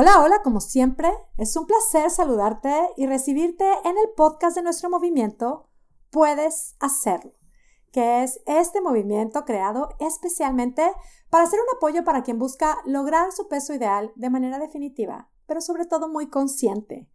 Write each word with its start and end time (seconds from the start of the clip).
Hola, 0.00 0.22
hola, 0.22 0.42
como 0.44 0.60
siempre, 0.60 1.12
es 1.38 1.56
un 1.56 1.66
placer 1.66 2.08
saludarte 2.08 2.72
y 2.96 3.08
recibirte 3.08 3.64
en 3.84 3.98
el 3.98 4.10
podcast 4.16 4.54
de 4.54 4.62
nuestro 4.62 4.88
movimiento 4.88 5.68
Puedes 6.10 6.76
hacerlo, 6.78 7.32
que 7.90 8.22
es 8.22 8.40
este 8.46 8.80
movimiento 8.80 9.44
creado 9.44 9.88
especialmente 9.98 10.88
para 11.30 11.46
ser 11.46 11.58
un 11.58 11.76
apoyo 11.76 12.04
para 12.04 12.22
quien 12.22 12.38
busca 12.38 12.78
lograr 12.86 13.32
su 13.32 13.48
peso 13.48 13.74
ideal 13.74 14.12
de 14.14 14.30
manera 14.30 14.60
definitiva, 14.60 15.30
pero 15.46 15.60
sobre 15.60 15.84
todo 15.84 16.08
muy 16.08 16.28
consciente. 16.28 17.10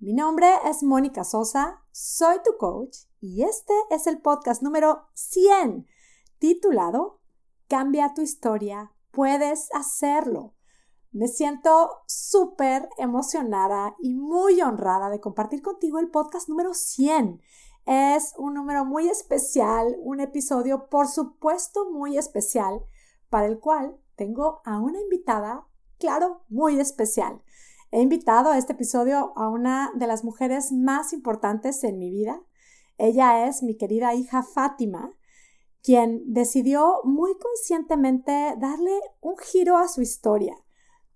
Mi 0.00 0.12
nombre 0.12 0.48
es 0.64 0.82
Mónica 0.82 1.22
Sosa, 1.22 1.84
soy 1.92 2.38
tu 2.44 2.56
coach 2.58 2.96
y 3.20 3.44
este 3.44 3.74
es 3.90 4.08
el 4.08 4.20
podcast 4.20 4.60
número 4.60 5.04
100, 5.14 5.86
titulado 6.40 7.20
Cambia 7.68 8.12
tu 8.12 8.22
historia, 8.22 8.92
puedes 9.12 9.72
hacerlo 9.72 10.54
me 11.14 11.28
siento 11.28 12.02
súper 12.08 12.88
emocionada 12.98 13.94
y 14.00 14.14
muy 14.14 14.60
honrada 14.60 15.10
de 15.10 15.20
compartir 15.20 15.62
contigo 15.62 16.00
el 16.00 16.10
podcast 16.10 16.48
número 16.48 16.74
100. 16.74 17.40
Es 17.86 18.34
un 18.36 18.54
número 18.54 18.84
muy 18.84 19.08
especial, 19.08 19.96
un 20.00 20.18
episodio 20.18 20.88
por 20.88 21.06
supuesto 21.06 21.88
muy 21.92 22.18
especial, 22.18 22.82
para 23.30 23.46
el 23.46 23.60
cual 23.60 23.96
tengo 24.16 24.60
a 24.64 24.80
una 24.80 25.00
invitada, 25.00 25.64
claro, 26.00 26.42
muy 26.48 26.80
especial. 26.80 27.44
He 27.92 28.00
invitado 28.00 28.50
a 28.50 28.58
este 28.58 28.72
episodio 28.72 29.32
a 29.36 29.48
una 29.48 29.92
de 29.94 30.08
las 30.08 30.24
mujeres 30.24 30.72
más 30.72 31.12
importantes 31.12 31.84
en 31.84 31.96
mi 31.96 32.10
vida. 32.10 32.40
Ella 32.98 33.46
es 33.46 33.62
mi 33.62 33.76
querida 33.76 34.14
hija 34.14 34.42
Fátima, 34.42 35.12
quien 35.80 36.24
decidió 36.32 37.02
muy 37.04 37.38
conscientemente 37.38 38.56
darle 38.58 39.00
un 39.20 39.36
giro 39.38 39.76
a 39.76 39.86
su 39.86 40.02
historia 40.02 40.56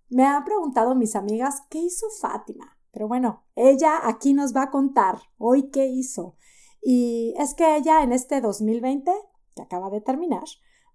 me 0.08 0.24
han 0.24 0.44
preguntado 0.44 0.94
mis 0.94 1.16
amigas 1.16 1.62
qué 1.70 1.78
hizo 1.78 2.06
Fátima, 2.20 2.78
pero 2.90 3.08
bueno, 3.08 3.44
ella 3.54 4.00
aquí 4.04 4.34
nos 4.34 4.54
va 4.54 4.64
a 4.64 4.70
contar 4.70 5.18
hoy 5.36 5.70
qué 5.70 5.86
hizo. 5.86 6.36
Y 6.80 7.34
es 7.38 7.54
que 7.54 7.76
ella 7.76 8.02
en 8.02 8.12
este 8.12 8.40
2020, 8.40 9.12
que 9.54 9.62
acaba 9.62 9.90
de 9.90 10.00
terminar, 10.00 10.44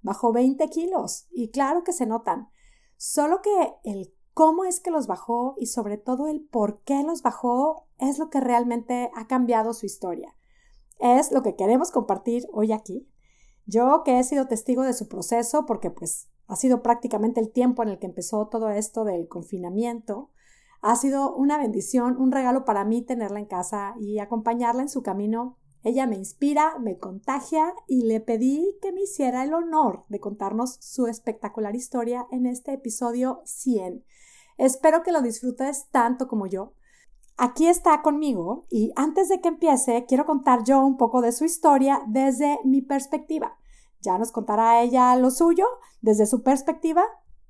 bajó 0.01 0.33
20 0.33 0.67
kilos 0.69 1.27
y 1.31 1.51
claro 1.51 1.83
que 1.83 1.93
se 1.93 2.05
notan. 2.05 2.49
Solo 2.97 3.41
que 3.41 3.73
el 3.83 4.13
cómo 4.33 4.65
es 4.65 4.79
que 4.79 4.91
los 4.91 5.07
bajó 5.07 5.55
y 5.57 5.67
sobre 5.67 5.97
todo 5.97 6.27
el 6.27 6.41
por 6.41 6.81
qué 6.83 7.03
los 7.03 7.21
bajó 7.21 7.87
es 7.99 8.17
lo 8.17 8.29
que 8.29 8.39
realmente 8.39 9.11
ha 9.15 9.27
cambiado 9.27 9.73
su 9.73 9.85
historia. 9.85 10.35
Es 10.99 11.31
lo 11.31 11.43
que 11.43 11.55
queremos 11.55 11.91
compartir 11.91 12.47
hoy 12.51 12.71
aquí. 12.71 13.09
Yo 13.65 14.03
que 14.03 14.19
he 14.19 14.23
sido 14.23 14.47
testigo 14.47 14.83
de 14.83 14.93
su 14.93 15.07
proceso 15.07 15.65
porque 15.65 15.89
pues 15.89 16.29
ha 16.47 16.55
sido 16.55 16.81
prácticamente 16.81 17.39
el 17.39 17.51
tiempo 17.51 17.83
en 17.83 17.89
el 17.89 17.99
que 17.99 18.07
empezó 18.07 18.47
todo 18.47 18.69
esto 18.69 19.03
del 19.05 19.27
confinamiento. 19.27 20.29
Ha 20.81 20.95
sido 20.95 21.33
una 21.33 21.57
bendición, 21.57 22.17
un 22.17 22.31
regalo 22.31 22.65
para 22.65 22.83
mí 22.83 23.01
tenerla 23.01 23.39
en 23.39 23.45
casa 23.45 23.95
y 23.99 24.19
acompañarla 24.19 24.81
en 24.81 24.89
su 24.89 25.01
camino. 25.01 25.57
Ella 25.83 26.07
me 26.07 26.15
inspira, 26.15 26.77
me 26.79 26.97
contagia 26.97 27.73
y 27.87 28.03
le 28.03 28.19
pedí 28.19 28.77
que 28.81 28.91
me 28.91 29.01
hiciera 29.01 29.43
el 29.43 29.53
honor 29.53 30.05
de 30.09 30.19
contarnos 30.19 30.77
su 30.81 31.07
espectacular 31.07 31.75
historia 31.75 32.27
en 32.31 32.45
este 32.45 32.73
episodio 32.73 33.41
100. 33.45 34.03
Espero 34.57 35.03
que 35.03 35.11
lo 35.11 35.21
disfrutes 35.21 35.87
tanto 35.91 36.27
como 36.27 36.47
yo. 36.47 36.73
Aquí 37.37 37.67
está 37.67 38.01
conmigo 38.01 38.65
y 38.69 38.91
antes 38.95 39.27
de 39.27 39.41
que 39.41 39.47
empiece 39.49 40.05
quiero 40.07 40.25
contar 40.25 40.63
yo 40.63 40.85
un 40.85 40.97
poco 40.97 41.21
de 41.21 41.31
su 41.31 41.45
historia 41.45 42.01
desde 42.07 42.59
mi 42.63 42.81
perspectiva. 42.81 43.57
Ya 44.03 44.17
nos 44.17 44.31
contará 44.31 44.83
ella 44.83 45.15
lo 45.15 45.31
suyo 45.31 45.65
desde 46.01 46.25
su 46.25 46.43
perspectiva 46.43 47.03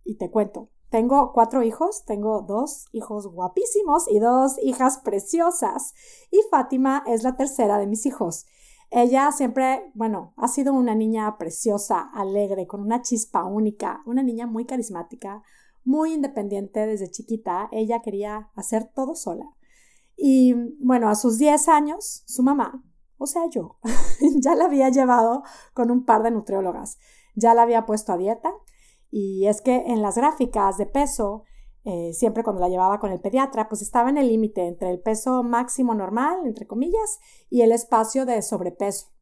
y 0.03 0.17
te 0.17 0.29
cuento. 0.29 0.69
Tengo 0.89 1.31
cuatro 1.33 1.63
hijos, 1.63 2.05
tengo 2.05 2.41
dos 2.41 2.85
hijos 2.91 3.25
guapísimos 3.25 4.07
y 4.07 4.19
dos 4.19 4.57
hijas 4.61 4.99
preciosas 4.99 5.95
y 6.29 6.39
Fátima 6.51 7.03
es 7.07 7.23
la 7.23 7.35
tercera 7.35 7.79
de 7.79 7.87
mis 7.87 8.05
hijos. 8.05 8.45
Ella 8.91 9.31
siempre, 9.31 9.91
bueno, 9.95 10.35
ha 10.37 10.47
sido 10.47 10.71
una 10.71 10.93
niña 10.93 11.39
preciosa, 11.39 12.11
alegre, 12.13 12.67
con 12.67 12.81
una 12.81 13.01
chispa 13.01 13.43
única, 13.43 14.03
una 14.05 14.21
niña 14.21 14.45
muy 14.45 14.65
carismática, 14.65 15.41
muy 15.83 16.13
independiente 16.13 16.85
desde 16.85 17.09
chiquita. 17.09 17.69
Ella 17.71 18.03
quería 18.03 18.51
hacer 18.53 18.91
todo 18.93 19.15
sola. 19.15 19.49
Y 20.15 20.53
bueno, 20.79 21.09
a 21.09 21.15
sus 21.15 21.39
10 21.39 21.69
años, 21.69 22.21
su 22.27 22.43
mamá 22.43 22.83
o 23.17 23.27
sea, 23.27 23.43
yo 23.49 23.77
ya 24.41 24.55
la 24.55 24.65
había 24.65 24.89
llevado 24.89 25.43
con 25.73 25.91
un 25.91 26.05
par 26.05 26.23
de 26.23 26.31
nutriólogas, 26.31 26.97
ya 27.35 27.53
la 27.53 27.63
había 27.63 27.85
puesto 27.85 28.13
a 28.13 28.17
dieta 28.17 28.53
y 29.15 29.45
es 29.45 29.61
que 29.61 29.75
en 29.75 30.01
las 30.01 30.15
gráficas 30.15 30.77
de 30.77 30.87
peso, 30.87 31.43
eh, 31.83 32.13
siempre 32.13 32.43
cuando 32.43 32.61
la 32.61 32.69
llevaba 32.69 32.99
con 32.99 33.11
el 33.11 33.19
pediatra, 33.19 33.69
pues 33.69 33.83
estaba 33.83 34.09
en 34.09 34.17
el 34.17 34.27
límite 34.27 34.65
entre 34.65 34.89
el 34.89 34.99
peso 34.99 35.43
máximo 35.43 35.93
normal, 35.93 36.39
entre 36.45 36.65
comillas, 36.65 37.19
y 37.49 37.61
el 37.61 37.71
espacio 37.71 38.25
de 38.25 38.41
sobrepeso. 38.41 39.13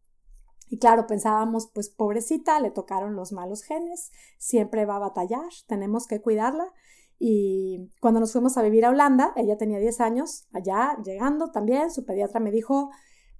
Y 0.70 0.80
claro, 0.80 1.08
pensábamos, 1.08 1.70
pues 1.74 1.90
pobrecita, 1.90 2.58
le 2.62 2.72
tocaron 2.72 3.18
los 3.18 3.34
malos 3.34 3.64
genes, 3.64 4.12
siempre 4.38 4.86
va 4.86 4.96
a 4.96 5.00
batallar, 5.00 5.50
tenemos 5.68 6.08
que 6.08 6.22
cuidarla. 6.22 6.72
Y 7.20 7.92
cuando 8.00 8.22
nos 8.22 8.32
fuimos 8.32 8.58
a 8.58 8.62
vivir 8.62 8.86
a 8.86 8.92
Holanda, 8.92 9.34
ella 9.36 9.58
tenía 9.58 9.80
10 9.80 10.00
años, 10.00 10.48
allá 10.54 10.98
llegando 11.04 11.52
también, 11.52 11.92
su 11.92 12.06
pediatra 12.06 12.40
me 12.40 12.52
dijo, 12.52 12.92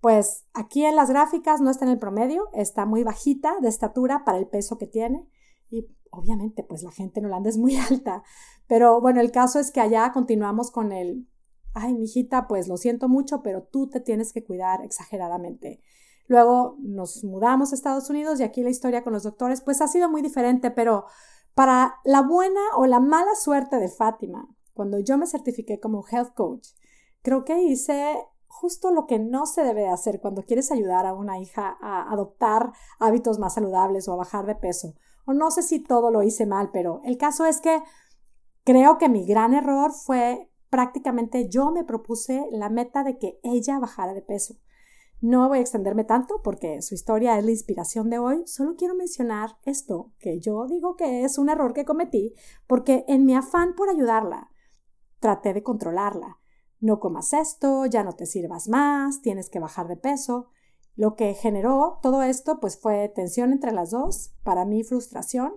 pues 0.02 0.46
aquí 0.54 0.84
en 0.84 0.96
las 0.96 1.10
gráficas 1.10 1.62
no 1.62 1.70
está 1.70 1.86
en 1.86 1.92
el 1.92 2.00
promedio, 2.00 2.50
está 2.54 2.86
muy 2.86 3.04
bajita 3.04 3.54
de 3.62 3.70
estatura 3.70 4.26
para 4.26 4.40
el 4.40 4.48
peso 4.48 4.78
que 4.78 4.88
tiene 4.88 5.28
y 5.70 5.88
obviamente 6.10 6.64
pues 6.64 6.84
la 6.84 6.92
gente 6.92 7.20
en 7.20 7.28
Holanda 7.28 7.50
es 7.50 7.58
muy 7.58 7.78
alta, 7.90 8.24
pero 8.68 9.00
bueno, 9.00 9.22
el 9.22 9.32
caso 9.32 9.60
es 9.60 9.72
que 9.72 9.80
allá 9.80 10.12
continuamos 10.12 10.72
con 10.72 10.92
el, 10.92 11.28
ay, 11.74 11.94
mijita, 11.94 12.48
pues 12.48 12.68
lo 12.68 12.78
siento 12.78 13.10
mucho, 13.10 13.44
pero 13.44 13.62
tú 13.62 13.90
te 13.90 14.00
tienes 14.00 14.34
que 14.34 14.44
cuidar 14.44 14.84
exageradamente. 14.84 15.82
Luego 16.28 16.78
nos 16.80 17.24
mudamos 17.24 17.72
a 17.72 17.76
Estados 17.76 18.10
Unidos 18.10 18.40
y 18.40 18.44
aquí 18.44 18.64
la 18.64 18.70
historia 18.70 19.04
con 19.04 19.14
los 19.14 19.24
doctores 19.24 19.62
pues 19.62 19.82
ha 19.82 19.88
sido 19.88 20.10
muy 20.10 20.22
diferente, 20.22 20.72
pero 20.72 21.06
para 21.54 21.96
la 22.06 22.22
buena 22.22 22.62
o 22.76 22.88
la 22.88 23.00
mala 23.00 23.36
suerte 23.36 23.78
de 23.78 23.90
Fátima, 23.90 24.48
cuando 24.74 25.00
yo 25.00 25.18
me 25.18 25.28
certifiqué 25.28 25.80
como 25.80 26.04
health 26.10 26.34
coach, 26.34 26.70
creo 27.22 27.46
que 27.46 27.62
hice 27.62 28.16
justo 28.52 28.92
lo 28.92 29.08
que 29.08 29.18
no 29.18 29.46
se 29.46 29.64
debe 29.64 29.88
hacer 29.88 30.20
cuando 30.20 30.44
quieres 30.44 30.72
ayudar 30.72 31.06
a 31.06 31.14
una 31.14 31.40
hija 31.40 31.78
a 31.82 32.12
adoptar 32.12 32.74
hábitos 33.00 33.40
más 33.40 33.56
saludables 33.56 34.08
o 34.08 34.14
a 34.14 34.18
bajar 34.18 34.46
de 34.46 34.56
peso. 34.56 34.94
O 35.26 35.34
no 35.34 35.52
sé 35.52 35.64
si 35.64 35.80
todo 35.80 36.12
lo 36.12 36.22
hice 36.22 36.46
mal, 36.46 36.70
pero 36.72 37.02
el 37.06 37.18
caso 37.18 37.46
es 37.46 37.62
que 37.62 37.82
creo 38.64 38.98
que 38.98 39.10
mi 39.10 39.26
gran 39.26 39.54
error 39.54 39.92
fue 39.94 40.52
prácticamente 40.70 41.50
yo 41.50 41.72
me 41.72 41.84
propuse 41.84 42.46
la 42.52 42.70
meta 42.70 43.04
de 43.04 43.18
que 43.18 43.40
ella 43.44 43.80
bajara 43.80 44.14
de 44.14 44.22
peso. 44.22 44.56
No 45.22 45.48
voy 45.48 45.60
a 45.60 45.62
extenderme 45.62 46.04
tanto 46.04 46.42
porque 46.44 46.82
su 46.82 46.96
historia 46.96 47.38
es 47.38 47.46
la 47.46 47.52
inspiración 47.52 48.10
de 48.10 48.20
hoy, 48.20 48.44
solo 48.48 48.76
quiero 48.76 48.96
mencionar 48.96 49.58
esto, 49.66 50.12
que 50.20 50.40
yo 50.40 50.66
digo 50.68 50.96
que 50.96 51.24
es 51.24 51.38
un 51.38 51.50
error 51.50 51.74
que 51.74 51.86
cometí, 51.86 52.34
porque 52.68 53.06
en 53.08 53.26
mi 53.26 53.36
afán 53.36 53.76
por 53.76 53.90
ayudarla, 53.90 54.50
traté 55.20 55.54
de 55.54 55.62
controlarla 55.62 56.41
no 56.82 57.00
comas 57.00 57.32
esto, 57.32 57.86
ya 57.86 58.04
no 58.04 58.14
te 58.14 58.26
sirvas 58.26 58.68
más, 58.68 59.22
tienes 59.22 59.50
que 59.50 59.60
bajar 59.60 59.88
de 59.88 59.96
peso. 59.96 60.48
Lo 60.96 61.16
que 61.16 61.34
generó 61.34 62.00
todo 62.02 62.24
esto 62.24 62.60
pues 62.60 62.78
fue 62.78 63.08
tensión 63.08 63.54
entre 63.54 63.72
las 63.72 63.92
dos, 63.92 64.34
para 64.44 64.66
mí 64.66 64.84
frustración, 64.84 65.54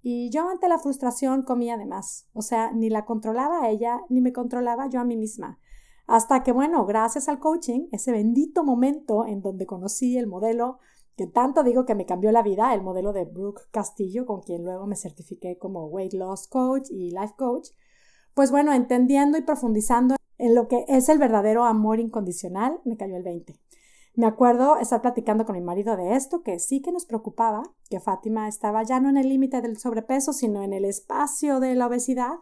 y 0.00 0.30
yo 0.30 0.48
ante 0.48 0.68
la 0.68 0.78
frustración 0.78 1.42
comía 1.42 1.76
de 1.76 1.84
más, 1.84 2.28
o 2.32 2.40
sea, 2.40 2.72
ni 2.72 2.88
la 2.88 3.04
controlaba 3.04 3.68
ella, 3.68 4.00
ni 4.08 4.20
me 4.20 4.32
controlaba 4.32 4.88
yo 4.88 5.00
a 5.00 5.04
mí 5.04 5.16
misma. 5.16 5.58
Hasta 6.06 6.42
que, 6.42 6.52
bueno, 6.52 6.86
gracias 6.86 7.28
al 7.28 7.38
coaching, 7.40 7.88
ese 7.92 8.12
bendito 8.12 8.64
momento 8.64 9.26
en 9.26 9.42
donde 9.42 9.66
conocí 9.66 10.16
el 10.16 10.26
modelo 10.26 10.78
que 11.16 11.26
tanto 11.26 11.64
digo 11.64 11.84
que 11.84 11.96
me 11.96 12.06
cambió 12.06 12.30
la 12.30 12.42
vida, 12.42 12.72
el 12.72 12.80
modelo 12.80 13.12
de 13.12 13.24
Brooke 13.24 13.62
Castillo, 13.72 14.24
con 14.24 14.40
quien 14.40 14.64
luego 14.64 14.86
me 14.86 14.94
certifiqué 14.94 15.58
como 15.58 15.86
Weight 15.86 16.14
Loss 16.14 16.46
Coach 16.46 16.90
y 16.90 17.10
Life 17.10 17.34
Coach, 17.36 17.70
pues 18.34 18.52
bueno, 18.52 18.72
entendiendo 18.72 19.36
y 19.36 19.42
profundizando 19.42 20.14
en 20.38 20.54
lo 20.54 20.68
que 20.68 20.84
es 20.88 21.08
el 21.08 21.18
verdadero 21.18 21.64
amor 21.64 22.00
incondicional, 22.00 22.80
me 22.84 22.96
cayó 22.96 23.16
el 23.16 23.22
20. 23.22 23.54
Me 24.14 24.26
acuerdo 24.26 24.78
estar 24.78 25.00
platicando 25.00 25.44
con 25.44 25.54
mi 25.54 25.60
marido 25.60 25.96
de 25.96 26.16
esto, 26.16 26.42
que 26.42 26.58
sí 26.58 26.80
que 26.80 26.90
nos 26.90 27.04
preocupaba, 27.04 27.62
que 27.88 28.00
Fátima 28.00 28.48
estaba 28.48 28.82
ya 28.82 28.98
no 28.98 29.08
en 29.08 29.16
el 29.16 29.28
límite 29.28 29.60
del 29.60 29.78
sobrepeso, 29.78 30.32
sino 30.32 30.62
en 30.62 30.72
el 30.72 30.84
espacio 30.84 31.60
de 31.60 31.74
la 31.74 31.86
obesidad. 31.86 32.32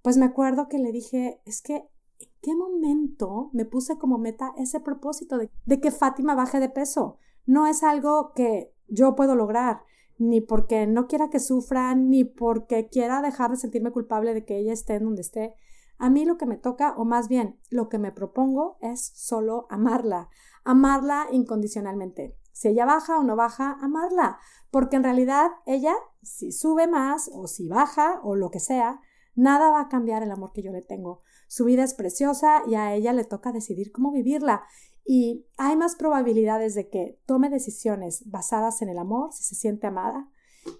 Pues 0.00 0.16
me 0.16 0.24
acuerdo 0.24 0.68
que 0.68 0.78
le 0.78 0.92
dije, 0.92 1.40
es 1.44 1.60
que, 1.60 1.76
¿en 1.76 2.28
qué 2.40 2.54
momento 2.54 3.50
me 3.52 3.66
puse 3.66 3.98
como 3.98 4.16
meta 4.16 4.52
ese 4.56 4.80
propósito 4.80 5.36
de, 5.36 5.50
de 5.66 5.80
que 5.80 5.90
Fátima 5.90 6.34
baje 6.34 6.60
de 6.60 6.70
peso? 6.70 7.18
No 7.44 7.66
es 7.66 7.82
algo 7.82 8.32
que 8.34 8.72
yo 8.86 9.14
puedo 9.14 9.34
lograr, 9.34 9.82
ni 10.18 10.40
porque 10.40 10.86
no 10.86 11.06
quiera 11.08 11.30
que 11.30 11.40
sufra, 11.40 11.94
ni 11.94 12.24
porque 12.24 12.88
quiera 12.88 13.22
dejar 13.22 13.50
de 13.50 13.56
sentirme 13.56 13.92
culpable 13.92 14.34
de 14.34 14.44
que 14.44 14.58
ella 14.58 14.72
esté 14.72 14.94
en 14.94 15.04
donde 15.04 15.22
esté, 15.22 15.54
a 15.98 16.10
mí 16.10 16.24
lo 16.24 16.38
que 16.38 16.46
me 16.46 16.56
toca, 16.56 16.94
o 16.96 17.04
más 17.04 17.28
bien 17.28 17.58
lo 17.70 17.88
que 17.88 17.98
me 17.98 18.12
propongo, 18.12 18.78
es 18.80 19.12
solo 19.14 19.66
amarla, 19.70 20.28
amarla 20.64 21.26
incondicionalmente. 21.30 22.36
Si 22.52 22.68
ella 22.68 22.84
baja 22.84 23.18
o 23.18 23.22
no 23.22 23.36
baja, 23.36 23.76
amarla, 23.80 24.38
porque 24.70 24.96
en 24.96 25.04
realidad 25.04 25.50
ella, 25.66 25.94
si 26.22 26.52
sube 26.52 26.86
más 26.86 27.30
o 27.32 27.46
si 27.46 27.68
baja 27.68 28.20
o 28.22 28.34
lo 28.34 28.50
que 28.50 28.60
sea, 28.60 29.00
Nada 29.38 29.70
va 29.70 29.82
a 29.82 29.88
cambiar 29.88 30.24
el 30.24 30.32
amor 30.32 30.50
que 30.52 30.64
yo 30.64 30.72
le 30.72 30.82
tengo. 30.82 31.22
Su 31.46 31.64
vida 31.64 31.84
es 31.84 31.94
preciosa 31.94 32.62
y 32.66 32.74
a 32.74 32.92
ella 32.96 33.12
le 33.12 33.22
toca 33.22 33.52
decidir 33.52 33.92
cómo 33.92 34.10
vivirla. 34.10 34.64
Y 35.04 35.46
hay 35.56 35.76
más 35.76 35.94
probabilidades 35.94 36.74
de 36.74 36.88
que 36.88 37.20
tome 37.24 37.48
decisiones 37.48 38.28
basadas 38.28 38.82
en 38.82 38.88
el 38.88 38.98
amor 38.98 39.32
si 39.32 39.44
se 39.44 39.54
siente 39.54 39.86
amada. 39.86 40.28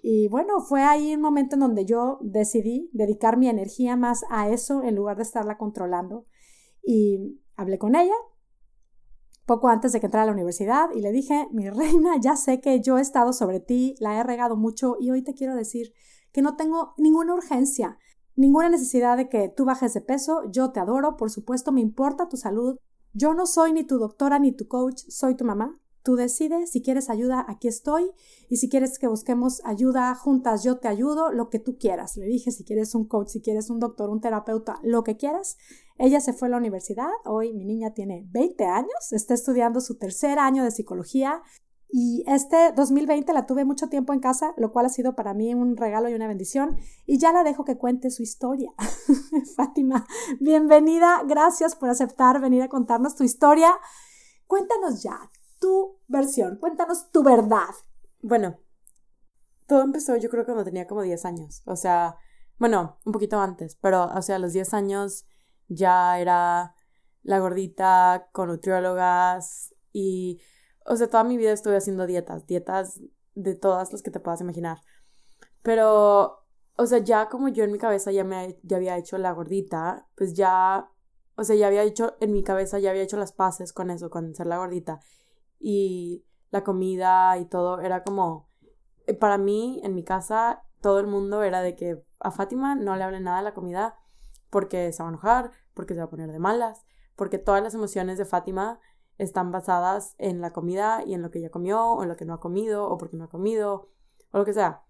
Y 0.01 0.27
bueno, 0.27 0.61
fue 0.61 0.81
ahí 0.83 1.15
un 1.15 1.21
momento 1.21 1.55
en 1.55 1.61
donde 1.61 1.85
yo 1.85 2.19
decidí 2.21 2.89
dedicar 2.93 3.37
mi 3.37 3.49
energía 3.49 3.95
más 3.95 4.23
a 4.29 4.49
eso 4.49 4.83
en 4.83 4.95
lugar 4.95 5.17
de 5.17 5.23
estarla 5.23 5.57
controlando. 5.57 6.25
Y 6.83 7.39
hablé 7.55 7.77
con 7.77 7.95
ella 7.95 8.15
poco 9.49 9.67
antes 9.67 9.91
de 9.91 9.99
que 9.99 10.05
entrara 10.05 10.23
a 10.23 10.25
la 10.27 10.33
universidad 10.33 10.91
y 10.93 11.01
le 11.01 11.11
dije, 11.11 11.47
mi 11.51 11.67
reina, 11.69 12.17
ya 12.21 12.35
sé 12.35 12.61
que 12.61 12.81
yo 12.81 12.99
he 12.99 13.01
estado 13.01 13.33
sobre 13.33 13.59
ti, 13.59 13.95
la 13.99 14.19
he 14.19 14.23
regado 14.23 14.55
mucho 14.55 14.95
y 14.99 15.09
hoy 15.09 15.23
te 15.23 15.33
quiero 15.33 15.55
decir 15.55 15.91
que 16.31 16.43
no 16.43 16.55
tengo 16.55 16.93
ninguna 16.97 17.33
urgencia, 17.33 17.97
ninguna 18.35 18.69
necesidad 18.69 19.17
de 19.17 19.27
que 19.27 19.49
tú 19.49 19.65
bajes 19.65 19.95
de 19.95 20.01
peso, 20.01 20.43
yo 20.51 20.71
te 20.71 20.79
adoro, 20.79 21.17
por 21.17 21.31
supuesto, 21.31 21.71
me 21.71 21.81
importa 21.81 22.29
tu 22.29 22.37
salud, 22.37 22.77
yo 23.13 23.33
no 23.33 23.47
soy 23.47 23.73
ni 23.73 23.83
tu 23.83 23.97
doctora 23.97 24.37
ni 24.37 24.51
tu 24.51 24.67
coach, 24.67 25.01
soy 25.07 25.35
tu 25.35 25.45
mamá, 25.45 25.79
Tú 26.03 26.15
decides, 26.15 26.71
si 26.71 26.81
quieres 26.81 27.09
ayuda, 27.09 27.45
aquí 27.47 27.67
estoy, 27.67 28.11
y 28.49 28.57
si 28.57 28.69
quieres 28.69 28.97
que 28.99 29.07
busquemos 29.07 29.61
ayuda 29.65 30.15
juntas, 30.15 30.63
yo 30.63 30.77
te 30.79 30.87
ayudo, 30.87 31.31
lo 31.31 31.49
que 31.49 31.59
tú 31.59 31.77
quieras. 31.77 32.15
Le 32.17 32.25
dije, 32.25 32.51
si 32.51 32.63
quieres 32.63 32.95
un 32.95 33.05
coach, 33.05 33.29
si 33.29 33.41
quieres 33.41 33.69
un 33.69 33.79
doctor, 33.79 34.09
un 34.09 34.21
terapeuta, 34.21 34.79
lo 34.83 35.03
que 35.03 35.17
quieras. 35.17 35.57
Ella 35.97 36.21
se 36.21 36.33
fue 36.33 36.47
a 36.47 36.51
la 36.51 36.57
universidad, 36.57 37.09
hoy 37.25 37.53
mi 37.53 37.65
niña 37.65 37.93
tiene 37.93 38.25
20 38.31 38.65
años, 38.65 39.11
está 39.11 39.33
estudiando 39.33 39.81
su 39.81 39.97
tercer 39.97 40.39
año 40.39 40.63
de 40.63 40.71
psicología, 40.71 41.41
y 41.91 42.23
este 42.27 42.71
2020 42.75 43.33
la 43.33 43.47
tuve 43.47 43.65
mucho 43.65 43.89
tiempo 43.89 44.13
en 44.13 44.19
casa, 44.19 44.53
lo 44.57 44.71
cual 44.71 44.85
ha 44.85 44.89
sido 44.89 45.15
para 45.15 45.33
mí 45.33 45.55
un 45.55 45.75
regalo 45.75 46.07
y 46.07 46.13
una 46.13 46.27
bendición. 46.27 46.77
Y 47.07 47.17
ya 47.17 47.33
la 47.33 47.43
dejo 47.43 47.65
que 47.65 47.77
cuente 47.77 48.11
su 48.11 48.21
historia. 48.21 48.71
Fátima, 49.55 50.05
bienvenida. 50.39 51.23
Gracias 51.25 51.75
por 51.75 51.89
aceptar 51.89 52.39
venir 52.41 52.61
a 52.61 52.69
contarnos 52.69 53.15
tu 53.15 53.23
historia. 53.23 53.71
Cuéntanos 54.45 55.01
ya, 55.01 55.19
tu 55.59 55.99
versión, 56.07 56.57
cuéntanos 56.57 57.11
tu 57.11 57.23
verdad. 57.23 57.69
Bueno, 58.21 58.59
todo 59.67 59.83
empezó 59.83 60.17
yo 60.17 60.29
creo 60.29 60.45
cuando 60.45 60.63
tenía 60.63 60.87
como 60.87 61.03
10 61.03 61.25
años, 61.25 61.61
o 61.65 61.75
sea, 61.75 62.17
bueno, 62.57 62.97
un 63.05 63.13
poquito 63.13 63.39
antes, 63.39 63.75
pero 63.75 64.05
o 64.05 64.21
sea, 64.21 64.37
a 64.37 64.39
los 64.39 64.53
10 64.53 64.73
años 64.73 65.25
ya 65.67 66.19
era 66.19 66.75
la 67.23 67.39
gordita 67.39 68.29
con 68.31 68.49
nutriólogas 68.49 69.75
y, 69.93 70.41
o 70.85 70.95
sea, 70.95 71.07
toda 71.07 71.23
mi 71.23 71.37
vida 71.37 71.51
estuve 71.51 71.77
haciendo 71.77 72.07
dietas, 72.07 72.47
dietas 72.47 72.99
de 73.35 73.55
todas 73.55 73.91
las 73.91 74.01
que 74.01 74.11
te 74.11 74.19
puedas 74.19 74.41
imaginar. 74.41 74.79
Pero, 75.61 76.45
o 76.77 76.85
sea, 76.85 76.99
ya 76.99 77.29
como 77.29 77.49
yo 77.49 77.63
en 77.63 77.71
mi 77.71 77.77
cabeza 77.77 78.11
ya 78.11 78.23
me 78.23 78.59
ya 78.63 78.77
había 78.77 78.97
hecho 78.97 79.17
la 79.17 79.31
gordita, 79.33 80.07
pues 80.15 80.33
ya, 80.33 80.89
o 81.35 81.43
sea, 81.43 81.55
ya 81.55 81.67
había 81.67 81.83
hecho 81.83 82.15
en 82.19 82.31
mi 82.31 82.43
cabeza 82.43 82.79
ya 82.79 82.89
había 82.91 83.03
hecho 83.03 83.17
las 83.17 83.33
paces 83.33 83.73
con 83.73 83.91
eso, 83.91 84.09
con 84.09 84.33
ser 84.35 84.47
la 84.47 84.57
gordita 84.57 84.99
y 85.59 86.25
la 86.51 86.63
comida 86.63 87.37
y 87.37 87.45
todo 87.45 87.81
era 87.81 88.03
como, 88.03 88.49
eh, 89.05 89.13
para 89.13 89.37
mí, 89.37 89.81
en 89.83 89.95
mi 89.95 90.03
casa, 90.03 90.63
todo 90.81 90.99
el 90.99 91.07
mundo 91.07 91.43
era 91.43 91.61
de 91.61 91.75
que 91.75 92.03
a 92.19 92.31
Fátima 92.31 92.75
no 92.75 92.95
le 92.95 93.03
hable 93.03 93.19
nada 93.19 93.37
de 93.37 93.43
la 93.43 93.53
comida 93.53 93.97
porque 94.49 94.91
se 94.91 95.03
va 95.03 95.09
a 95.09 95.11
enojar, 95.11 95.51
porque 95.73 95.93
se 95.93 95.99
va 95.99 96.05
a 96.05 96.09
poner 96.09 96.31
de 96.31 96.39
malas, 96.39 96.85
porque 97.15 97.37
todas 97.37 97.61
las 97.61 97.73
emociones 97.73 98.17
de 98.17 98.25
Fátima 98.25 98.79
están 99.17 99.51
basadas 99.51 100.15
en 100.17 100.41
la 100.41 100.53
comida 100.53 101.03
y 101.05 101.13
en 101.13 101.21
lo 101.21 101.29
que 101.29 101.39
ella 101.39 101.49
comió, 101.49 101.83
o 101.91 102.03
en 102.03 102.09
lo 102.09 102.15
que 102.15 102.25
no 102.25 102.33
ha 102.33 102.39
comido, 102.39 102.87
o 102.89 102.97
porque 102.97 103.17
no 103.17 103.25
ha 103.25 103.29
comido, 103.29 103.89
o 104.31 104.37
lo 104.37 104.45
que 104.45 104.53
sea. 104.53 104.83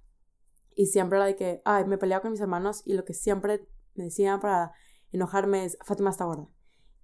Y 0.76 0.86
siempre 0.86 1.18
era 1.18 1.26
de 1.26 1.36
que, 1.36 1.62
ay, 1.66 1.86
me 1.86 1.98
peleaba 1.98 2.22
con 2.22 2.32
mis 2.32 2.40
hermanos 2.40 2.84
y 2.86 2.94
lo 2.94 3.04
que 3.04 3.14
siempre 3.14 3.68
me 3.96 4.06
decían 4.06 4.40
para 4.40 4.72
enojarme 5.12 5.66
es, 5.66 5.78
Fátima 5.84 6.12
está 6.12 6.26
gorda. 6.26 6.48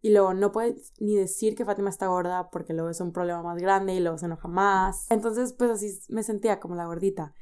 Y 0.06 0.12
luego 0.12 0.36
no 0.36 0.52
puedes 0.52 0.94
ni 1.00 1.16
decir 1.16 1.56
que 1.56 1.66
Fátima 1.66 1.90
está 1.90 2.06
gorda 2.06 2.52
porque 2.52 2.74
luego 2.74 2.92
es 2.92 3.02
un 3.02 3.12
problema 3.12 3.42
más 3.42 3.58
grande 3.58 3.96
y 3.96 4.00
luego 4.00 4.20
se 4.20 4.28
enoja 4.28 4.48
más. 4.48 5.10
Entonces, 5.10 5.54
pues 5.54 5.72
así 5.72 6.00
me 6.10 6.22
sentía 6.22 6.60
como 6.60 6.76
la 6.76 6.86
gordita. 6.86 7.34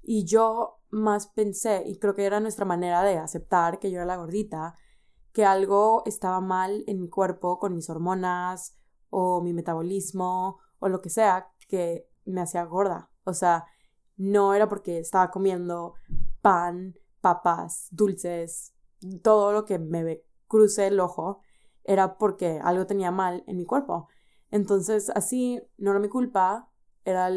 Y 0.00 0.24
yo 0.24 0.78
más 0.90 1.26
pensé, 1.26 1.82
y 1.84 1.98
creo 1.98 2.14
que 2.14 2.24
era 2.24 2.38
nuestra 2.38 2.66
manera 2.66 3.02
de 3.02 3.18
aceptar 3.18 3.80
que 3.80 3.90
yo 3.90 3.96
era 3.96 4.06
la 4.06 4.16
gordita, 4.16 4.76
que 5.32 5.44
algo 5.44 6.04
estaba 6.06 6.40
mal 6.40 6.84
en 6.86 7.00
mi 7.00 7.08
cuerpo 7.08 7.58
con 7.58 7.74
mis 7.74 7.90
hormonas 7.90 8.76
o 9.10 9.40
mi 9.40 9.52
metabolismo 9.52 10.60
o 10.78 10.88
lo 10.88 11.00
que 11.00 11.10
sea 11.10 11.50
que 11.66 12.08
me 12.26 12.42
hacía 12.42 12.62
gorda. 12.62 13.10
O 13.24 13.34
sea, 13.34 13.64
no 14.16 14.54
era 14.54 14.68
porque 14.68 15.00
estaba 15.00 15.32
comiendo 15.32 15.94
pan, 16.42 16.94
papas, 17.20 17.88
dulces, 17.90 18.72
todo 19.24 19.52
lo 19.52 19.64
que 19.64 19.80
me 19.80 20.22
cruce 20.46 20.86
el 20.86 21.00
ojo, 21.00 21.40
era 21.84 22.18
porque 22.18 22.60
algo 22.62 22.86
tenía 22.86 23.10
mal 23.10 23.44
en 23.46 23.56
mi 23.56 23.64
cuerpo. 23.64 24.08
Entonces, 24.50 25.10
así 25.10 25.60
no 25.78 25.90
era 25.90 26.00
mi 26.00 26.08
culpa, 26.08 26.70
era 27.04 27.30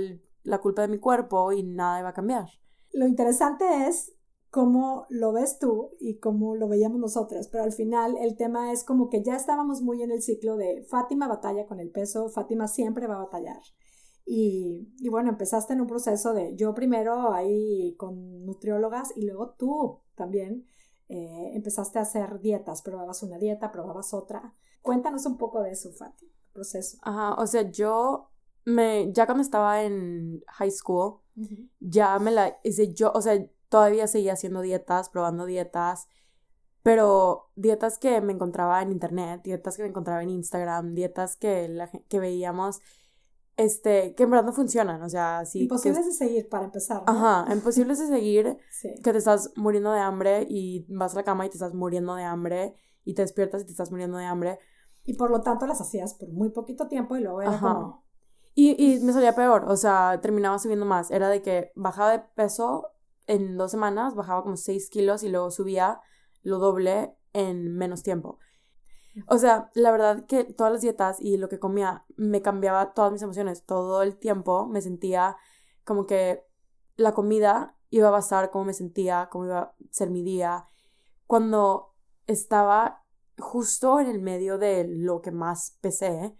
la 0.44 0.58
culpa 0.60 0.82
de 0.82 0.88
mi 0.88 1.00
cuerpo 1.00 1.52
y 1.52 1.64
nada 1.64 2.00
iba 2.00 2.10
a 2.10 2.14
cambiar. 2.14 2.48
Lo 2.94 3.06
interesante 3.06 3.88
es 3.88 4.14
cómo 4.50 5.06
lo 5.10 5.34
ves 5.34 5.60
tú 5.60 5.92
y 6.00 6.20
cómo 6.20 6.56
lo 6.56 6.68
veíamos 6.68 7.00
nosotras, 7.00 7.48
pero 7.50 7.64
al 7.64 7.74
final 7.74 8.16
el 8.18 8.38
tema 8.38 8.72
es 8.72 8.84
como 8.84 9.10
que 9.10 9.24
ya 9.24 9.36
estábamos 9.36 9.82
muy 9.82 10.02
en 10.02 10.12
el 10.12 10.22
ciclo 10.22 10.56
de 10.58 10.84
Fátima 10.90 11.28
batalla 11.28 11.66
con 11.66 11.80
el 11.80 11.92
peso, 11.92 12.30
Fátima 12.30 12.68
siempre 12.68 13.08
va 13.08 13.16
a 13.16 13.26
batallar. 13.26 13.62
Y, 14.26 14.90
y, 15.00 15.10
bueno, 15.10 15.30
empezaste 15.30 15.74
en 15.74 15.82
un 15.82 15.88
proceso 15.88 16.34
de 16.34 16.54
yo 16.56 16.74
primero 16.74 17.32
ahí 17.32 17.96
con 17.98 18.46
nutriólogas 18.46 19.14
y 19.16 19.26
luego 19.26 19.56
tú 19.58 20.02
también 20.16 20.66
eh, 21.10 21.52
empezaste 21.54 22.00
a 22.00 22.04
hacer 22.04 22.40
dietas, 22.40 22.82
probabas 22.82 23.24
una 23.24 23.38
dieta, 23.38 23.72
probabas 23.72 24.14
otra. 24.14 24.54
Cuéntanos 24.82 25.26
un 25.26 25.38
poco 25.38 25.62
de 25.62 25.72
eso, 25.72 25.92
Fati, 25.92 26.32
proceso. 26.54 26.98
Ajá, 27.02 27.36
o 27.36 27.48
sea, 27.48 27.70
yo 27.70 28.30
me, 28.66 29.12
ya 29.14 29.26
cuando 29.26 29.42
estaba 29.42 29.84
en 29.84 30.44
high 30.48 30.72
school, 30.72 31.20
ya 31.80 32.18
me 32.20 32.32
la 32.32 32.58
hice 32.64 32.94
yo, 32.94 33.12
o 33.14 33.22
sea, 33.22 33.40
todavía 33.70 34.08
seguía 34.08 34.34
haciendo 34.34 34.62
dietas, 34.62 35.10
probando 35.10 35.46
dietas, 35.46 36.08
pero 36.84 37.52
dietas 37.56 37.98
que 37.98 38.22
me 38.22 38.34
encontraba 38.34 38.82
en 38.82 38.92
internet, 38.92 39.42
dietas 39.44 39.78
que 39.78 39.84
me 39.84 39.90
encontraba 39.90 40.24
en 40.24 40.30
Instagram, 40.30 40.94
dietas 40.94 41.36
que, 41.36 41.68
la, 41.68 41.90
que 41.90 42.20
veíamos 42.20 42.80
este, 43.58 44.14
que 44.14 44.24
en 44.24 44.30
verdad 44.30 44.46
no 44.46 44.54
funcionan, 44.54 45.02
o 45.02 45.10
sea, 45.10 45.44
sí. 45.46 45.64
Imposibles 45.64 46.06
de 46.06 46.14
seguir 46.14 46.48
para 46.48 46.66
empezar. 46.66 47.04
Ajá, 47.08 47.46
imposibles 47.54 48.00
de 48.00 48.08
seguir, 48.08 48.58
que 49.04 49.12
te 49.12 49.18
estás 49.18 49.52
muriendo 49.56 49.92
de 49.92 50.00
hambre 50.00 50.46
y 50.48 50.86
vas 50.90 51.14
a 51.14 51.18
la 51.18 51.24
cama 51.24 51.46
y 51.46 51.50
te 51.50 51.56
estás 51.56 51.74
muriendo 51.74 52.16
de 52.16 52.24
hambre 52.24 52.76
y 53.04 53.16
te 53.16 53.24
despiertas 53.24 53.64
y 53.64 53.66
te 53.66 53.72
estás 53.72 53.90
muriendo 53.90 54.18
de 54.18 54.26
hambre. 54.26 54.60
Y 55.04 55.16
por 55.16 55.32
lo 55.32 55.42
tanto 55.42 55.66
las 55.66 55.82
hacías 55.82 56.14
por 56.14 56.30
muy 56.30 56.50
poquito 56.50 56.88
tiempo 56.88 57.18
y 57.18 57.22
luego 57.22 57.42
era 57.42 57.60
como... 57.60 58.06
Y, 58.54 58.76
y 58.84 59.00
me 59.02 59.14
salía 59.14 59.36
peor, 59.36 59.66
o 59.68 59.78
sea, 59.78 60.20
terminaba 60.22 60.58
subiendo 60.60 60.86
más. 60.86 61.12
Era 61.12 61.30
de 61.30 61.42
que 61.42 61.72
bajaba 61.76 62.12
de 62.12 62.20
peso 62.36 62.92
en 63.28 63.58
dos 63.58 63.72
semanas, 63.72 64.16
bajaba 64.16 64.44
como 64.44 64.58
6 64.58 64.90
kilos 64.90 65.24
y 65.24 65.30
luego 65.30 65.52
subía 65.52 66.02
lo 66.42 66.58
doble 66.60 67.16
en 67.34 67.76
menos 67.76 68.04
tiempo. 68.04 68.40
O 69.26 69.38
sea, 69.38 69.72
la 69.74 69.92
verdad 69.92 70.26
que 70.28 70.44
todas 70.44 70.72
las 70.72 70.82
dietas 70.82 71.18
y 71.20 71.38
lo 71.38 71.50
que 71.50 71.60
comía 71.60 72.06
me 72.16 72.42
cambiaba 72.42 72.94
todas 72.94 73.12
mis 73.12 73.22
emociones. 73.22 73.66
Todo 73.66 74.04
el 74.04 74.18
tiempo 74.18 74.68
me 74.68 74.82
sentía 74.82 75.38
como 75.84 76.06
que 76.06 76.44
la 76.96 77.14
comida 77.14 77.78
iba 77.90 78.10
a 78.10 78.12
basar 78.12 78.52
cómo 78.52 78.66
me 78.66 78.74
sentía, 78.74 79.30
cómo 79.32 79.46
iba 79.46 79.60
a 79.60 79.76
ser 79.92 80.10
mi 80.10 80.24
día. 80.24 80.68
Cuando 81.26 81.96
estaba 82.28 83.04
justo 83.40 84.00
en 84.00 84.08
el 84.08 84.20
medio 84.20 84.58
de 84.58 84.86
lo 84.88 85.22
que 85.22 85.32
más 85.32 85.78
pesé, 85.82 86.38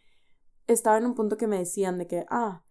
estaba 0.68 0.98
en 0.98 1.06
un 1.06 1.16
punto 1.16 1.38
que 1.38 1.48
me 1.48 1.60
decían 1.60 1.98
de 1.98 2.08
que, 2.08 2.26
ah, 2.30 2.64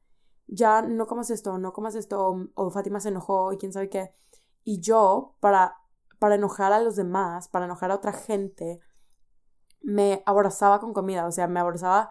ya 0.46 0.82
no 0.82 1.06
comas 1.06 1.30
esto, 1.30 1.58
no 1.58 1.72
comas 1.72 1.94
esto, 1.94 2.28
o, 2.28 2.46
o 2.54 2.70
Fátima 2.70 3.00
se 3.00 3.08
enojó 3.08 3.52
y 3.52 3.58
quién 3.58 3.72
sabe 3.72 3.88
qué. 3.88 4.12
Y 4.62 4.80
yo, 4.80 5.36
para, 5.40 5.76
para 6.18 6.34
enojar 6.34 6.72
a 6.72 6.80
los 6.80 6.96
demás, 6.96 7.48
para 7.48 7.64
enojar 7.64 7.90
a 7.90 7.96
otra 7.96 8.12
gente, 8.12 8.80
me 9.80 10.22
abrazaba 10.26 10.80
con 10.80 10.92
comida, 10.92 11.26
o 11.26 11.32
sea, 11.32 11.48
me 11.48 11.60
abrazaba 11.60 12.10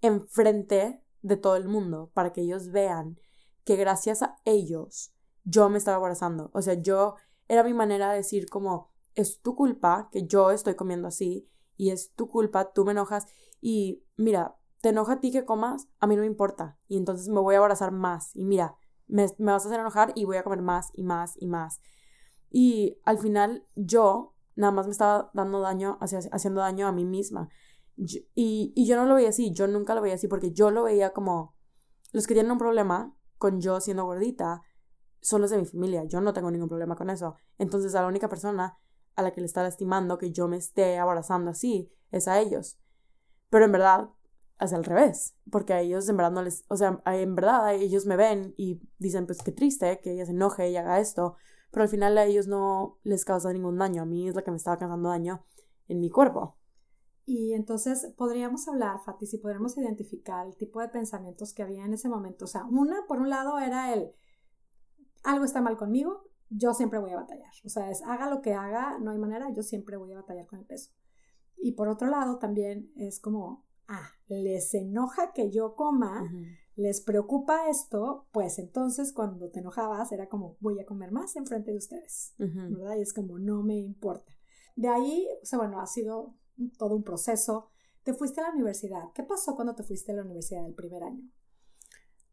enfrente 0.00 1.02
de 1.22 1.36
todo 1.36 1.56
el 1.56 1.68
mundo 1.68 2.10
para 2.14 2.32
que 2.32 2.40
ellos 2.40 2.70
vean 2.70 3.18
que 3.64 3.76
gracias 3.76 4.22
a 4.22 4.36
ellos 4.44 5.12
yo 5.44 5.68
me 5.68 5.78
estaba 5.78 5.98
abrazando. 5.98 6.50
O 6.54 6.62
sea, 6.62 6.74
yo 6.74 7.16
era 7.48 7.62
mi 7.62 7.74
manera 7.74 8.10
de 8.10 8.18
decir 8.18 8.48
como, 8.48 8.90
es 9.14 9.40
tu 9.40 9.54
culpa 9.54 10.08
que 10.12 10.26
yo 10.26 10.50
estoy 10.50 10.74
comiendo 10.74 11.08
así 11.08 11.48
y 11.76 11.90
es 11.90 12.12
tu 12.14 12.28
culpa, 12.28 12.72
tú 12.72 12.84
me 12.84 12.92
enojas 12.92 13.26
y 13.60 14.04
mira, 14.16 14.56
te 14.80 14.90
enoja 14.90 15.14
a 15.14 15.20
ti 15.20 15.30
que 15.30 15.44
comas, 15.44 15.88
a 15.98 16.06
mí 16.06 16.16
no 16.16 16.22
me 16.22 16.26
importa 16.26 16.78
y 16.88 16.96
entonces 16.96 17.28
me 17.28 17.40
voy 17.40 17.54
a 17.54 17.58
abrazar 17.58 17.92
más 17.92 18.34
y 18.34 18.44
mira, 18.44 18.76
me, 19.06 19.26
me 19.38 19.52
vas 19.52 19.64
a 19.64 19.68
hacer 19.68 19.80
enojar 19.80 20.12
y 20.14 20.24
voy 20.24 20.36
a 20.36 20.44
comer 20.44 20.62
más 20.62 20.90
y 20.94 21.02
más 21.02 21.34
y 21.38 21.46
más. 21.46 21.80
Y 22.50 22.98
al 23.04 23.18
final 23.18 23.66
yo 23.74 24.34
nada 24.60 24.72
más 24.72 24.86
me 24.86 24.92
estaba 24.92 25.30
dando 25.34 25.60
daño, 25.60 25.98
haciendo 26.00 26.60
daño 26.60 26.86
a 26.86 26.92
mí 26.92 27.04
misma. 27.04 27.48
y, 27.96 28.72
y 28.74 28.86
yo 28.86 28.96
no 28.96 29.06
lo 29.06 29.16
veía 29.16 29.30
así, 29.30 29.52
yo 29.52 29.66
nunca 29.66 29.94
lo 29.94 30.02
veía 30.02 30.14
así 30.14 30.28
porque 30.28 30.52
yo 30.52 30.70
lo 30.70 30.84
veía 30.84 31.12
como 31.12 31.54
los 32.12 32.26
que 32.26 32.34
tienen 32.34 32.52
un 32.52 32.58
problema 32.58 33.14
con 33.38 33.60
yo 33.60 33.80
siendo 33.80 34.04
gordita 34.04 34.62
son 35.20 35.42
los 35.42 35.50
de 35.50 35.58
mi 35.58 35.66
familia, 35.66 36.04
yo 36.04 36.20
no 36.20 36.32
tengo 36.32 36.50
ningún 36.50 36.68
problema 36.68 36.96
con 36.96 37.10
eso. 37.10 37.34
Entonces 37.58 37.94
a 37.94 38.02
la 38.02 38.08
única 38.08 38.28
persona 38.28 38.78
a 39.16 39.22
la 39.22 39.32
que 39.32 39.40
le 39.40 39.46
está 39.46 39.62
lastimando 39.62 40.18
que 40.18 40.32
yo 40.32 40.48
me 40.48 40.56
esté 40.56 40.98
abrazando 40.98 41.50
así, 41.50 41.92
es 42.10 42.26
a 42.28 42.40
ellos. 42.40 42.78
Pero 43.50 43.64
en 43.64 43.72
verdad 43.72 44.10
es 44.60 44.72
al 44.72 44.84
revés, 44.84 45.36
porque 45.50 45.72
a 45.72 45.80
ellos 45.80 46.08
en 46.08 46.16
verdad 46.16 46.32
no 46.32 46.42
les, 46.42 46.64
o 46.68 46.76
sea, 46.76 47.02
en 47.06 47.34
verdad 47.34 47.74
ellos 47.74 48.06
me 48.06 48.16
ven 48.16 48.54
y 48.56 48.80
dicen, 48.98 49.26
pues 49.26 49.42
qué 49.42 49.52
triste 49.52 50.00
que 50.02 50.12
ella 50.12 50.26
se 50.26 50.32
enoje 50.32 50.70
y 50.70 50.76
haga 50.76 51.00
esto, 51.00 51.36
pero 51.70 51.82
al 51.84 51.88
final 51.88 52.18
a 52.18 52.24
ellos 52.24 52.46
no 52.46 52.98
les 53.02 53.24
causa 53.24 53.52
ningún 53.52 53.78
daño, 53.78 54.02
a 54.02 54.06
mí 54.06 54.28
es 54.28 54.34
la 54.34 54.42
que 54.42 54.50
me 54.50 54.56
estaba 54.56 54.78
causando 54.78 55.08
daño 55.08 55.44
en 55.88 56.00
mi 56.00 56.10
cuerpo. 56.10 56.56
Y 57.26 57.52
entonces 57.52 58.12
podríamos 58.16 58.66
hablar, 58.66 58.98
Fati, 59.04 59.26
si 59.26 59.38
podríamos 59.38 59.76
identificar 59.78 60.46
el 60.46 60.56
tipo 60.56 60.80
de 60.80 60.88
pensamientos 60.88 61.52
que 61.52 61.62
había 61.62 61.84
en 61.84 61.92
ese 61.92 62.08
momento. 62.08 62.44
O 62.46 62.48
sea, 62.48 62.64
una, 62.64 63.06
por 63.06 63.20
un 63.20 63.30
lado, 63.30 63.58
era 63.58 63.92
el, 63.92 64.10
algo 65.22 65.44
está 65.44 65.60
mal 65.60 65.76
conmigo, 65.76 66.24
yo 66.48 66.74
siempre 66.74 66.98
voy 66.98 67.12
a 67.12 67.16
batallar. 67.16 67.52
O 67.64 67.68
sea, 67.68 67.90
es 67.90 68.02
haga 68.02 68.28
lo 68.28 68.42
que 68.42 68.54
haga, 68.54 68.98
no 68.98 69.12
hay 69.12 69.18
manera, 69.18 69.48
yo 69.54 69.62
siempre 69.62 69.96
voy 69.96 70.12
a 70.12 70.16
batallar 70.16 70.46
con 70.46 70.58
el 70.58 70.66
peso. 70.66 70.90
Y 71.56 71.72
por 71.72 71.88
otro 71.88 72.08
lado, 72.08 72.38
también 72.38 72.90
es 72.96 73.20
como, 73.20 73.64
ah, 73.86 74.10
les 74.26 74.74
enoja 74.74 75.32
que 75.32 75.50
yo 75.50 75.76
coma, 75.76 76.28
les 76.80 77.02
preocupa 77.02 77.68
esto, 77.68 78.26
pues 78.32 78.58
entonces 78.58 79.12
cuando 79.12 79.50
te 79.50 79.60
enojabas 79.60 80.12
era 80.12 80.28
como, 80.28 80.56
voy 80.60 80.80
a 80.80 80.86
comer 80.86 81.12
más 81.12 81.36
enfrente 81.36 81.72
de 81.72 81.76
ustedes, 81.76 82.32
¿verdad? 82.38 82.96
Y 82.96 83.02
es 83.02 83.12
como, 83.12 83.38
no 83.38 83.62
me 83.62 83.76
importa. 83.76 84.32
De 84.76 84.88
ahí, 84.88 85.28
o 85.42 85.44
sea, 85.44 85.58
bueno, 85.58 85.78
ha 85.80 85.86
sido 85.86 86.34
todo 86.78 86.96
un 86.96 87.02
proceso. 87.02 87.68
Te 88.02 88.14
fuiste 88.14 88.40
a 88.40 88.44
la 88.44 88.54
universidad. 88.54 89.12
¿Qué 89.14 89.22
pasó 89.22 89.54
cuando 89.54 89.74
te 89.74 89.82
fuiste 89.82 90.12
a 90.12 90.14
la 90.14 90.22
universidad 90.22 90.64
el 90.64 90.74
primer 90.74 91.02
año? 91.02 91.22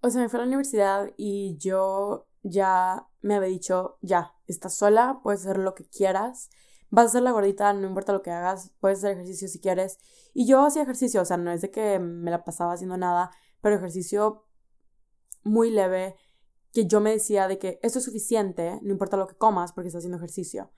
O 0.01 0.09
sea, 0.09 0.21
me 0.21 0.29
fui 0.29 0.37
a 0.37 0.43
la 0.43 0.47
universidad 0.47 1.11
y 1.17 1.57
yo 1.57 2.27
ya 2.41 3.05
me 3.21 3.35
había 3.35 3.49
dicho, 3.49 3.97
ya, 4.01 4.33
estás 4.45 4.75
sola, 4.75 5.19
puedes 5.23 5.41
hacer 5.41 5.57
lo 5.57 5.75
que 5.75 5.89
quieras, 5.89 6.49
vas 6.89 7.07
a 7.07 7.09
ser 7.09 7.23
la 7.23 7.31
gordita, 7.31 7.73
no 7.73 7.85
importa 7.85 8.13
lo 8.13 8.21
que 8.21 8.31
hagas, 8.31 8.71
puedes 8.79 8.99
hacer 8.99 9.11
ejercicio 9.11 9.49
si 9.49 9.59
quieres. 9.59 9.97
Y 10.33 10.47
yo 10.47 10.65
hacía 10.65 10.83
ejercicio, 10.83 11.21
o 11.21 11.25
sea, 11.25 11.35
no 11.35 11.51
es 11.51 11.59
de 11.59 11.69
que 11.69 11.99
me 11.99 12.31
la 12.31 12.45
pasaba 12.45 12.71
haciendo 12.71 12.95
nada, 12.95 13.31
pero 13.61 13.75
ejercicio 13.75 14.45
muy 15.43 15.71
leve, 15.71 16.15
que 16.71 16.85
yo 16.85 16.99
me 16.99 17.11
decía 17.11 17.47
de 17.47 17.57
que 17.57 17.79
esto 17.81 17.99
es 17.99 18.05
suficiente, 18.05 18.79
no 18.83 18.91
importa 18.91 19.17
lo 19.17 19.27
que 19.27 19.35
comas 19.35 19.73
porque 19.73 19.87
estás 19.87 19.99
haciendo 19.99 20.17
ejercicio. 20.17 20.71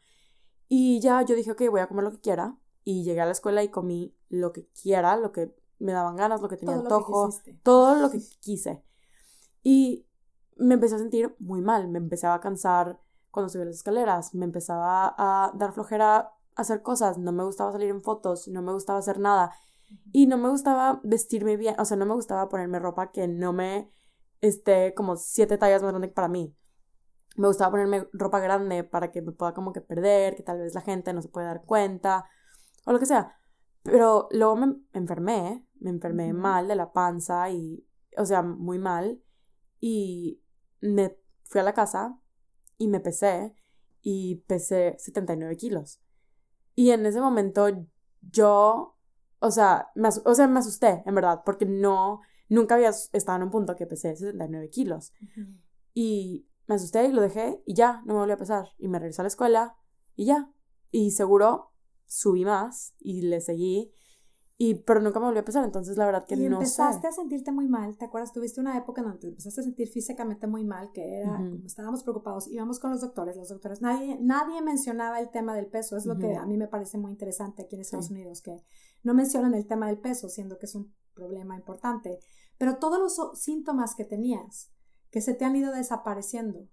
Y 0.67 0.99
ya 1.01 1.23
yo 1.23 1.35
dije, 1.35 1.51
ok, 1.51 1.63
voy 1.69 1.81
a 1.81 1.87
comer 1.87 2.05
lo 2.05 2.11
que 2.11 2.21
quiera. 2.21 2.57
Y 2.83 3.03
llegué 3.03 3.21
a 3.21 3.25
la 3.25 3.31
escuela 3.31 3.63
y 3.63 3.69
comí 3.69 4.15
lo 4.29 4.53
que 4.53 4.67
quiera, 4.67 5.17
lo 5.17 5.31
que 5.31 5.53
me 5.79 5.91
daban 5.91 6.15
ganas, 6.15 6.41
lo 6.41 6.47
que 6.47 6.57
tenía 6.57 6.75
antojo, 6.75 7.29
todo 7.63 7.95
lo 7.95 8.09
que 8.11 8.19
quise. 8.39 8.83
Y 9.63 10.07
me 10.57 10.75
empecé 10.75 10.95
a 10.95 10.99
sentir 10.99 11.35
muy 11.39 11.61
mal, 11.61 11.89
me 11.89 11.97
empezaba 11.97 12.35
a 12.35 12.39
cansar 12.39 12.99
cuando 13.31 13.49
subía 13.49 13.65
las 13.65 13.75
escaleras, 13.75 14.33
me 14.33 14.45
empezaba 14.45 15.15
a 15.17 15.51
dar 15.55 15.73
flojera 15.73 16.33
hacer 16.55 16.81
cosas, 16.81 17.17
no 17.17 17.31
me 17.31 17.43
gustaba 17.43 17.71
salir 17.71 17.89
en 17.89 18.01
fotos, 18.01 18.47
no 18.47 18.61
me 18.61 18.73
gustaba 18.73 18.99
hacer 18.99 19.19
nada 19.19 19.51
y 20.11 20.27
no 20.27 20.37
me 20.37 20.49
gustaba 20.49 21.01
vestirme 21.03 21.57
bien, 21.57 21.75
o 21.79 21.85
sea, 21.85 21.97
no 21.97 22.05
me 22.05 22.13
gustaba 22.13 22.49
ponerme 22.49 22.79
ropa 22.79 23.11
que 23.11 23.27
no 23.27 23.53
me 23.53 23.91
esté 24.41 24.93
como 24.93 25.15
siete 25.15 25.57
tallas 25.57 25.81
más 25.81 25.91
grande 25.91 26.07
para 26.07 26.27
mí. 26.27 26.55
Me 27.35 27.47
gustaba 27.47 27.71
ponerme 27.71 28.07
ropa 28.13 28.39
grande 28.39 28.83
para 28.83 29.11
que 29.11 29.21
me 29.21 29.31
pueda 29.31 29.53
como 29.53 29.71
que 29.71 29.81
perder, 29.81 30.35
que 30.35 30.43
tal 30.43 30.59
vez 30.59 30.73
la 30.73 30.81
gente 30.81 31.13
no 31.13 31.21
se 31.21 31.29
pueda 31.29 31.47
dar 31.47 31.63
cuenta 31.63 32.25
o 32.85 32.91
lo 32.91 32.99
que 32.99 33.05
sea. 33.05 33.35
Pero 33.83 34.27
luego 34.31 34.55
me 34.55 34.75
enfermé, 34.93 35.65
me 35.79 35.89
enfermé 35.89 36.33
mal 36.33 36.67
de 36.67 36.75
la 36.75 36.91
panza 36.91 37.49
y, 37.49 37.85
o 38.17 38.25
sea, 38.25 38.41
muy 38.41 38.77
mal. 38.77 39.21
Y 39.79 40.41
me 40.81 41.17
fui 41.43 41.61
a 41.61 41.63
la 41.63 41.73
casa 41.73 42.19
y 42.77 42.87
me 42.87 42.99
pesé 42.99 43.55
y 44.01 44.43
pesé 44.47 44.95
79 44.97 45.55
kilos. 45.57 46.01
Y 46.75 46.91
en 46.91 47.05
ese 47.05 47.21
momento 47.21 47.67
yo, 48.21 48.97
o 49.39 49.51
sea, 49.51 49.89
me, 49.95 50.09
o 50.09 50.35
sea, 50.35 50.47
me 50.47 50.59
asusté, 50.59 51.03
en 51.05 51.15
verdad, 51.15 51.41
porque 51.45 51.65
no, 51.65 52.21
nunca 52.49 52.75
había 52.75 52.89
estado 52.89 53.37
en 53.37 53.43
un 53.43 53.51
punto 53.51 53.75
que 53.75 53.85
pesé 53.85 54.15
79 54.15 54.69
kilos. 54.69 55.13
Y 55.93 56.47
me 56.67 56.75
asusté 56.75 57.05
y 57.05 57.11
lo 57.11 57.21
dejé 57.21 57.61
y 57.65 57.73
ya, 57.73 58.01
no 58.05 58.13
me 58.13 58.19
volví 58.19 58.33
a 58.33 58.37
pesar. 58.37 58.69
Y 58.77 58.87
me 58.87 58.99
regresé 58.99 59.21
a 59.21 59.23
la 59.23 59.29
escuela 59.29 59.75
y 60.15 60.25
ya. 60.25 60.51
Y 60.91 61.11
seguro 61.11 61.71
subí 62.05 62.43
más 62.43 62.95
y 62.99 63.21
le 63.21 63.39
seguí 63.39 63.93
y, 64.61 64.75
pero 64.75 64.99
nunca 64.99 65.21
me 65.21 65.25
volvió 65.27 65.39
a 65.39 65.45
pesar, 65.45 65.63
entonces 65.63 65.95
la 65.95 66.05
verdad 66.05 66.25
que 66.25 66.35
y 66.35 66.49
no 66.49 66.57
empezaste 66.57 67.07
a 67.07 67.13
sentirte 67.13 67.49
muy 67.49 67.69
mal, 67.69 67.97
¿te 67.97 68.03
acuerdas? 68.03 68.33
Tuviste 68.33 68.59
una 68.59 68.77
época 68.77 68.99
en 68.99 69.07
donde 69.07 69.21
te 69.21 69.27
empezaste 69.27 69.61
a 69.61 69.63
sentir 69.63 69.87
físicamente 69.87 70.47
muy 70.47 70.65
mal, 70.65 70.91
que 70.91 71.21
era, 71.21 71.37
como 71.37 71.65
estábamos 71.65 72.03
preocupados, 72.03 72.45
íbamos 72.49 72.77
con 72.77 72.91
los 72.91 72.99
doctores, 72.99 73.37
los 73.37 73.47
doctores, 73.47 73.81
nadie, 73.81 74.17
nadie 74.19 74.61
mencionaba 74.61 75.21
el 75.21 75.29
tema 75.29 75.55
del 75.55 75.67
peso, 75.67 75.95
es 75.95 76.05
lo 76.05 76.17
que 76.17 76.35
a 76.35 76.45
mí 76.45 76.57
me 76.57 76.67
parece 76.67 76.97
muy 76.97 77.13
interesante 77.13 77.61
aquí 77.61 77.75
en 77.75 77.81
Estados 77.83 78.11
Unidos, 78.11 78.41
que 78.41 78.61
no 79.03 79.13
mencionan 79.13 79.53
el 79.53 79.67
tema 79.67 79.87
del 79.87 79.99
peso, 79.99 80.29
siendo 80.29 80.57
que 80.57 80.65
es 80.65 80.75
un 80.75 80.93
problema 81.13 81.55
importante, 81.55 82.19
pero 82.57 82.77
todos 82.77 82.99
los 82.99 83.39
síntomas 83.39 83.95
que 83.95 84.05
tenías, 84.05 84.71
que 85.11 85.21
se 85.21 85.33
te 85.33 85.45
han 85.45 85.55
ido 85.55 85.71
desapareciendo, 85.71 86.67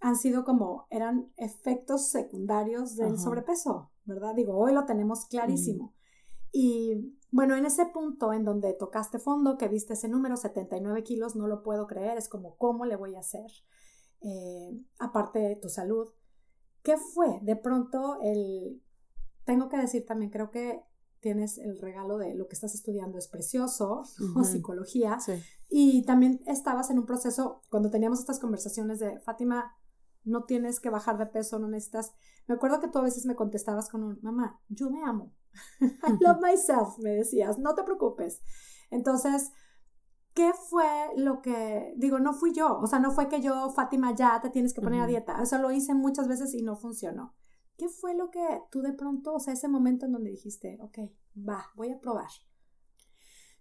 han 0.00 0.16
sido 0.16 0.44
como, 0.44 0.86
eran 0.90 1.30
efectos 1.36 2.08
secundarios 2.08 2.96
del 2.96 3.18
sobrepeso, 3.18 3.90
¿verdad? 4.04 4.34
Digo, 4.34 4.56
hoy 4.56 4.72
lo 4.72 4.86
tenemos 4.86 5.26
clarísimo. 5.26 5.94
Y 6.52 7.14
bueno, 7.30 7.54
en 7.54 7.66
ese 7.66 7.86
punto 7.86 8.32
en 8.32 8.44
donde 8.44 8.72
tocaste 8.72 9.18
fondo, 9.18 9.58
que 9.58 9.68
viste 9.68 9.92
ese 9.92 10.08
número, 10.08 10.36
79 10.36 11.02
kilos, 11.04 11.36
no 11.36 11.46
lo 11.46 11.62
puedo 11.62 11.86
creer, 11.86 12.16
es 12.16 12.28
como, 12.28 12.56
¿cómo 12.56 12.86
le 12.86 12.96
voy 12.96 13.14
a 13.14 13.20
hacer? 13.20 13.50
Eh, 14.22 14.82
aparte 14.98 15.38
de 15.38 15.56
tu 15.56 15.68
salud. 15.68 16.08
¿Qué 16.82 16.96
fue? 16.96 17.38
De 17.42 17.56
pronto, 17.56 18.18
el... 18.22 18.82
Tengo 19.44 19.68
que 19.68 19.76
decir 19.76 20.06
también, 20.06 20.30
creo 20.30 20.50
que 20.50 20.82
tienes 21.20 21.58
el 21.58 21.78
regalo 21.78 22.18
de 22.18 22.34
lo 22.34 22.48
que 22.48 22.54
estás 22.54 22.74
estudiando 22.74 23.18
es 23.18 23.28
precioso, 23.28 24.02
o 24.36 24.44
psicología, 24.44 25.18
y 25.68 26.04
también 26.04 26.40
estabas 26.46 26.90
en 26.90 26.98
un 26.98 27.06
proceso, 27.06 27.62
cuando 27.70 27.90
teníamos 27.90 28.20
estas 28.20 28.40
conversaciones 28.40 28.98
de, 28.98 29.20
Fátima, 29.20 29.76
no 30.24 30.44
tienes 30.44 30.80
que 30.80 30.90
bajar 30.90 31.18
de 31.18 31.26
peso, 31.26 31.58
no 31.58 31.68
necesitas, 31.68 32.12
me 32.46 32.54
acuerdo 32.54 32.80
que 32.80 32.88
tú 32.88 32.98
a 32.98 33.02
veces 33.02 33.24
me 33.26 33.36
contestabas 33.36 33.88
con 33.88 34.02
un, 34.02 34.18
mamá, 34.22 34.60
yo 34.68 34.90
me 34.90 35.02
amo, 35.02 35.32
I 35.80 36.16
love 36.20 36.40
myself, 36.42 36.98
me 36.98 37.10
decías, 37.10 37.58
no 37.58 37.74
te 37.74 37.82
preocupes. 37.82 38.42
Entonces, 38.90 39.52
¿qué 40.34 40.52
fue 40.68 41.10
lo 41.16 41.42
que, 41.42 41.94
digo, 41.96 42.18
no 42.18 42.34
fui 42.34 42.52
yo, 42.52 42.78
o 42.78 42.86
sea, 42.86 42.98
no 42.98 43.12
fue 43.12 43.28
que 43.28 43.40
yo, 43.40 43.70
Fátima, 43.70 44.14
ya 44.14 44.40
te 44.40 44.50
tienes 44.50 44.74
que 44.74 44.80
poner 44.80 45.00
a 45.00 45.06
dieta, 45.06 45.40
eso 45.42 45.58
lo 45.58 45.70
hice 45.70 45.94
muchas 45.94 46.28
veces 46.28 46.54
y 46.54 46.62
no 46.62 46.76
funcionó. 46.76 47.34
¿Qué 47.80 47.88
fue 47.88 48.14
lo 48.14 48.30
que 48.30 48.46
tú 48.70 48.82
de 48.82 48.92
pronto, 48.92 49.32
o 49.32 49.40
sea, 49.40 49.54
ese 49.54 49.66
momento 49.66 50.04
en 50.04 50.12
donde 50.12 50.28
dijiste, 50.28 50.76
ok, 50.82 50.98
va, 51.48 51.64
voy 51.76 51.90
a 51.90 51.98
probar? 51.98 52.28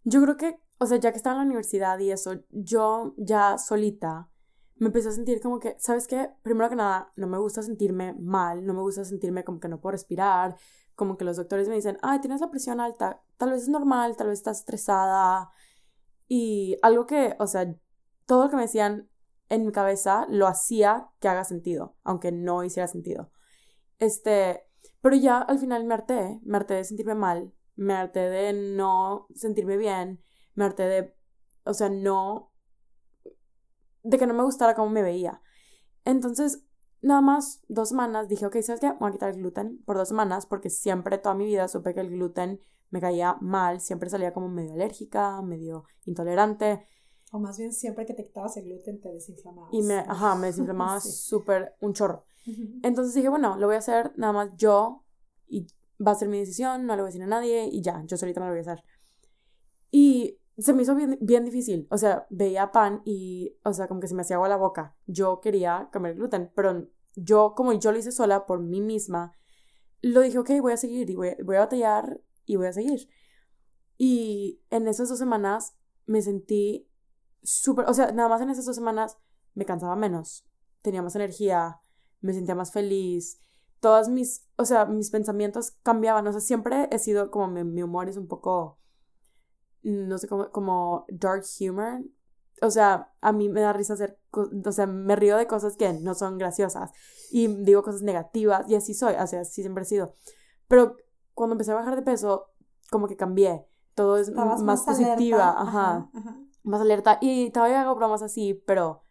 Yo 0.03 0.21
creo 0.21 0.35
que, 0.35 0.59
o 0.77 0.85
sea, 0.85 0.97
ya 0.97 1.13
que 1.13 1.17
estaba 1.17 1.35
en 1.35 1.39
la 1.39 1.45
universidad 1.45 1.97
y 1.99 2.11
eso, 2.11 2.43
yo 2.49 3.13
ya 3.15 3.57
solita 3.57 4.29
me 4.75 4.87
empecé 4.87 5.07
a 5.07 5.11
sentir 5.13 5.39
como 5.39 5.61
que, 5.61 5.77
¿sabes 5.79 6.05
qué? 6.05 6.31
Primero 6.41 6.69
que 6.69 6.75
nada, 6.75 7.13
no 7.15 7.27
me 7.27 7.37
gusta 7.37 7.61
sentirme 7.61 8.13
mal, 8.13 8.65
no 8.65 8.73
me 8.73 8.81
gusta 8.81 9.05
sentirme 9.05 9.45
como 9.45 9.61
que 9.61 9.69
no 9.69 9.79
puedo 9.79 9.91
respirar, 9.93 10.57
como 10.95 11.15
que 11.15 11.23
los 11.23 11.37
doctores 11.37 11.69
me 11.69 11.75
dicen, 11.75 11.97
ay, 12.01 12.19
tienes 12.19 12.41
la 12.41 12.51
presión 12.51 12.81
alta, 12.81 13.21
tal 13.37 13.51
vez 13.51 13.61
es 13.61 13.69
normal, 13.69 14.17
tal 14.17 14.27
vez 14.27 14.39
estás 14.39 14.59
estresada. 14.59 15.49
Y 16.27 16.77
algo 16.81 17.05
que, 17.05 17.37
o 17.39 17.47
sea, 17.47 17.73
todo 18.25 18.43
lo 18.43 18.49
que 18.49 18.57
me 18.57 18.63
decían 18.63 19.09
en 19.47 19.65
mi 19.65 19.71
cabeza 19.71 20.25
lo 20.27 20.45
hacía 20.45 21.07
que 21.21 21.29
haga 21.29 21.45
sentido, 21.45 21.95
aunque 22.03 22.33
no 22.33 22.65
hiciera 22.65 22.87
sentido. 22.87 23.31
Este, 23.99 24.63
pero 25.01 25.15
ya 25.15 25.39
al 25.39 25.59
final 25.59 25.85
me 25.85 25.93
harté, 25.93 26.39
me 26.43 26.57
harté 26.57 26.75
de 26.75 26.83
sentirme 26.83 27.15
mal, 27.15 27.53
me 27.75 27.93
harté 27.93 28.21
de 28.29 28.53
no 28.53 29.27
sentirme 29.33 29.77
bien, 29.77 30.23
me 30.55 30.65
harté 30.65 30.83
de, 30.83 31.15
o 31.63 31.73
sea, 31.73 31.89
no, 31.89 32.51
de 34.03 34.17
que 34.17 34.27
no 34.27 34.33
me 34.33 34.43
gustara 34.43 34.75
cómo 34.75 34.89
me 34.89 35.03
veía. 35.03 35.41
Entonces, 36.05 36.65
nada 37.01 37.21
más 37.21 37.63
dos 37.67 37.89
semanas 37.89 38.27
dije, 38.27 38.45
ok, 38.45 38.57
¿sabes 38.61 38.81
qué? 38.81 38.91
Voy 38.99 39.09
a 39.09 39.11
quitar 39.11 39.29
el 39.29 39.37
gluten 39.37 39.81
por 39.85 39.97
dos 39.97 40.07
semanas 40.07 40.45
porque 40.45 40.69
siempre, 40.69 41.17
toda 41.17 41.35
mi 41.35 41.45
vida, 41.45 41.67
supe 41.67 41.93
que 41.93 42.01
el 42.01 42.09
gluten 42.09 42.61
me 42.89 43.01
caía 43.01 43.37
mal, 43.41 43.81
siempre 43.81 44.09
salía 44.09 44.33
como 44.33 44.49
medio 44.49 44.73
alérgica, 44.73 45.41
medio 45.41 45.85
intolerante. 46.05 46.87
O 47.31 47.39
más 47.39 47.57
bien 47.57 47.73
siempre 47.73 48.05
que 48.05 48.13
te 48.13 48.23
quitabas 48.23 48.57
el 48.57 48.65
gluten 48.65 48.99
te 48.99 49.09
desinflamabas. 49.09 49.73
Y 49.73 49.81
me, 49.83 49.99
ajá, 49.99 50.35
me 50.35 50.47
desinflamaba 50.47 50.99
súper 51.01 51.75
un 51.79 51.93
chorro. 51.93 52.25
Entonces 52.83 53.13
dije, 53.13 53.29
bueno, 53.29 53.57
lo 53.57 53.67
voy 53.67 53.75
a 53.75 53.79
hacer 53.79 54.13
nada 54.17 54.33
más 54.33 54.51
yo 54.55 55.03
y 55.47 55.67
va 56.05 56.11
a 56.11 56.15
ser 56.15 56.27
mi 56.27 56.39
decisión, 56.39 56.85
no 56.85 56.95
le 56.95 57.01
voy 57.01 57.09
a 57.09 57.11
decir 57.11 57.23
a 57.23 57.27
nadie 57.27 57.69
y 57.71 57.81
ya, 57.81 58.03
yo 58.05 58.17
solita 58.17 58.39
me 58.39 58.47
lo 58.47 58.53
voy 58.53 58.59
a 58.59 58.61
hacer. 58.61 58.83
Y 59.91 60.39
se 60.57 60.73
me 60.73 60.83
hizo 60.83 60.95
bien, 60.95 61.17
bien 61.21 61.45
difícil. 61.45 61.87
O 61.89 61.97
sea, 61.97 62.27
veía 62.29 62.71
pan 62.71 63.01
y, 63.05 63.57
o 63.63 63.73
sea, 63.73 63.87
como 63.87 63.99
que 63.99 64.07
se 64.07 64.15
me 64.15 64.21
hacía 64.21 64.35
agua 64.35 64.49
la 64.49 64.57
boca. 64.57 64.95
Yo 65.05 65.39
quería 65.41 65.89
comer 65.91 66.15
gluten, 66.15 66.51
pero 66.55 66.87
yo, 67.15 67.53
como 67.55 67.73
yo 67.73 67.91
lo 67.91 67.99
hice 67.99 68.11
sola 68.11 68.45
por 68.45 68.59
mí 68.61 68.81
misma, 68.81 69.33
lo 70.01 70.21
dije, 70.21 70.37
ok, 70.37 70.51
voy 70.61 70.73
a 70.73 70.77
seguir 70.77 71.09
y 71.09 71.15
voy, 71.15 71.35
voy 71.43 71.55
a 71.57 71.61
batallar 71.61 72.21
y 72.45 72.55
voy 72.55 72.67
a 72.67 72.73
seguir. 72.73 73.09
Y 73.97 74.61
en 74.69 74.87
esas 74.87 75.09
dos 75.09 75.19
semanas 75.19 75.75
me 76.05 76.21
sentí 76.21 76.88
súper, 77.43 77.85
o 77.87 77.93
sea, 77.93 78.11
nada 78.11 78.29
más 78.29 78.41
en 78.41 78.49
esas 78.49 78.65
dos 78.65 78.75
semanas 78.75 79.17
me 79.53 79.65
cansaba 79.65 79.95
menos, 79.95 80.45
tenía 80.81 81.01
más 81.01 81.15
energía, 81.15 81.79
me 82.21 82.33
sentía 82.33 82.55
más 82.55 82.71
feliz, 82.71 83.39
todas 83.79 84.09
mis, 84.09 84.45
o 84.57 84.65
sea, 84.65 84.85
mis 84.85 85.09
pensamientos 85.09 85.71
cambiaban, 85.83 86.27
o 86.27 86.31
sea, 86.31 86.41
siempre 86.41 86.87
he 86.91 86.99
sido 86.99 87.31
como 87.31 87.47
mi, 87.47 87.81
humor 87.81 88.09
es 88.09 88.17
un 88.17 88.27
poco, 88.27 88.79
no 89.83 90.17
sé, 90.17 90.27
como, 90.27 90.51
como 90.51 91.05
dark 91.09 91.43
humor, 91.61 92.03
o 92.61 92.71
sea, 92.71 93.11
a 93.21 93.31
mí 93.31 93.49
me 93.49 93.61
da 93.61 93.73
risa 93.73 93.93
hacer, 93.93 94.19
o 94.31 94.71
sea, 94.71 94.85
me 94.85 95.15
río 95.15 95.37
de 95.37 95.47
cosas 95.47 95.77
que 95.77 95.93
no 95.93 96.13
son 96.13 96.37
graciosas 96.37 96.91
y 97.31 97.47
digo 97.63 97.83
cosas 97.83 98.01
negativas 98.01 98.69
y 98.69 98.75
así 98.75 98.93
soy, 98.93 99.13
o 99.15 99.27
sea, 99.27 99.41
así 99.41 99.61
siempre 99.61 99.83
he 99.83 99.85
sido. 99.87 100.15
Pero 100.67 100.97
cuando 101.33 101.53
empecé 101.53 101.71
a 101.71 101.75
bajar 101.75 101.95
de 101.95 102.01
peso, 102.01 102.47
como 102.91 103.07
que 103.07 103.15
cambié, 103.15 103.65
todo 103.95 104.17
es 104.17 104.31
más, 104.31 104.83
positiva, 104.83 105.55
ajá, 105.57 106.09
más 106.63 106.81
alerta 106.81 107.17
y 107.21 107.51
todavía 107.51 107.81
hago 107.81 107.95
bromas 107.95 108.21
así, 108.21 108.53
pero 108.65 109.03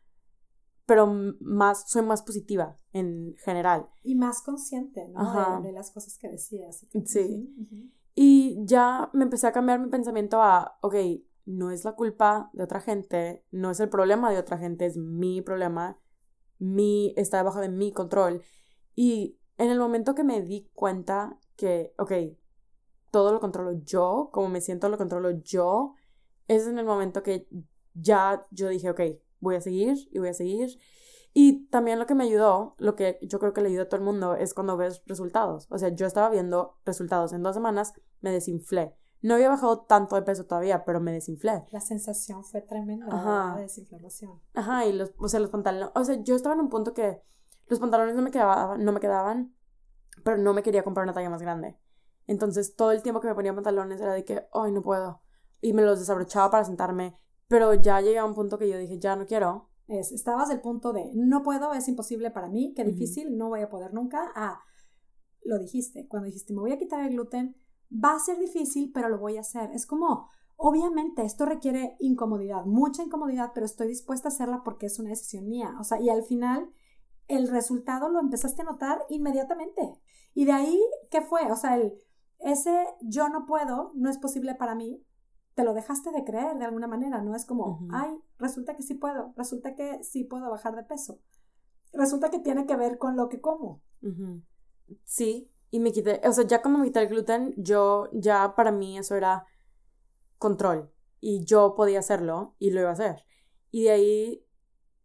pero 0.88 1.06
más, 1.40 1.90
soy 1.90 2.00
más 2.00 2.22
positiva 2.22 2.74
en 2.94 3.34
general. 3.44 3.90
Y 4.02 4.14
más 4.14 4.40
consciente, 4.40 5.06
¿no? 5.08 5.60
De, 5.60 5.70
las 5.70 5.90
cosas 5.90 6.16
que 6.16 6.28
decías. 6.30 6.86
Sí. 7.04 7.54
Y 8.14 8.56
ya 8.64 9.10
me 9.12 9.24
empecé 9.24 9.46
a 9.46 9.52
cambiar 9.52 9.80
mi 9.80 9.90
pensamiento 9.90 10.40
a, 10.40 10.78
ok, 10.80 10.94
no 11.44 11.70
es 11.70 11.84
la 11.84 11.92
culpa 11.92 12.48
de 12.54 12.64
otra 12.64 12.80
gente, 12.80 13.44
no 13.50 13.70
es 13.70 13.80
el 13.80 13.90
problema 13.90 14.30
de 14.30 14.38
otra 14.38 14.56
gente, 14.56 14.86
es 14.86 14.96
mi 14.96 15.42
problema, 15.42 15.98
mi, 16.58 17.12
está 17.18 17.36
debajo 17.36 17.60
de 17.60 17.68
mi 17.68 17.92
control. 17.92 18.40
Y 18.94 19.38
en 19.58 19.68
el 19.68 19.78
momento 19.78 20.14
que 20.14 20.24
me 20.24 20.40
di 20.40 20.70
cuenta 20.72 21.38
que, 21.56 21.92
ok, 21.98 22.12
todo 23.10 23.30
lo 23.30 23.40
controlo 23.40 23.72
yo, 23.84 24.30
como 24.32 24.48
me 24.48 24.62
siento 24.62 24.88
lo 24.88 24.96
controlo 24.96 25.30
yo, 25.42 25.94
es 26.48 26.66
en 26.66 26.78
el 26.78 26.84
momento 26.84 27.22
que 27.22 27.46
ya 27.94 28.46
yo 28.50 28.68
dije, 28.68 28.90
ok, 28.90 29.00
voy 29.40 29.56
a 29.56 29.60
seguir 29.60 30.08
y 30.10 30.18
voy 30.18 30.28
a 30.28 30.34
seguir. 30.34 30.78
Y 31.34 31.66
también 31.68 31.98
lo 31.98 32.06
que 32.06 32.14
me 32.14 32.24
ayudó, 32.24 32.74
lo 32.78 32.96
que 32.96 33.18
yo 33.22 33.38
creo 33.38 33.52
que 33.52 33.60
le 33.60 33.68
ayuda 33.68 33.82
a 33.82 33.88
todo 33.88 33.98
el 33.98 34.04
mundo, 34.04 34.34
es 34.34 34.54
cuando 34.54 34.76
ves 34.76 35.02
resultados. 35.06 35.66
O 35.70 35.78
sea, 35.78 35.90
yo 35.90 36.06
estaba 36.06 36.30
viendo 36.30 36.78
resultados 36.84 37.32
en 37.32 37.42
dos 37.42 37.54
semanas, 37.54 37.92
me 38.20 38.32
desinflé. 38.32 38.96
No 39.20 39.34
había 39.34 39.48
bajado 39.48 39.80
tanto 39.80 40.16
de 40.16 40.22
peso 40.22 40.46
todavía, 40.46 40.84
pero 40.84 41.00
me 41.00 41.12
desinflé. 41.12 41.64
La 41.70 41.80
sensación 41.80 42.44
fue 42.44 42.62
tremenda, 42.62 43.06
Ajá. 43.10 43.54
la 43.56 43.62
desinflamación. 43.62 44.40
Ajá, 44.54 44.86
y 44.86 44.92
los, 44.92 45.12
o 45.18 45.28
sea, 45.28 45.40
los 45.40 45.50
pantalones, 45.50 45.90
o 45.94 46.04
sea, 46.04 46.16
yo 46.22 46.34
estaba 46.34 46.54
en 46.54 46.62
un 46.62 46.68
punto 46.68 46.94
que 46.94 47.20
los 47.66 47.80
pantalones 47.80 48.14
no 48.14 48.22
me 48.22 48.30
quedaban, 48.30 48.84
no 48.84 48.92
me 48.92 49.00
quedaban, 49.00 49.54
pero 50.24 50.38
no 50.38 50.54
me 50.54 50.62
quería 50.62 50.82
comprar 50.82 51.04
una 51.04 51.12
talla 51.12 51.30
más 51.30 51.42
grande. 51.42 51.76
Entonces, 52.26 52.76
todo 52.76 52.92
el 52.92 53.02
tiempo 53.02 53.20
que 53.20 53.28
me 53.28 53.34
ponía 53.34 53.54
pantalones 53.54 54.00
era 54.00 54.12
de 54.12 54.24
que, 54.24 54.46
ay, 54.52 54.72
no 54.72 54.82
puedo. 54.82 55.22
Y 55.60 55.72
me 55.72 55.82
los 55.82 55.98
desabrochaba 55.98 56.50
para 56.50 56.64
sentarme 56.64 57.16
pero 57.48 57.72
ya 57.74 58.00
llegué 58.00 58.18
a 58.18 58.26
un 58.26 58.34
punto 58.34 58.58
que 58.58 58.68
yo 58.68 58.78
dije, 58.78 58.98
ya 58.98 59.16
no 59.16 59.26
quiero. 59.26 59.70
Es, 59.88 60.12
estabas 60.12 60.50
del 60.50 60.60
punto 60.60 60.92
de, 60.92 61.10
no 61.14 61.42
puedo, 61.42 61.72
es 61.72 61.88
imposible 61.88 62.30
para 62.30 62.48
mí, 62.48 62.74
qué 62.76 62.84
difícil, 62.84 63.36
no 63.36 63.48
voy 63.48 63.62
a 63.62 63.70
poder 63.70 63.94
nunca. 63.94 64.30
Ah, 64.36 64.60
lo 65.42 65.58
dijiste, 65.58 66.06
cuando 66.08 66.26
dijiste, 66.26 66.52
me 66.52 66.60
voy 66.60 66.72
a 66.72 66.78
quitar 66.78 67.00
el 67.00 67.14
gluten, 67.14 67.56
va 67.92 68.14
a 68.14 68.18
ser 68.18 68.38
difícil, 68.38 68.92
pero 68.92 69.08
lo 69.08 69.18
voy 69.18 69.38
a 69.38 69.40
hacer. 69.40 69.70
Es 69.72 69.86
como, 69.86 70.28
obviamente, 70.56 71.24
esto 71.24 71.46
requiere 71.46 71.96
incomodidad, 72.00 72.66
mucha 72.66 73.02
incomodidad, 73.02 73.52
pero 73.54 73.64
estoy 73.64 73.88
dispuesta 73.88 74.28
a 74.28 74.32
hacerla 74.32 74.62
porque 74.62 74.86
es 74.86 74.98
una 74.98 75.08
decisión 75.08 75.48
mía. 75.48 75.74
O 75.80 75.84
sea, 75.84 75.98
y 75.98 76.10
al 76.10 76.22
final, 76.22 76.70
el 77.26 77.48
resultado 77.48 78.10
lo 78.10 78.20
empezaste 78.20 78.60
a 78.60 78.66
notar 78.66 79.06
inmediatamente. 79.08 79.94
Y 80.34 80.44
de 80.44 80.52
ahí, 80.52 80.78
¿qué 81.10 81.22
fue? 81.22 81.50
O 81.50 81.56
sea, 81.56 81.76
el, 81.76 81.94
ese 82.40 82.84
yo 83.00 83.30
no 83.30 83.46
puedo, 83.46 83.92
no 83.94 84.10
es 84.10 84.18
posible 84.18 84.54
para 84.54 84.74
mí, 84.74 85.02
te 85.58 85.64
lo 85.64 85.74
dejaste 85.74 86.12
de 86.12 86.22
creer 86.22 86.56
de 86.56 86.66
alguna 86.66 86.86
manera, 86.86 87.20
¿no? 87.20 87.34
Es 87.34 87.44
como, 87.44 87.80
ay, 87.90 88.16
resulta 88.38 88.76
que 88.76 88.84
sí 88.84 88.94
puedo, 88.94 89.34
resulta 89.36 89.74
que 89.74 90.04
sí 90.04 90.22
puedo 90.22 90.48
bajar 90.52 90.76
de 90.76 90.84
peso. 90.84 91.18
Resulta 91.92 92.30
que 92.30 92.38
tiene 92.38 92.64
que 92.64 92.76
ver 92.76 92.96
con 92.96 93.16
lo 93.16 93.28
que 93.28 93.40
como. 93.40 93.82
Sí, 95.02 95.50
y 95.72 95.80
me 95.80 95.90
quité, 95.90 96.20
o 96.22 96.32
sea, 96.32 96.46
ya 96.46 96.62
cuando 96.62 96.78
me 96.78 96.86
quité 96.86 97.00
el 97.00 97.08
gluten, 97.08 97.54
yo, 97.56 98.08
ya 98.12 98.54
para 98.54 98.70
mí 98.70 98.98
eso 98.98 99.16
era 99.16 99.46
control. 100.38 100.92
Y 101.18 101.44
yo 101.44 101.74
podía 101.74 101.98
hacerlo 101.98 102.54
y 102.60 102.70
lo 102.70 102.78
iba 102.78 102.90
a 102.90 102.92
hacer. 102.92 103.24
Y 103.72 103.82
de 103.82 103.90
ahí, 103.90 104.46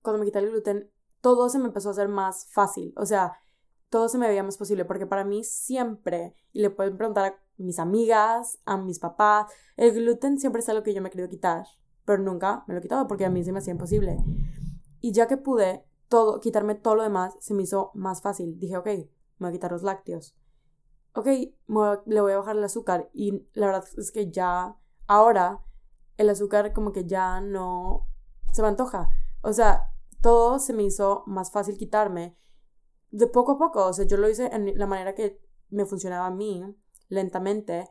cuando 0.03 0.19
me 0.19 0.27
quité 0.27 0.37
el 0.37 0.51
gluten, 0.51 0.91
todo 1.19 1.49
se 1.49 1.57
me 1.57 1.65
empezó 1.65 1.87
a 1.89 1.93
hacer 1.93 2.09
más 2.09 2.47
fácil. 2.51 2.93
O 2.95 3.07
sea, 3.07 3.33
todo 3.89 4.07
se 4.07 4.19
me 4.19 4.27
veía 4.27 4.43
más 4.43 4.59
posible, 4.59 4.85
porque 4.85 5.07
para 5.07 5.23
mí 5.23 5.43
siempre, 5.43 6.35
y 6.51 6.61
le 6.61 6.69
pueden 6.69 6.95
preguntar 6.95 7.25
a 7.25 7.42
mis 7.57 7.79
amigas, 7.79 8.59
a 8.65 8.77
mis 8.77 8.99
papás. 8.99 9.51
El 9.77 9.93
gluten 9.93 10.39
siempre 10.39 10.61
es 10.61 10.69
algo 10.69 10.83
que 10.83 10.93
yo 10.93 11.01
me 11.01 11.09
he 11.09 11.11
querido 11.11 11.29
quitar, 11.29 11.65
pero 12.05 12.21
nunca 12.21 12.63
me 12.67 12.73
lo 12.73 12.79
he 12.79 12.81
quitado 12.83 13.07
porque 13.07 13.25
a 13.25 13.29
mí 13.29 13.43
se 13.43 13.51
me 13.51 13.59
hacía 13.59 13.71
imposible. 13.71 14.17
Y 14.99 15.11
ya 15.11 15.27
que 15.27 15.37
pude 15.37 15.85
todo, 16.07 16.39
quitarme 16.39 16.75
todo 16.75 16.95
lo 16.95 17.03
demás, 17.03 17.35
se 17.39 17.53
me 17.53 17.63
hizo 17.63 17.91
más 17.93 18.21
fácil. 18.21 18.59
Dije, 18.59 18.77
ok, 18.77 18.85
me 18.85 19.07
voy 19.39 19.49
a 19.49 19.51
quitar 19.51 19.71
los 19.71 19.83
lácteos. 19.83 20.35
Ok, 21.15 21.27
le 21.27 22.21
voy 22.21 22.31
a 22.31 22.37
bajar 22.37 22.55
el 22.55 22.63
azúcar. 22.63 23.09
Y 23.13 23.47
la 23.53 23.67
verdad 23.67 23.85
es 23.97 24.11
que 24.11 24.31
ya, 24.31 24.75
ahora, 25.07 25.61
el 26.17 26.29
azúcar 26.29 26.73
como 26.73 26.91
que 26.91 27.05
ya 27.05 27.41
no 27.41 28.07
se 28.51 28.61
me 28.61 28.67
antoja. 28.67 29.09
O 29.41 29.53
sea, 29.53 29.89
todo 30.21 30.59
se 30.59 30.73
me 30.73 30.83
hizo 30.83 31.23
más 31.27 31.51
fácil 31.51 31.77
quitarme 31.77 32.37
de 33.11 33.27
poco 33.27 33.53
a 33.53 33.57
poco. 33.57 33.85
O 33.85 33.93
sea, 33.93 34.05
yo 34.05 34.17
lo 34.17 34.29
hice 34.29 34.47
en 34.53 34.77
la 34.77 34.87
manera 34.87 35.15
que 35.15 35.41
me 35.69 35.85
funcionaba 35.85 36.27
a 36.27 36.31
mí 36.31 36.63
lentamente, 37.13 37.89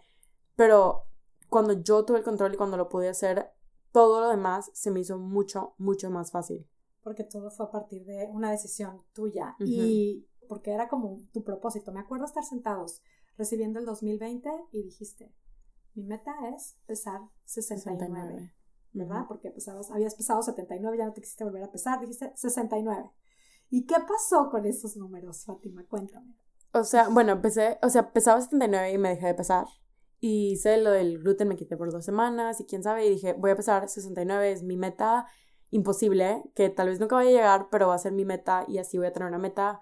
pero 0.56 1.04
cuando 1.48 1.72
yo 1.74 2.04
tuve 2.04 2.18
el 2.18 2.24
control 2.24 2.54
y 2.54 2.56
cuando 2.56 2.76
lo 2.76 2.88
pude 2.88 3.08
hacer, 3.08 3.50
todo 3.92 4.20
lo 4.20 4.28
demás 4.28 4.70
se 4.74 4.90
me 4.90 5.00
hizo 5.00 5.18
mucho, 5.18 5.74
mucho 5.78 6.10
más 6.10 6.30
fácil. 6.30 6.68
Porque 7.02 7.24
todo 7.24 7.50
fue 7.50 7.66
a 7.66 7.70
partir 7.70 8.04
de 8.04 8.28
una 8.30 8.50
decisión 8.50 9.02
tuya 9.12 9.56
y 9.58 10.26
porque 10.48 10.72
era 10.72 10.88
como 10.88 11.20
tu 11.32 11.42
propósito. 11.42 11.92
Me 11.92 12.00
acuerdo 12.00 12.24
estar 12.24 12.44
sentados 12.44 13.02
recibiendo 13.36 13.78
el 13.80 13.86
2020 13.86 14.50
y 14.70 14.82
dijiste, 14.82 15.34
mi 15.94 16.04
meta 16.04 16.32
es 16.54 16.76
pesar 16.86 17.20
69, 17.44 18.54
¿verdad? 18.92 19.24
Porque 19.28 19.50
pesabas, 19.50 19.90
habías 19.90 20.14
pesado 20.14 20.42
79, 20.42 20.96
ya 20.96 21.06
no 21.06 21.12
te 21.12 21.20
quisiste 21.20 21.44
volver 21.44 21.64
a 21.64 21.70
pesar, 21.70 22.00
dijiste 22.00 22.32
69. 22.34 23.10
¿Y 23.70 23.86
qué 23.86 23.96
pasó 24.06 24.48
con 24.50 24.64
esos 24.66 24.96
números, 24.96 25.44
Fátima? 25.44 25.84
Cuéntame. 25.86 26.36
O 26.72 26.84
sea, 26.84 27.08
bueno, 27.08 27.32
empecé, 27.32 27.78
o 27.82 27.90
sea, 27.90 28.12
pesaba 28.12 28.40
79 28.40 28.92
y 28.92 28.98
me 28.98 29.10
dejé 29.10 29.26
de 29.26 29.34
pesar. 29.34 29.66
Y 30.20 30.52
hice 30.52 30.76
lo 30.78 30.90
del 30.90 31.18
gluten, 31.18 31.48
me 31.48 31.56
quité 31.56 31.76
por 31.76 31.90
dos 31.90 32.04
semanas 32.04 32.60
y 32.60 32.64
quién 32.64 32.82
sabe, 32.82 33.06
y 33.06 33.10
dije, 33.10 33.32
voy 33.32 33.50
a 33.50 33.56
pesar 33.56 33.88
69, 33.88 34.52
es 34.52 34.62
mi 34.62 34.76
meta 34.76 35.26
imposible, 35.70 36.44
que 36.54 36.70
tal 36.70 36.88
vez 36.88 37.00
nunca 37.00 37.16
vaya 37.16 37.30
a 37.30 37.32
llegar, 37.32 37.68
pero 37.70 37.88
va 37.88 37.94
a 37.94 37.98
ser 37.98 38.12
mi 38.12 38.24
meta 38.24 38.64
y 38.68 38.78
así 38.78 38.98
voy 38.98 39.06
a 39.06 39.12
tener 39.12 39.28
una 39.28 39.38
meta 39.38 39.80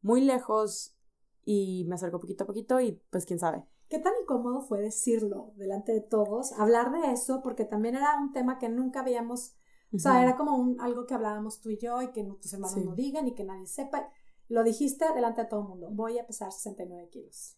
muy 0.00 0.20
lejos 0.20 0.96
y 1.44 1.84
me 1.88 1.96
acerco 1.96 2.20
poquito 2.20 2.44
a 2.44 2.46
poquito 2.46 2.80
y 2.80 3.02
pues 3.10 3.26
quién 3.26 3.38
sabe. 3.38 3.64
¿Qué 3.88 3.98
tan 3.98 4.14
incómodo 4.22 4.62
fue 4.62 4.80
decirlo 4.80 5.52
delante 5.56 5.92
de 5.92 6.00
todos, 6.00 6.52
hablar 6.52 6.92
de 6.92 7.12
eso, 7.12 7.42
porque 7.42 7.64
también 7.64 7.96
era 7.96 8.16
un 8.18 8.32
tema 8.32 8.58
que 8.58 8.68
nunca 8.68 9.00
habíamos, 9.00 9.54
o 9.92 9.98
sea, 9.98 10.22
era 10.22 10.36
como 10.36 10.56
un, 10.56 10.80
algo 10.80 11.04
que 11.06 11.14
hablábamos 11.14 11.60
tú 11.60 11.68
y 11.68 11.76
yo 11.76 12.00
y 12.00 12.12
que 12.12 12.24
tus 12.40 12.52
hermanos 12.54 12.76
no 12.78 12.94
digan 12.94 13.28
y 13.28 13.34
que 13.34 13.44
nadie 13.44 13.66
sepa. 13.66 14.08
Lo 14.52 14.62
dijiste 14.62 15.06
delante 15.14 15.40
de 15.40 15.48
todo 15.48 15.62
el 15.62 15.68
mundo. 15.68 15.88
Voy 15.90 16.18
a 16.18 16.26
pesar 16.26 16.52
69 16.52 17.08
kilos. 17.10 17.56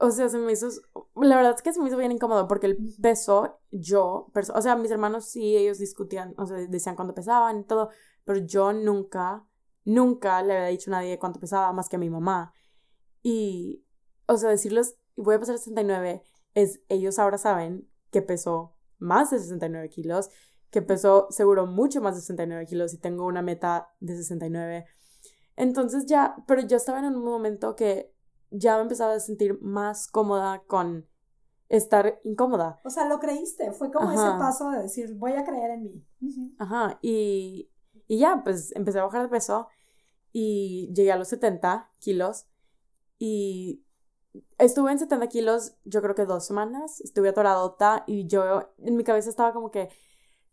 O 0.00 0.10
sea, 0.10 0.26
se 0.30 0.38
me 0.38 0.50
hizo. 0.52 0.68
La 1.14 1.36
verdad 1.36 1.52
es 1.54 1.60
que 1.60 1.70
se 1.70 1.80
me 1.82 1.88
hizo 1.88 1.98
bien 1.98 2.12
incómodo 2.12 2.48
porque 2.48 2.66
el 2.66 2.78
peso, 3.02 3.60
yo. 3.70 4.32
O 4.54 4.62
sea, 4.62 4.74
mis 4.74 4.90
hermanos 4.90 5.26
sí, 5.26 5.54
ellos 5.54 5.78
discutían, 5.78 6.32
o 6.38 6.46
sea, 6.46 6.56
decían 6.56 6.96
cuánto 6.96 7.14
pesaban 7.14 7.60
y 7.60 7.64
todo. 7.64 7.90
Pero 8.24 8.38
yo 8.38 8.72
nunca, 8.72 9.46
nunca 9.84 10.42
le 10.42 10.56
había 10.56 10.68
dicho 10.68 10.90
a 10.90 10.92
nadie 10.92 11.18
cuánto 11.18 11.40
pesaba 11.40 11.74
más 11.74 11.90
que 11.90 11.96
a 11.96 11.98
mi 11.98 12.08
mamá. 12.08 12.54
Y, 13.22 13.84
o 14.24 14.38
sea, 14.38 14.48
decirles, 14.48 14.96
voy 15.16 15.34
a 15.34 15.40
pesar 15.40 15.58
69, 15.58 16.22
es. 16.54 16.80
Ellos 16.88 17.18
ahora 17.18 17.36
saben 17.36 17.86
que 18.10 18.22
pesó 18.22 18.78
más 18.96 19.30
de 19.30 19.40
69 19.40 19.90
kilos, 19.90 20.30
que 20.70 20.80
pesó 20.80 21.26
seguro 21.28 21.66
mucho 21.66 22.00
más 22.00 22.14
de 22.14 22.22
69 22.22 22.64
kilos 22.64 22.94
y 22.94 22.98
tengo 22.98 23.26
una 23.26 23.42
meta 23.42 23.92
de 24.00 24.16
69. 24.16 24.86
Entonces 25.56 26.06
ya, 26.06 26.36
pero 26.46 26.62
yo 26.62 26.76
estaba 26.76 26.98
en 26.98 27.06
un 27.06 27.24
momento 27.24 27.76
que 27.76 28.14
ya 28.50 28.76
me 28.76 28.82
empezaba 28.82 29.14
a 29.14 29.20
sentir 29.20 29.60
más 29.60 30.08
cómoda 30.08 30.62
con 30.66 31.06
estar 31.68 32.20
incómoda. 32.24 32.80
O 32.84 32.90
sea, 32.90 33.06
lo 33.06 33.20
creíste, 33.20 33.72
fue 33.72 33.92
como 33.92 34.10
ese 34.10 34.30
paso 34.38 34.70
de 34.70 34.82
decir, 34.82 35.14
voy 35.14 35.32
a 35.32 35.44
creer 35.44 35.70
en 35.70 35.82
mí. 35.84 36.06
Ajá, 36.58 36.98
y, 37.00 37.70
y 38.08 38.18
ya, 38.18 38.42
pues 38.42 38.74
empecé 38.74 38.98
a 38.98 39.04
bajar 39.04 39.22
de 39.22 39.28
peso 39.28 39.68
y 40.32 40.92
llegué 40.94 41.12
a 41.12 41.16
los 41.16 41.28
70 41.28 41.90
kilos 42.00 42.46
y 43.18 43.84
estuve 44.58 44.92
en 44.92 44.98
70 44.98 45.28
kilos 45.28 45.76
yo 45.84 46.02
creo 46.02 46.14
que 46.14 46.26
dos 46.26 46.46
semanas, 46.46 47.00
estuve 47.00 47.30
atoradota 47.30 48.04
y 48.06 48.26
yo 48.26 48.72
en 48.78 48.96
mi 48.96 49.04
cabeza 49.04 49.30
estaba 49.30 49.52
como 49.52 49.70
que, 49.70 49.90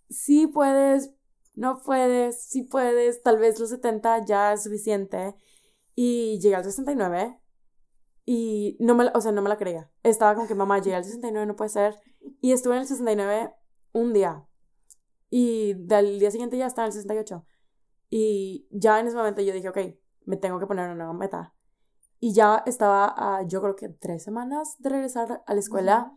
sí 0.09 0.47
puedes, 0.47 1.13
no 1.57 1.79
puedes, 1.79 2.39
sí 2.43 2.61
puedes, 2.61 3.23
tal 3.23 3.39
vez 3.39 3.59
los 3.59 3.71
70 3.71 4.25
ya 4.25 4.53
es 4.53 4.63
suficiente. 4.63 5.35
Y 5.95 6.39
llegué 6.39 6.55
al 6.55 6.63
69 6.63 7.41
y 8.25 8.77
no 8.79 8.93
me, 8.93 9.07
o 9.15 9.21
sea, 9.21 9.31
no 9.31 9.41
me 9.41 9.49
la 9.49 9.57
creía. 9.57 9.91
Estaba 10.03 10.35
como 10.35 10.47
que, 10.47 10.53
mamá, 10.53 10.77
llegué 10.77 10.95
al 10.95 11.03
69, 11.03 11.47
no 11.47 11.55
puede 11.55 11.69
ser. 11.69 11.95
Y 12.41 12.51
estuve 12.51 12.75
en 12.75 12.81
el 12.81 12.87
69 12.87 13.55
un 13.91 14.13
día. 14.13 14.47
Y 15.31 15.73
del 15.73 16.19
día 16.19 16.29
siguiente 16.29 16.59
ya 16.59 16.67
estaba 16.67 16.85
en 16.85 16.89
el 16.89 16.93
68. 16.93 17.43
Y 18.11 18.67
ya 18.69 18.99
en 18.99 19.07
ese 19.07 19.17
momento 19.17 19.41
yo 19.41 19.51
dije, 19.51 19.69
ok, 19.69 19.79
me 20.25 20.37
tengo 20.37 20.59
que 20.59 20.67
poner 20.67 20.85
una 20.85 20.95
nueva 20.95 21.13
meta. 21.13 21.55
Y 22.19 22.33
ya 22.33 22.61
estaba, 22.67 23.41
yo 23.47 23.61
creo 23.61 23.75
que 23.75 23.89
tres 23.89 24.23
semanas 24.23 24.75
de 24.77 24.89
regresar 24.89 25.43
a 25.47 25.53
la 25.55 25.59
escuela. 25.59 26.15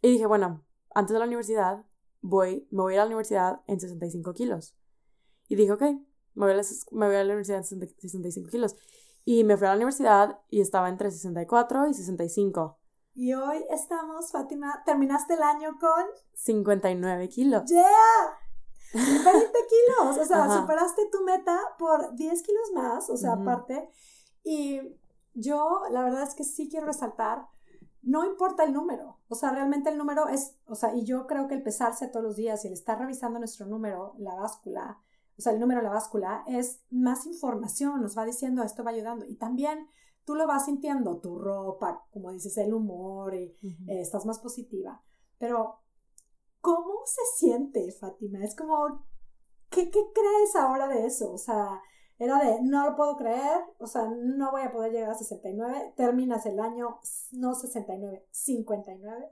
Y 0.00 0.10
dije, 0.10 0.24
bueno, 0.24 0.64
antes 0.94 1.12
de 1.12 1.18
la 1.18 1.26
universidad, 1.26 1.84
voy, 2.24 2.66
me 2.70 2.82
voy 2.82 2.94
a 2.94 3.00
la 3.00 3.06
universidad 3.06 3.60
en 3.66 3.78
65 3.78 4.32
kilos. 4.32 4.74
Y 5.46 5.56
dije, 5.56 5.72
ok, 5.72 5.82
me 5.82 6.46
voy 6.46 6.52
a 6.52 6.56
la, 6.56 6.62
me 6.90 7.06
voy 7.06 7.16
a 7.16 7.24
la 7.24 7.34
universidad 7.34 7.58
en 7.58 7.64
65 7.64 8.50
kilos. 8.50 8.76
Y 9.26 9.44
me 9.44 9.56
fui 9.56 9.66
a 9.66 9.70
la 9.70 9.76
universidad 9.76 10.40
y 10.48 10.60
estaba 10.60 10.88
entre 10.88 11.10
64 11.10 11.86
y 11.86 11.94
65. 11.94 12.78
Y 13.14 13.34
hoy 13.34 13.64
estamos, 13.70 14.32
Fátima, 14.32 14.82
terminaste 14.86 15.34
el 15.34 15.42
año 15.42 15.76
con 15.78 16.04
59 16.32 17.28
kilos. 17.28 17.70
¡Yeah! 17.70 17.82
20 18.94 19.22
kilos, 19.28 20.18
o 20.18 20.24
sea, 20.24 20.48
superaste 20.48 21.02
tu 21.12 21.22
meta 21.24 21.58
por 21.78 22.14
10 22.14 22.42
kilos 22.42 22.72
más, 22.74 23.10
o 23.10 23.16
sea, 23.16 23.34
aparte. 23.34 23.88
Y 24.42 24.80
yo, 25.34 25.82
la 25.90 26.02
verdad 26.02 26.22
es 26.22 26.34
que 26.34 26.44
sí 26.44 26.68
quiero 26.70 26.86
resaltar, 26.86 27.46
no 28.04 28.24
importa 28.24 28.64
el 28.64 28.72
número, 28.72 29.18
o 29.28 29.34
sea, 29.34 29.50
realmente 29.50 29.90
el 29.90 29.98
número 29.98 30.28
es, 30.28 30.56
o 30.66 30.74
sea, 30.74 30.94
y 30.94 31.04
yo 31.04 31.26
creo 31.26 31.48
que 31.48 31.54
el 31.54 31.62
pesarse 31.62 32.08
todos 32.08 32.24
los 32.24 32.36
días 32.36 32.64
y 32.64 32.68
el 32.68 32.74
estar 32.74 32.98
revisando 32.98 33.38
nuestro 33.38 33.66
número, 33.66 34.14
la 34.18 34.34
báscula, 34.34 35.00
o 35.36 35.42
sea, 35.42 35.52
el 35.52 35.60
número 35.60 35.80
de 35.80 35.88
la 35.88 35.94
báscula, 35.94 36.44
es 36.46 36.80
más 36.90 37.26
información, 37.26 38.00
nos 38.00 38.16
va 38.16 38.24
diciendo 38.24 38.62
esto 38.62 38.84
va 38.84 38.92
ayudando. 38.92 39.24
Y 39.26 39.36
también 39.36 39.88
tú 40.24 40.34
lo 40.34 40.46
vas 40.46 40.66
sintiendo, 40.66 41.18
tu 41.18 41.38
ropa, 41.38 42.06
como 42.12 42.30
dices, 42.30 42.56
el 42.58 42.72
humor, 42.72 43.34
y, 43.34 43.56
eh, 43.88 44.00
estás 44.00 44.26
más 44.26 44.38
positiva. 44.38 45.02
Pero, 45.38 45.80
¿cómo 46.60 47.00
se 47.04 47.22
siente, 47.36 47.90
Fátima? 47.92 48.44
Es 48.44 48.54
como, 48.54 49.04
¿qué, 49.70 49.90
¿qué 49.90 50.00
crees 50.14 50.56
ahora 50.56 50.86
de 50.88 51.06
eso? 51.06 51.32
O 51.32 51.38
sea, 51.38 51.80
era 52.18 52.38
de, 52.38 52.62
no 52.62 52.88
lo 52.88 52.96
puedo 52.96 53.16
creer, 53.16 53.60
o 53.78 53.86
sea, 53.86 54.06
no 54.06 54.50
voy 54.52 54.62
a 54.62 54.72
poder 54.72 54.92
llegar 54.92 55.10
a 55.10 55.14
69, 55.14 55.94
terminas 55.96 56.46
el 56.46 56.60
año, 56.60 57.00
no 57.32 57.54
69, 57.54 58.26
59. 58.30 59.30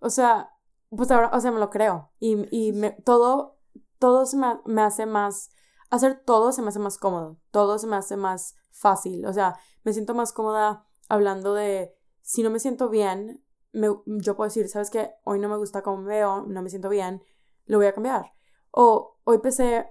O 0.00 0.10
sea, 0.10 0.50
pues 0.90 1.10
ahora, 1.10 1.30
o 1.32 1.40
sea, 1.40 1.50
me 1.50 1.60
lo 1.60 1.70
creo. 1.70 2.10
Y, 2.18 2.46
y 2.50 2.72
me, 2.72 2.90
todo, 2.90 3.58
todo 3.98 4.26
se 4.26 4.36
me, 4.36 4.60
me, 4.66 4.82
hace 4.82 5.06
más, 5.06 5.50
hacer 5.90 6.22
todo 6.24 6.52
se 6.52 6.62
me 6.62 6.68
hace 6.68 6.78
más 6.78 6.98
cómodo, 6.98 7.38
todo 7.50 7.78
se 7.78 7.86
me 7.86 7.96
hace 7.96 8.16
más 8.16 8.54
fácil. 8.70 9.24
O 9.26 9.32
sea, 9.32 9.58
me 9.84 9.92
siento 9.92 10.14
más 10.14 10.32
cómoda 10.32 10.86
hablando 11.08 11.54
de, 11.54 11.94
si 12.20 12.42
no 12.42 12.50
me 12.50 12.60
siento 12.60 12.88
bien, 12.88 13.44
me, 13.72 13.88
yo 14.06 14.36
puedo 14.36 14.48
decir, 14.48 14.68
¿sabes 14.68 14.90
qué? 14.90 15.12
Hoy 15.24 15.38
no 15.38 15.48
me 15.48 15.56
gusta 15.56 15.82
cómo 15.82 16.02
me 16.02 16.08
veo, 16.08 16.42
no 16.42 16.62
me 16.62 16.70
siento 16.70 16.88
bien, 16.88 17.22
lo 17.66 17.78
voy 17.78 17.86
a 17.86 17.94
cambiar. 17.94 18.32
O 18.70 19.18
hoy 19.24 19.38
pesé, 19.38 19.88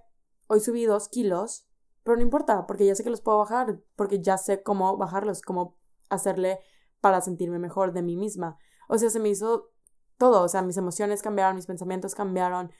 hoy 0.47 0.59
subí 0.59 0.85
dos 0.85 1.07
kilos, 1.09 1.68
pero 2.09 2.17
no 2.17 2.23
importa, 2.23 2.65
porque 2.65 2.87
ya 2.87 2.95
sé 2.95 3.03
que 3.03 3.11
los 3.11 3.21
puedo 3.21 3.37
bajar, 3.37 3.79
porque 3.95 4.19
ya 4.19 4.39
sé 4.39 4.63
cómo 4.63 4.97
bajarlos, 4.97 5.43
cómo 5.43 5.77
hacerle 6.09 6.59
para 7.01 7.21
sentirme 7.21 7.59
mejor 7.59 7.93
de 7.93 8.01
mí 8.01 8.17
misma. 8.17 8.57
O 8.87 8.97
sea, 8.97 9.11
se 9.11 9.19
me 9.19 9.29
hizo 9.29 9.69
todo, 10.17 10.41
o 10.41 10.47
sea, 10.47 10.63
mis 10.63 10.75
emociones 10.77 11.21
cambiaron, 11.21 11.55
mis 11.55 11.67
pensamientos 11.67 12.15
cambiaron, 12.15 12.71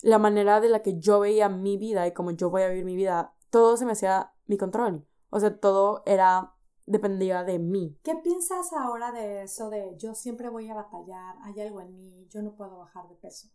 la 0.00 0.18
manera 0.18 0.62
de 0.62 0.70
la 0.70 0.80
que 0.80 0.98
yo 0.98 1.20
veía 1.20 1.50
mi 1.50 1.76
vida 1.76 2.06
y 2.06 2.14
cómo 2.14 2.30
yo 2.30 2.48
voy 2.48 2.62
a 2.62 2.68
vivir 2.68 2.86
mi 2.86 2.96
vida, 2.96 3.34
todo 3.50 3.76
se 3.76 3.84
me 3.84 3.92
hacía 3.92 4.32
mi 4.46 4.56
control. 4.56 5.06
O 5.28 5.38
sea, 5.38 5.60
todo 5.60 6.02
era 6.06 6.54
dependía 6.86 7.44
de 7.44 7.58
mí. 7.58 7.98
¿Qué 8.02 8.16
piensas 8.16 8.72
ahora 8.72 9.12
de 9.12 9.42
eso 9.42 9.68
de 9.68 9.98
yo 9.98 10.14
siempre 10.14 10.48
voy 10.48 10.70
a 10.70 10.74
batallar, 10.74 11.36
hay 11.42 11.60
algo 11.60 11.82
en 11.82 11.94
mí, 11.94 12.26
yo 12.30 12.40
no 12.40 12.54
puedo 12.54 12.78
bajar 12.78 13.06
de 13.06 13.16
peso? 13.16 13.48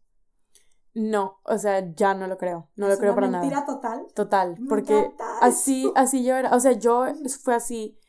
No, 0.95 1.39
o 1.43 1.57
sea, 1.57 1.93
ya 1.95 2.13
no 2.13 2.27
lo 2.27 2.37
creo, 2.37 2.69
no 2.75 2.87
lo 2.87 2.97
creo 2.97 3.15
para 3.15 3.27
nada. 3.27 3.43
mentira 3.43 3.65
total? 3.65 4.05
Total, 4.13 4.57
porque 4.69 5.11
así, 5.41 5.91
así 5.95 6.23
yo 6.23 6.35
era, 6.35 6.55
o 6.55 6.59
sea, 6.59 6.73
yo 6.73 7.05
fue 7.41 7.55
así, 7.55 7.99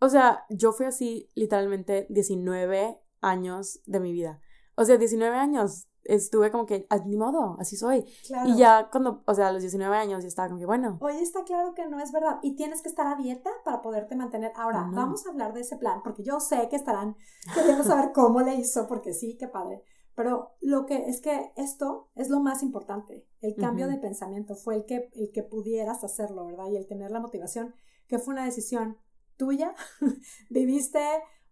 o 0.00 0.08
sea, 0.08 0.46
yo 0.48 0.72
fui 0.72 0.86
así 0.86 1.30
literalmente 1.34 2.06
19 2.08 2.98
años 3.20 3.80
de 3.84 4.00
mi 4.00 4.12
vida. 4.12 4.40
O 4.74 4.84
sea, 4.86 4.96
19 4.96 5.36
años 5.36 5.86
estuve 6.04 6.50
como 6.50 6.66
que, 6.66 6.86
ni 7.06 7.16
modo, 7.16 7.56
así 7.58 7.76
soy. 7.76 8.04
Y 8.46 8.56
ya 8.56 8.88
cuando, 8.90 9.22
o 9.26 9.34
sea, 9.34 9.48
a 9.48 9.52
los 9.52 9.62
19 9.62 9.94
años 9.96 10.22
ya 10.22 10.28
estaba 10.28 10.48
como 10.48 10.60
que, 10.60 10.66
bueno. 10.66 10.98
Oye, 11.00 11.20
está 11.20 11.44
claro 11.44 11.74
que 11.74 11.86
no 11.86 12.00
es 12.00 12.12
verdad. 12.12 12.38
Y 12.42 12.56
tienes 12.56 12.82
que 12.82 12.88
estar 12.88 13.06
a 13.06 13.16
dieta 13.16 13.50
para 13.64 13.82
poderte 13.82 14.16
mantener. 14.16 14.52
Ahora, 14.56 14.88
vamos 14.92 15.26
a 15.26 15.30
hablar 15.30 15.52
de 15.52 15.60
ese 15.60 15.76
plan, 15.76 16.00
porque 16.02 16.22
yo 16.22 16.40
sé 16.40 16.68
que 16.68 16.76
estarán 16.76 17.16
queriendo 17.54 17.84
saber 17.84 18.12
cómo 18.12 18.40
le 18.40 18.54
hizo, 18.54 18.86
porque 18.86 19.12
sí, 19.12 19.36
qué 19.38 19.48
padre. 19.48 19.82
Pero 20.20 20.54
lo 20.60 20.84
que 20.84 21.08
es 21.08 21.22
que 21.22 21.50
esto 21.56 22.10
es 22.14 22.28
lo 22.28 22.40
más 22.40 22.62
importante. 22.62 23.26
El 23.40 23.56
cambio 23.56 23.88
de 23.88 23.96
pensamiento 23.96 24.54
fue 24.54 24.74
el 24.74 24.84
que, 24.84 25.08
el 25.14 25.32
que 25.32 25.42
pudieras 25.42 26.04
hacerlo, 26.04 26.44
¿verdad? 26.44 26.66
Y 26.70 26.76
el 26.76 26.86
tener 26.86 27.10
la 27.10 27.20
motivación, 27.20 27.74
que 28.06 28.18
fue 28.18 28.34
una 28.34 28.44
decisión 28.44 28.98
tuya. 29.38 29.74
Viviste, 30.50 31.00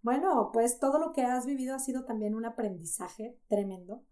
bueno, 0.03 0.51
pues 0.53 0.79
todo 0.79 0.99
lo 0.99 1.13
que 1.13 1.23
has 1.23 1.47
vivido 1.47 1.75
ha 1.75 1.79
sido 1.79 2.05
también 2.05 2.35
un 2.35 2.45
aprendizaje 2.45 3.41
tremendo. 3.49 4.05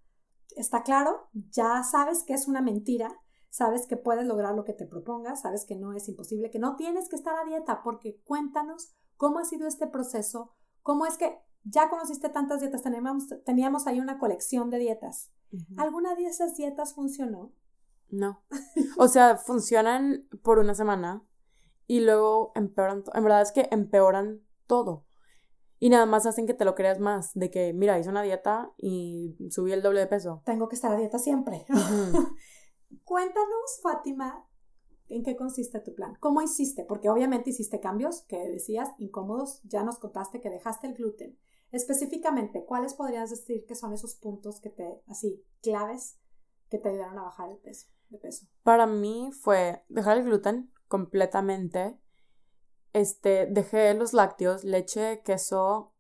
Está 0.56 0.82
claro, 0.82 1.28
ya 1.34 1.82
sabes 1.82 2.22
que 2.22 2.32
es 2.32 2.48
una 2.48 2.62
mentira, 2.62 3.14
sabes 3.50 3.86
que 3.86 3.98
puedes 3.98 4.24
lograr 4.24 4.54
lo 4.54 4.64
que 4.64 4.72
te 4.72 4.86
propongas, 4.86 5.42
sabes 5.42 5.66
que 5.66 5.76
no 5.76 5.92
es 5.92 6.08
imposible, 6.08 6.50
que 6.50 6.58
no 6.58 6.76
tienes 6.76 7.10
que 7.10 7.16
estar 7.16 7.36
a 7.36 7.44
dieta, 7.44 7.82
porque 7.82 8.22
cuéntanos 8.24 8.94
cómo 9.16 9.38
ha 9.38 9.44
sido 9.44 9.68
este 9.68 9.86
proceso, 9.86 10.54
cómo 10.80 11.04
es 11.04 11.18
que 11.18 11.42
ya 11.68 11.88
conociste 11.90 12.28
tantas 12.28 12.60
dietas, 12.60 12.82
teníamos, 12.82 13.26
teníamos 13.44 13.86
ahí 13.86 14.00
una 14.00 14.18
colección 14.18 14.70
de 14.70 14.78
dietas. 14.78 15.32
¿Alguna 15.76 16.14
de 16.14 16.26
esas 16.26 16.56
dietas 16.56 16.94
funcionó? 16.94 17.52
No. 18.08 18.42
O 18.98 19.08
sea, 19.08 19.36
funcionan 19.36 20.26
por 20.42 20.58
una 20.58 20.74
semana 20.74 21.24
y 21.86 22.00
luego 22.00 22.52
empeoran. 22.54 23.04
En 23.14 23.22
verdad 23.22 23.42
es 23.42 23.52
que 23.52 23.68
empeoran 23.70 24.42
todo. 24.66 25.06
Y 25.78 25.90
nada 25.90 26.06
más 26.06 26.24
hacen 26.24 26.46
que 26.46 26.54
te 26.54 26.64
lo 26.64 26.74
creas 26.74 27.00
más. 27.00 27.32
De 27.34 27.50
que, 27.50 27.72
mira, 27.72 27.98
hice 27.98 28.10
una 28.10 28.22
dieta 28.22 28.72
y 28.78 29.36
subí 29.50 29.72
el 29.72 29.82
doble 29.82 30.00
de 30.00 30.06
peso. 30.06 30.42
Tengo 30.44 30.68
que 30.68 30.76
estar 30.76 30.92
a 30.92 30.96
dieta 30.96 31.18
siempre. 31.18 31.66
Cuéntanos, 33.04 33.80
Fátima, 33.82 34.46
¿En 35.08 35.22
qué 35.22 35.36
consiste 35.36 35.78
tu 35.80 35.94
plan? 35.94 36.16
¿Cómo 36.18 36.42
hiciste? 36.42 36.84
Porque 36.84 37.08
obviamente 37.08 37.50
hiciste 37.50 37.80
cambios 37.80 38.22
que 38.22 38.38
decías 38.48 38.90
incómodos, 38.98 39.60
ya 39.62 39.84
nos 39.84 39.98
contaste 39.98 40.40
que 40.40 40.50
dejaste 40.50 40.88
el 40.88 40.94
gluten, 40.94 41.38
Específicamente, 41.72 42.64
¿cuáles 42.64 42.94
podrías 42.94 43.30
decir 43.30 43.64
que 43.66 43.74
son 43.74 43.92
esos 43.92 44.14
puntos 44.14 44.60
que 44.60 44.70
te, 44.70 45.02
así, 45.08 45.44
claves 45.62 46.18
que 46.70 46.78
te 46.78 46.88
ayudaron 46.88 47.18
a 47.18 47.24
bajar 47.24 47.50
el 47.50 47.58
peso, 47.58 47.88
de 48.08 48.18
peso? 48.18 48.46
Para 48.62 48.86
mí 48.86 49.30
fue 49.32 49.84
dejar 49.88 50.18
el 50.18 50.24
gluten 50.24 50.72
completamente. 50.88 51.98
Este, 52.92 53.46
dejé 53.46 53.92
los 53.94 54.12
lácteos, 54.12 54.64
leche, 54.64 55.22
queso, 55.22 55.92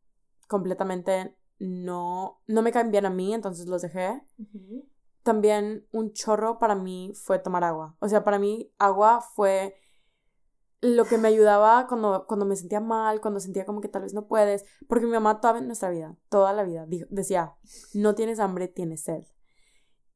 completamente 0.48 1.36
no, 1.58 2.42
no 2.46 2.62
me 2.62 2.72
caen 2.72 2.90
bien 2.90 3.06
a 3.06 3.10
mí, 3.10 3.34
entonces 3.34 3.66
los 3.66 3.82
dejé. 3.82 4.22
También 5.22 5.86
un 5.92 6.12
chorro 6.12 6.58
para 6.58 6.74
mí 6.74 7.12
fue 7.14 7.38
tomar 7.38 7.64
agua. 7.64 7.96
O 8.00 8.08
sea, 8.08 8.24
para 8.24 8.38
mí 8.38 8.72
agua 8.78 9.20
fue 9.20 9.74
lo 10.80 11.04
que 11.04 11.18
me 11.18 11.28
ayudaba 11.28 11.86
cuando, 11.86 12.26
cuando 12.26 12.46
me 12.46 12.56
sentía 12.56 12.80
mal, 12.80 13.20
cuando 13.20 13.40
sentía 13.40 13.64
como 13.64 13.80
que 13.80 13.88
tal 13.88 14.02
vez 14.02 14.14
no 14.14 14.26
puedes, 14.26 14.64
porque 14.88 15.06
mi 15.06 15.12
mamá 15.12 15.40
toda 15.40 15.60
nuestra 15.60 15.90
vida, 15.90 16.16
toda 16.28 16.52
la 16.52 16.64
vida, 16.64 16.86
decía, 17.10 17.54
no 17.94 18.14
tienes 18.14 18.38
hambre, 18.38 18.68
tienes 18.68 19.02
sed. 19.02 19.24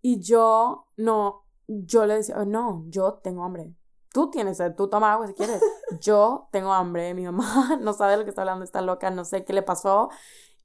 Y 0.03 0.21
yo, 0.21 0.87
no, 0.97 1.45
yo 1.67 2.07
le 2.07 2.15
decía, 2.15 2.37
no, 2.45 2.85
yo 2.89 3.15
tengo 3.23 3.45
hambre. 3.45 3.75
Tú 4.13 4.31
tienes 4.31 4.57
sed, 4.57 4.75
tú 4.75 4.89
toma 4.89 5.13
agua 5.13 5.29
si 5.29 5.35
quieres. 5.35 5.63
Yo 6.01 6.49
tengo 6.51 6.73
hambre, 6.73 7.15
mi 7.15 7.25
mamá 7.25 7.77
no 7.81 7.93
sabe 7.93 8.13
de 8.13 8.19
lo 8.19 8.25
que 8.25 8.31
está 8.31 8.43
hablando, 8.43 8.65
está 8.65 8.81
loca, 8.81 9.11
no 9.11 9.25
sé 9.25 9.45
qué 9.45 9.53
le 9.53 9.63
pasó. 9.63 10.09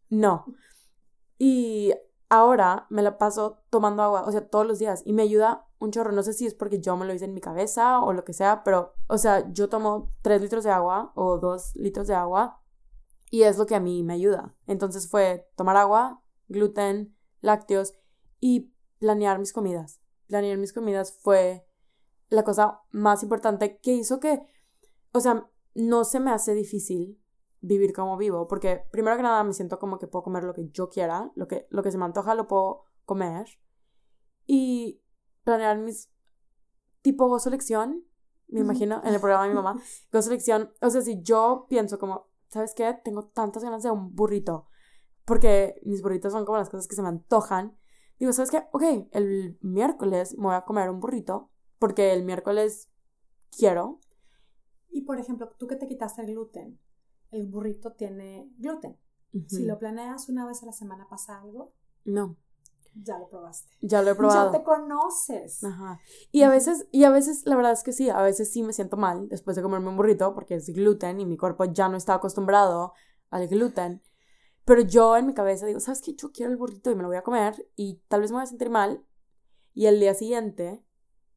No. 0.10 0.45
Y 1.38 1.93
ahora 2.30 2.88
me 2.90 3.02
la 3.02 3.18
paso 3.18 3.64
tomando 3.70 4.04
agua, 4.04 4.24
o 4.24 4.32
sea, 4.32 4.48
todos 4.48 4.66
los 4.66 4.80
días 4.80 5.04
y 5.06 5.14
me 5.14 5.24
ayuda 5.24 5.68
un 5.80 5.92
chorro. 5.92 6.12
No 6.12 6.24
sé 6.24 6.34
si 6.34 6.46
es 6.46 6.54
porque 6.54 6.80
yo 6.80 6.98
me 6.98 7.06
lo 7.06 7.14
hice 7.14 7.26
en 7.26 7.34
mi 7.34 7.42
cabeza 7.42 8.00
o 8.00 8.14
lo 8.14 8.24
que 8.24 8.34
sea, 8.34 8.64
pero, 8.64 8.94
o 9.08 9.18
sea, 9.18 9.52
yo 9.54 9.70
tomo 9.70 10.14
3 10.22 10.42
litros 10.42 10.64
de 10.64 10.72
agua 10.72 11.12
o 11.16 11.38
2 11.38 11.76
litros 11.76 12.08
de 12.08 12.16
agua 12.16 12.62
y 13.30 13.44
es 13.44 13.58
lo 13.58 13.66
que 13.66 13.76
a 13.76 13.80
mí 13.80 14.04
me 14.04 14.14
ayuda. 14.14 14.56
Entonces 14.68 15.10
fue 15.10 15.50
tomar 15.56 15.78
agua, 15.78 16.24
gluten, 16.48 17.16
lácteos 17.42 17.94
y 18.40 18.74
planear 19.00 19.40
mis 19.40 19.54
comidas. 19.54 20.02
Planear 20.28 20.58
mis 20.58 20.74
comidas 20.74 21.18
fue 21.22 21.68
la 22.30 22.44
cosa 22.44 22.82
más 22.92 23.24
importante 23.24 23.80
que 23.80 23.94
hizo 23.94 24.20
que, 24.20 24.42
o 25.12 25.20
sea, 25.20 25.50
no 25.74 26.04
se 26.04 26.20
me 26.20 26.32
hace 26.32 26.54
difícil 26.54 27.22
vivir 27.65 27.93
como 27.93 28.17
vivo, 28.17 28.47
porque 28.47 28.84
primero 28.91 29.17
que 29.17 29.23
nada 29.23 29.43
me 29.43 29.54
siento 29.54 29.80
como 29.80 29.97
que 29.97 30.08
puedo 30.08 30.23
comer 30.23 30.43
lo 30.43 30.54
que 30.54 30.69
yo 30.69 30.89
quiera, 30.89 31.32
lo 31.36 31.47
que, 31.47 31.67
lo 31.69 31.82
que 31.82 31.91
se 31.91 31.97
me 31.97 32.06
antoja 32.06 32.36
lo 32.36 32.47
puedo 32.47 32.84
comer. 33.06 33.47
Y 34.45 35.01
planear 35.43 35.80
mis 35.80 36.12
tipo 37.01 37.28
gozo 37.28 37.49
lección, 37.49 38.06
me 38.47 38.60
imagino, 38.60 39.01
en 39.04 39.13
el 39.13 39.19
programa 39.19 39.43
de 39.43 39.49
mi 39.49 39.56
mamá, 39.56 39.82
gozo 40.12 40.30
lección, 40.30 40.73
o 40.82 40.89
sea, 40.89 41.01
si 41.01 41.21
yo 41.23 41.65
pienso 41.67 41.97
como, 41.97 42.28
¿sabes 42.49 42.73
qué? 42.75 42.95
Tengo 43.04 43.25
tantas 43.25 43.63
ganas 43.63 43.82
de 43.82 43.89
un 43.89 44.15
burrito, 44.15 44.67
porque 45.25 45.82
mis 45.84 46.01
burritos 46.01 46.34
son 46.34 46.45
como 46.45 46.60
las 46.60 46.69
cosas 46.69 46.88
que 46.88 46.95
se 46.95 47.01
me 47.01 47.10
antojan. 47.10 47.78
Digo, 48.19 48.32
¿sabes 48.32 48.51
qué? 48.51 48.63
Ok, 48.71 48.84
el 49.12 49.58
miércoles 49.62 50.38
me 50.38 50.45
voy 50.45 50.56
a 50.56 50.65
comer 50.65 50.89
un 50.89 50.99
burrito, 50.99 51.49
porque 51.80 52.13
el 52.13 52.23
miércoles 52.23 52.91
quiero. 53.49 53.99
Y 54.89 55.01
por 55.01 55.19
ejemplo, 55.19 55.49
tú 55.58 55.67
que 55.67 55.75
te 55.75 55.88
quitaste 55.88 56.21
el 56.21 56.28
gluten, 56.28 56.80
el 57.36 57.48
burrito 57.48 57.93
tiene 57.93 58.50
gluten. 58.58 58.98
Si 59.48 59.65
lo 59.65 59.78
planeas 59.78 60.30
una 60.30 60.45
vez 60.45 60.63
a 60.63 60.67
la 60.67 60.71
semana, 60.71 61.08
¿pasa 61.10 61.41
algo? 61.41 61.74
No. 62.06 62.38
Ya 63.04 63.19
lo 63.19 63.28
probaste. 63.28 63.69
Ya 63.82 64.02
lo 64.02 64.12
he 64.12 64.15
probado. 64.15 64.54
Ya 64.54 64.60
te 64.60 64.63
conoces. 64.63 65.62
Ajá. 65.63 66.00
Y 66.32 66.43
a 66.43 66.50
veces, 66.50 66.88
y 66.91 67.04
a 67.04 67.10
veces, 67.10 67.45
la 67.45 67.58
verdad 67.58 67.74
es 67.74 67.84
que 67.84 67.91
sí, 67.91 68.10
a 68.10 68.21
veces 68.21 68.50
sí 68.50 68.63
me 68.63 68.71
siento 68.71 68.95
mal 68.95 69.28
después 69.28 69.58
de 69.58 69.62
comerme 69.62 69.89
un 69.89 69.98
burrito 69.98 70.34
porque 70.34 70.56
es 70.56 70.69
gluten 70.69 71.19
y 71.19 71.26
mi 71.26 71.36
cuerpo 71.36 71.65
ya 71.65 71.89
no 71.89 71.98
está 71.98 72.13
acostumbrado 72.13 72.93
al 73.30 73.48
gluten. 73.50 74.02
Pero 74.63 74.82
yo 74.82 75.17
en 75.17 75.28
mi 75.28 75.34
cabeza 75.34 75.65
digo, 75.65 75.82
¿sabes 75.82 76.02
qué? 76.02 76.15
Yo 76.15 76.32
quiero 76.32 76.52
el 76.52 76.58
burrito 76.58 76.89
y 76.89 76.95
me 76.95 77.02
lo 77.02 77.10
voy 77.10 77.17
a 77.17 77.24
comer 77.24 77.67
y 77.76 78.02
tal 78.08 78.21
vez 78.21 78.32
me 78.32 78.38
voy 78.38 78.43
a 78.43 78.48
sentir 78.48 78.69
mal 78.69 79.06
y 79.74 79.88
el 79.88 80.00
día 80.00 80.13
siguiente 80.13 80.82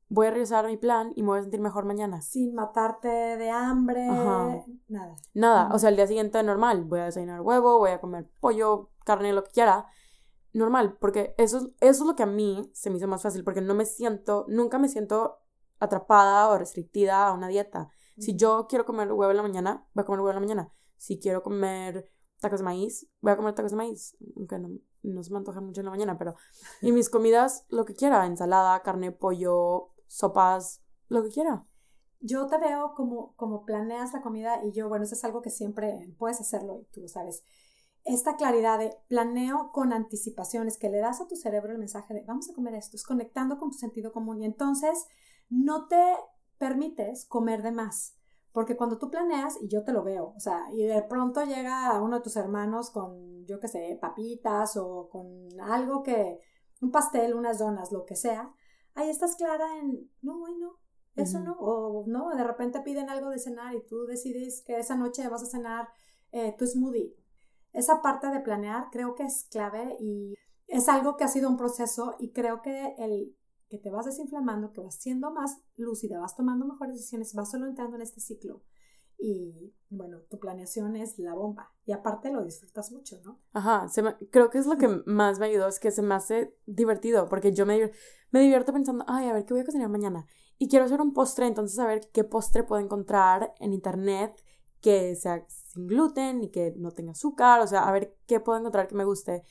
voy 0.09 0.27
a 0.27 0.31
regresar 0.31 0.65
a 0.65 0.69
mi 0.69 0.77
plan 0.77 1.13
y 1.17 1.23
me 1.23 1.29
voy 1.29 1.39
a 1.39 1.43
sentir 1.43 1.61
mejor 1.61 1.85
mañana. 1.85 2.21
Sin 2.23 2.55
matarte 2.55 3.09
de 3.09 3.51
hambre, 3.51 4.07
nada. 4.89 5.17
Nada, 5.35 5.71
o 5.73 5.79
sea, 5.79 5.91
el 5.91 5.97
día 5.97 6.07
siguiente 6.07 6.43
normal, 6.43 6.85
voy 6.85 7.01
a 7.01 7.05
desayunar 7.05 7.41
huevo, 7.41 7.79
voy 7.79 7.91
a 7.91 8.01
comer 8.01 8.31
pollo, 8.41 8.91
carne, 9.05 9.33
lo 9.33 9.45
que 9.45 9.53
quiera. 9.53 9.87
Normal, 10.53 10.97
porque 10.99 11.35
eso, 11.37 11.59
eso 11.81 12.03
es 12.03 12.07
lo 12.07 12.17
que 12.17 12.23
a 12.23 12.27
mí 12.27 12.71
se 12.73 12.91
me 12.91 12.97
hizo 12.97 13.07
más 13.07 13.23
fácil, 13.23 13.45
porque 13.45 13.61
no 13.61 13.75
me 13.75 13.85
siento, 13.85 14.47
nunca 14.49 14.79
me 14.79 14.89
siento 14.89 15.39
atrapada 15.79 16.49
o 16.49 16.59
restrictiva 16.59 17.29
a 17.29 17.33
una 17.33 17.49
dieta. 17.49 17.89
Si 18.19 18.35
yo 18.35 18.67
quiero 18.69 18.85
comer 18.85 19.13
huevo 19.13 19.31
en 19.31 19.37
la 19.37 19.43
mañana, 19.43 19.87
voy 19.95 20.03
a 20.03 20.05
comer 20.07 20.21
huevo 20.21 20.31
en 20.31 20.35
la 20.37 20.41
mañana. 20.41 20.73
Si 20.97 21.21
quiero 21.21 21.43
comer 21.43 22.11
tacos 22.41 22.61
de 22.61 22.65
maíz, 22.65 23.09
voy 23.21 23.33
a 23.33 23.37
comer 23.37 23.55
tacos 23.55 23.71
de 23.71 23.77
maíz, 23.77 24.17
aunque 24.37 24.59
no, 24.59 24.71
no 25.03 25.23
se 25.23 25.31
me 25.31 25.39
antoja 25.39 25.61
mucho 25.61 25.81
en 25.81 25.85
la 25.85 25.91
mañana, 25.91 26.19
pero... 26.19 26.35
Y 26.81 26.91
mis 26.91 27.11
comidas, 27.11 27.65
lo 27.69 27.85
que 27.85 27.95
quiera, 27.95 28.27
ensalada, 28.27 28.83
carne, 28.83 29.13
pollo, 29.13 29.91
sopas, 30.09 30.83
lo 31.09 31.23
que 31.23 31.31
quiera. 31.31 31.67
Yo 32.21 32.49
te 32.49 32.59
veo 32.59 32.95
como, 32.95 33.35
como 33.37 33.65
planeas 33.65 34.13
la 34.13 34.23
comida 34.23 34.65
y 34.65 34.73
yo, 34.73 34.89
bueno, 34.89 35.05
eso 35.05 35.15
es 35.15 35.25
algo 35.25 35.41
que 35.41 35.51
siempre 35.51 36.13
puedes 36.19 36.41
hacerlo 36.41 36.81
y 36.81 36.85
tú 36.87 37.01
lo 37.01 37.09
sabes. 37.09 37.45
Esta 38.05 38.37
claridad 38.37 38.79
de 38.79 38.97
planeo 39.09 39.71
con 39.73 39.93
anticipaciones 39.93 40.79
que 40.79 40.89
le 40.89 40.99
das 40.99 41.21
a 41.21 41.29
tu 41.29 41.37
cerebro 41.37 41.73
el 41.73 41.79
mensaje 41.79 42.15
de 42.15 42.25
vamos 42.25 42.51
a 42.51 42.55
comer 42.55 42.75
esto, 42.75 42.97
es 42.97 43.05
conectando 43.05 43.59
con 43.59 43.71
tu 43.71 43.79
sentido 43.79 44.13
común 44.13 44.41
y 44.41 44.47
entonces 44.47 45.07
no 45.49 45.87
te 45.87 46.17
permites 46.59 47.27
comer 47.27 47.63
de 47.63 47.73
más. 47.73 48.17
Porque 48.53 48.77
cuando 48.77 48.99
tú 48.99 49.11
planeas, 49.11 49.57
y 49.61 49.69
yo 49.69 49.85
te 49.85 49.93
lo 49.93 50.03
veo, 50.03 50.33
o 50.35 50.41
sea, 50.41 50.65
y 50.73 50.83
de 50.85 51.03
pronto 51.03 51.45
llega 51.45 52.01
uno 52.01 52.17
de 52.17 52.23
tus 52.23 52.37
hermanos 52.37 52.91
con, 52.91 53.47
yo 53.47 53.61
qué 53.61 53.69
sé, 53.69 53.97
papitas 54.01 54.77
o 54.77 55.09
con 55.11 55.49
algo 55.61 56.03
que, 56.03 56.41
un 56.81 56.91
pastel, 56.91 57.35
unas 57.35 57.59
donas, 57.59 57.93
lo 57.93 58.05
que 58.05 58.17
sea, 58.17 58.53
ahí 58.99 59.11
estás 59.11 59.37
clara 59.37 59.79
en, 59.79 60.11
no, 60.23 60.43
hoy 60.43 60.57
no, 60.59 60.79
eso 61.15 61.41
no, 61.41 61.53
o 61.53 62.05
no, 62.07 62.31
de 62.31 62.45
repente 62.45 62.81
piden 62.81 63.09
algo 63.09 63.31
de 63.31 63.39
cenar 63.39 63.75
y 63.75 63.85
tú 63.87 64.05
decides 64.07 64.63
que 64.65 64.79
esa 64.79 64.97
noche 64.97 65.29
vas 65.29 65.43
a 65.43 65.47
cenar 65.47 65.89
eh, 66.33 66.55
tu 66.59 66.67
smoothie. 66.67 67.15
Esa 67.73 68.03
parte 68.03 68.29
de 68.29 68.41
planear 68.41 68.89
creo 68.91 69.15
que 69.15 69.25
es 69.25 69.47
clave 69.51 69.97
y 70.01 70.35
es 70.67 70.89
algo 70.89 71.17
que 71.17 71.25
ha 71.25 71.29
sido 71.29 71.49
un 71.49 71.57
proceso 71.57 72.17
y 72.19 72.33
creo 72.33 72.61
que 72.63 72.95
el 72.99 73.37
que 73.69 73.79
te 73.79 73.91
vas 73.91 74.07
desinflamando, 74.07 74.73
que 74.73 74.81
vas 74.81 74.97
siendo 74.97 75.31
más 75.31 75.59
lúcida, 75.77 76.19
vas 76.19 76.35
tomando 76.35 76.67
mejores 76.67 76.97
decisiones, 76.97 77.35
vas 77.35 77.51
solo 77.51 77.67
entrando 77.67 77.97
en 77.97 78.03
este 78.03 78.21
ciclo. 78.21 78.63
Y 79.19 79.75
bueno, 79.91 80.21
tu 80.31 80.39
planeación 80.39 80.95
es 80.97 81.19
la 81.19 81.35
bomba. 81.35 81.73
Y 81.85 81.93
aparte 81.93 82.31
lo 82.31 82.45
disfrutas 82.45 82.93
mucho, 82.93 83.17
¿no? 83.25 83.41
Ajá, 83.53 83.87
creo 84.31 84.51
que 84.51 84.59
es 84.59 84.67
lo 84.67 84.77
que 84.77 84.89
más 85.07 85.39
me 85.39 85.47
ayudó, 85.47 85.67
es 85.67 85.81
que 85.81 85.91
se 85.91 86.03
me 86.03 86.15
hace 86.15 86.55
divertido, 86.67 87.29
porque 87.29 87.53
yo 87.53 87.67
me, 87.67 87.91
me 88.31 88.41
divierto 88.41 88.73
pensando, 88.73 89.05
ay, 89.09 89.29
a 89.29 89.33
ver, 89.33 89.45
¿qué 89.45 89.55
voy 89.55 89.63
a 89.63 89.65
cocinar 89.65 89.89
mañana? 89.89 90.27
Y 90.59 90.69
quiero 90.69 90.85
hacer 90.85 91.01
un 91.01 91.13
postre, 91.13 91.47
entonces 91.47 91.79
a 91.79 91.87
ver 91.87 92.09
qué 92.13 92.25
postre 92.25 92.65
puedo 92.65 92.83
encontrar 92.83 93.55
en 93.59 93.73
internet 93.73 94.35
que 94.81 95.17
sea 95.17 95.45
sin 95.49 95.87
gluten 95.87 96.43
y 96.43 96.51
que 96.51 96.75
no 96.77 96.93
tenga 96.93 97.13
azúcar, 97.13 97.61
o 97.61 97.67
sea, 97.67 97.89
a 97.89 97.93
ver 97.93 98.17
qué 98.27 98.41
puedo 98.41 98.59
encontrar 98.59 98.87
que 98.87 98.95
me 98.95 99.05
guste. 99.05 99.43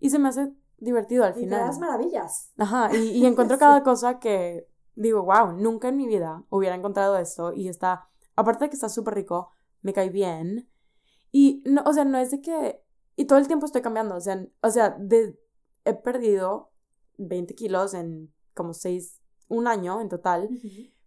Y 0.00 0.10
se 0.10 0.18
me 0.18 0.28
hace 0.28 0.52
divertido 0.78 1.24
al 1.24 1.34
final. 1.34 1.70
Y 1.70 1.74
te 1.74 1.80
maravillas. 1.80 2.52
Ajá, 2.56 2.90
y, 2.96 3.10
y 3.10 3.26
encuentro 3.26 3.58
cada 3.58 3.82
cosa 3.82 4.18
que 4.18 4.68
digo, 4.94 5.22
wow, 5.24 5.52
nunca 5.52 5.88
en 5.88 5.96
mi 5.96 6.06
vida 6.06 6.44
hubiera 6.48 6.74
encontrado 6.74 7.16
esto 7.18 7.52
y 7.52 7.68
está, 7.68 8.08
aparte 8.36 8.64
de 8.64 8.70
que 8.70 8.76
está 8.76 8.88
súper 8.88 9.14
rico, 9.14 9.50
me 9.82 9.92
cae 9.92 10.10
bien. 10.10 10.70
Y, 11.30 11.62
no, 11.66 11.82
o 11.84 11.92
sea, 11.92 12.04
no 12.04 12.18
es 12.18 12.30
de 12.30 12.40
que, 12.40 12.82
y 13.16 13.26
todo 13.26 13.38
el 13.38 13.46
tiempo 13.46 13.66
estoy 13.66 13.82
cambiando, 13.82 14.16
o 14.16 14.20
sea, 14.20 14.46
o 14.62 14.70
sea, 14.70 14.90
de, 14.90 15.38
he 15.84 15.94
perdido 15.94 16.70
20 17.18 17.54
kilos 17.54 17.94
en 17.94 18.32
como 18.54 18.74
6, 18.74 19.20
un 19.48 19.66
año 19.66 20.00
en 20.00 20.08
total, 20.08 20.48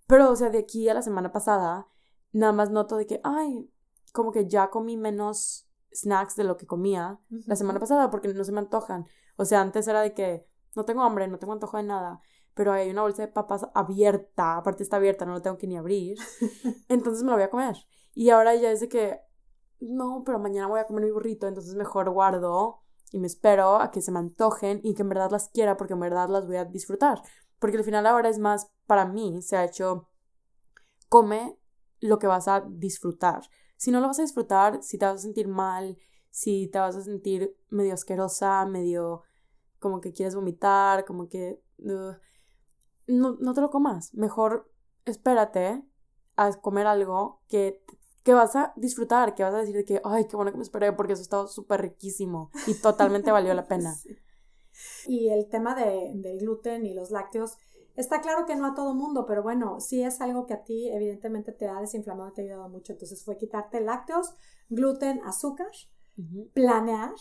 pero, 0.07 0.31
o 0.31 0.35
sea, 0.35 0.49
de 0.49 0.59
aquí 0.59 0.87
a 0.89 0.93
la 0.93 1.01
semana 1.01 1.31
pasada, 1.31 1.87
nada 2.31 2.53
más 2.53 2.69
noto 2.69 2.97
de 2.97 3.07
que, 3.07 3.21
ay, 3.23 3.69
como 4.11 4.31
que 4.31 4.47
ya 4.47 4.69
comí 4.69 4.97
menos 4.97 5.67
snacks 5.93 6.35
de 6.35 6.43
lo 6.43 6.57
que 6.57 6.65
comía 6.65 7.19
la 7.29 7.55
semana 7.55 7.79
pasada 7.79 8.09
porque 8.09 8.27
no 8.33 8.43
se 8.43 8.51
me 8.51 8.59
antojan. 8.59 9.05
O 9.37 9.45
sea, 9.45 9.61
antes 9.61 9.87
era 9.87 10.01
de 10.01 10.13
que 10.13 10.45
no 10.75 10.85
tengo 10.85 11.03
hambre, 11.03 11.27
no 11.27 11.39
tengo 11.39 11.53
antojo 11.53 11.77
de 11.77 11.83
nada, 11.83 12.21
pero 12.55 12.71
hay 12.71 12.89
una 12.89 13.03
bolsa 13.03 13.21
de 13.21 13.27
papas 13.27 13.67
abierta, 13.75 14.57
aparte 14.57 14.81
está 14.81 14.95
abierta, 14.95 15.25
no 15.25 15.33
lo 15.33 15.41
tengo 15.41 15.57
que 15.57 15.67
ni 15.67 15.77
abrir, 15.77 16.17
entonces 16.89 17.23
me 17.23 17.29
la 17.29 17.35
voy 17.35 17.43
a 17.43 17.49
comer. 17.49 17.75
Y 18.15 18.29
ahora 18.29 18.55
ya 18.55 18.71
es 18.71 18.79
de 18.79 18.89
que, 18.89 19.19
no, 19.81 20.23
pero 20.25 20.39
mañana 20.39 20.67
voy 20.67 20.79
a 20.79 20.87
comer 20.87 21.03
mi 21.03 21.11
burrito, 21.11 21.47
entonces 21.47 21.75
mejor 21.75 22.09
guardo 22.09 22.81
y 23.11 23.19
me 23.19 23.27
espero 23.27 23.75
a 23.75 23.91
que 23.91 24.01
se 24.01 24.11
me 24.11 24.19
antojen 24.19 24.79
y 24.83 24.95
que 24.95 25.01
en 25.01 25.09
verdad 25.09 25.29
las 25.31 25.49
quiera 25.49 25.77
porque 25.77 25.93
en 25.93 25.99
verdad 25.99 26.29
las 26.29 26.47
voy 26.47 26.55
a 26.55 26.65
disfrutar. 26.65 27.21
Porque 27.59 27.77
al 27.77 27.83
final 27.83 28.05
ahora 28.05 28.29
es 28.29 28.39
más, 28.39 28.71
para 28.87 29.05
mí, 29.05 29.41
se 29.41 29.57
ha 29.57 29.65
hecho, 29.65 30.09
come 31.09 31.57
lo 31.99 32.19
que 32.19 32.27
vas 32.27 32.47
a 32.47 32.65
disfrutar. 32.67 33.43
Si 33.77 33.91
no 33.91 33.99
lo 33.99 34.07
vas 34.07 34.19
a 34.19 34.23
disfrutar, 34.23 34.81
si 34.81 34.97
te 34.97 35.05
vas 35.05 35.15
a 35.15 35.23
sentir 35.23 35.47
mal, 35.47 35.97
si 36.29 36.67
te 36.67 36.79
vas 36.79 36.95
a 36.95 37.01
sentir 37.01 37.55
medio 37.69 37.93
asquerosa, 37.93 38.65
medio 38.65 39.23
como 39.79 40.01
que 40.01 40.13
quieres 40.13 40.35
vomitar, 40.35 41.05
como 41.05 41.27
que 41.27 41.61
no, 43.07 43.37
no 43.39 43.53
te 43.53 43.61
lo 43.61 43.69
comas. 43.69 44.13
Mejor 44.13 44.71
espérate 45.05 45.83
a 46.35 46.51
comer 46.53 46.87
algo 46.87 47.41
que, 47.47 47.83
que 48.23 48.33
vas 48.33 48.55
a 48.55 48.73
disfrutar, 48.75 49.35
que 49.35 49.43
vas 49.43 49.53
a 49.53 49.59
decir 49.59 49.75
de 49.75 49.85
que, 49.85 50.01
ay, 50.03 50.27
qué 50.27 50.35
bueno 50.35 50.51
que 50.51 50.57
me 50.57 50.63
esperé 50.63 50.91
porque 50.93 51.13
eso 51.13 51.21
estaba 51.21 51.47
súper 51.47 51.81
riquísimo 51.81 52.51
y 52.67 52.73
totalmente 52.75 53.31
valió 53.31 53.53
la 53.53 53.67
pena. 53.67 53.95
Y 55.07 55.29
el 55.29 55.47
tema 55.49 55.75
de, 55.75 56.11
del 56.15 56.39
gluten 56.39 56.85
y 56.85 56.93
los 56.93 57.11
lácteos, 57.11 57.57
está 57.95 58.21
claro 58.21 58.45
que 58.45 58.55
no 58.55 58.65
a 58.65 58.73
todo 58.73 58.93
mundo, 58.93 59.25
pero 59.25 59.41
bueno, 59.41 59.79
sí 59.79 60.03
es 60.03 60.19
algo 60.19 60.45
que 60.45 60.53
a 60.53 60.63
ti 60.63 60.89
evidentemente 60.89 61.53
te 61.53 61.67
ha 61.67 61.79
desinflamado 61.79 62.29
y 62.29 62.33
te 62.33 62.41
ha 62.41 62.45
ayudado 62.45 62.69
mucho. 62.69 62.93
Entonces 62.93 63.23
fue 63.23 63.37
quitarte 63.37 63.79
lácteos, 63.79 64.35
gluten, 64.69 65.21
azúcar 65.23 65.71
planear 66.53 67.13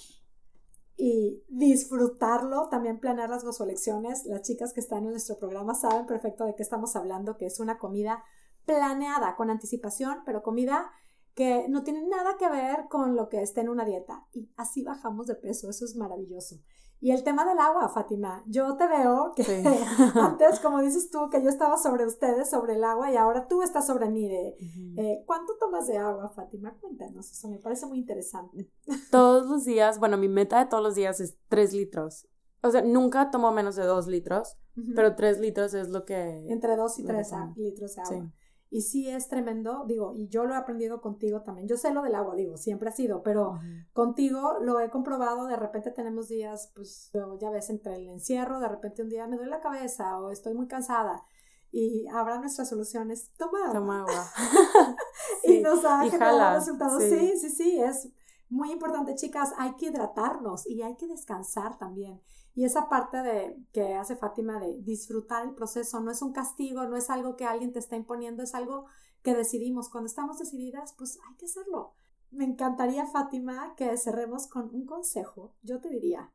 y 0.97 1.43
disfrutarlo, 1.49 2.69
también 2.69 3.01
planear 3.01 3.29
las 3.29 3.45
vasolecciones. 3.45 4.25
Las 4.27 4.43
chicas 4.43 4.73
que 4.73 4.81
están 4.81 5.05
en 5.05 5.11
nuestro 5.11 5.39
programa 5.39 5.75
saben 5.75 6.07
perfecto 6.07 6.45
de 6.45 6.55
qué 6.55 6.63
estamos 6.63 6.95
hablando, 6.97 7.37
que 7.37 7.47
es 7.47 7.61
una 7.61 7.79
comida 7.79 8.23
planeada 8.65 9.37
con 9.37 9.51
anticipación, 9.51 10.19
pero 10.25 10.43
comida 10.43 10.91
que 11.35 11.67
no 11.69 11.83
tiene 11.83 12.07
nada 12.07 12.37
que 12.39 12.49
ver 12.49 12.87
con 12.89 13.17
lo 13.17 13.29
que 13.29 13.43
esté 13.43 13.61
en 13.61 13.69
una 13.69 13.85
dieta. 13.85 14.27
Y 14.33 14.51
así 14.57 14.83
bajamos 14.83 15.27
de 15.27 15.35
peso, 15.35 15.69
eso 15.69 15.85
es 15.85 15.97
maravilloso. 15.97 16.57
Y 17.05 17.11
el 17.11 17.23
tema 17.23 17.45
del 17.45 17.59
agua, 17.59 17.91
Fátima, 17.91 18.43
yo 18.47 18.79
te 18.79 18.87
veo 18.87 19.35
que 19.37 19.45
antes, 20.15 20.59
como 20.61 20.81
dices 20.81 21.11
tú, 21.11 21.29
que 21.29 21.43
yo 21.43 21.51
estaba 21.51 21.77
sobre 21.77 22.07
ustedes, 22.07 22.49
sobre 22.49 22.77
el 22.77 22.83
agua, 22.83 23.13
y 23.13 23.17
ahora 23.17 23.47
tú 23.47 23.61
estás 23.61 23.87
sobre 23.87 24.09
mí. 24.09 24.27
De, 24.27 24.57
eh, 24.97 25.23
¿Cuánto 25.27 25.53
tomas 25.61 25.87
de 25.87 25.99
agua, 25.99 26.31
Fátima? 26.31 26.75
Cuéntanos, 26.81 27.31
eso 27.31 27.49
me 27.49 27.59
parece 27.59 27.85
muy 27.85 27.99
interesante. 27.99 28.71
Todos 29.11 29.47
los 29.47 29.67
días, 29.67 29.99
bueno, 29.99 30.17
mi 30.17 30.29
meta 30.29 30.59
de 30.59 30.65
todos 30.65 30.83
los 30.83 30.95
días 30.95 31.21
es 31.21 31.37
3 31.49 31.75
litros. 31.75 32.27
O 32.63 32.71
sea, 32.71 32.81
nunca 32.81 33.31
tomo 33.31 33.53
menos 33.53 33.77
de 33.77 33.85
2 33.85 34.07
litros, 34.07 34.57
pero 34.97 35.15
3 35.15 35.41
litros 35.41 35.75
es 35.75 35.91
lo 35.91 36.07
que... 36.07 36.47
Entre 36.49 36.75
2 36.75 36.99
y 37.01 37.05
3 37.05 37.33
litros 37.57 37.97
de 37.97 38.01
agua. 38.01 38.33
Y 38.75 38.81
sí 38.81 39.09
es 39.09 39.29
tremendo, 39.29 39.85
digo, 39.87 40.15
y 40.17 40.27
yo 40.27 40.47
lo 40.47 40.55
he 40.55 40.57
aprendido 40.57 41.01
contigo 41.01 41.43
también. 41.43 41.69
Yo 41.69 41.77
sé 41.77 41.93
lo 41.93 42.03
del 42.03 42.17
agua, 42.17 42.35
digo, 42.35 42.57
siempre 42.57 42.89
ha 42.89 42.93
sido, 42.93 43.23
pero 43.23 43.61
contigo 43.93 44.59
lo 44.63 44.81
he 44.81 44.91
comprobado. 44.91 45.47
De 45.47 45.55
repente 45.55 45.93
tenemos 45.93 46.27
días, 46.27 46.73
pues, 46.75 47.13
ya 47.41 47.51
ves, 47.51 47.71
entre 47.71 47.95
el 47.95 48.09
encierro, 48.09 48.59
de 48.59 48.67
repente 48.67 49.03
un 49.03 49.11
día 49.11 49.29
me 49.29 49.37
duele 49.37 49.53
la 49.53 49.61
cabeza 49.61 50.19
o 50.19 50.33
estoy 50.33 50.55
muy 50.55 50.67
cansada. 50.67 51.23
Y 51.71 52.09
habrá 52.09 52.41
nuestras 52.41 52.69
soluciones. 52.69 53.31
Toma 53.39 53.61
agua. 53.61 53.73
Toma 53.75 54.01
agua. 54.01 54.33
y 55.45 55.61
nos 55.61 55.85
ha 55.85 56.11
generado 56.11 56.59
resultados. 56.59 57.01
sí, 57.01 57.39
sí, 57.39 57.51
sí, 57.51 57.81
es 57.81 58.09
muy 58.49 58.73
importante, 58.73 59.15
chicas. 59.15 59.53
Hay 59.57 59.77
que 59.77 59.87
hidratarnos 59.87 60.67
y 60.67 60.83
hay 60.83 60.97
que 60.97 61.07
descansar 61.07 61.79
también. 61.79 62.21
Y 62.55 62.65
esa 62.65 62.89
parte 62.89 63.19
de 63.19 63.57
que 63.73 63.95
hace 63.95 64.17
Fátima 64.17 64.61
de 64.61 64.81
disfrutar 64.83 65.45
el 65.45 65.55
proceso 65.55 66.01
no 66.01 66.11
es 66.11 66.23
un 66.23 66.33
castigo, 66.33 66.85
no 66.85 66.97
es 66.97 67.11
algo 67.11 67.37
que 67.37 67.45
alguien 67.45 67.73
te 67.73 67.81
está 67.81 67.97
imponiendo, 67.97 68.43
es 68.43 68.55
algo 68.55 68.87
que 69.23 69.35
decidimos. 69.35 69.89
Cuando 69.89 70.07
estamos 70.07 70.39
decididas, 70.39 70.95
pues 70.97 71.19
hay 71.29 71.35
que 71.37 71.47
hacerlo. 71.47 71.95
Me 72.31 72.45
encantaría, 72.45 73.07
Fátima, 73.07 73.75
que 73.77 73.97
cerremos 73.97 74.47
con 74.47 74.75
un 74.75 74.87
consejo. 74.87 75.55
Yo 75.63 75.81
te 75.81 75.89
diría, 75.89 76.31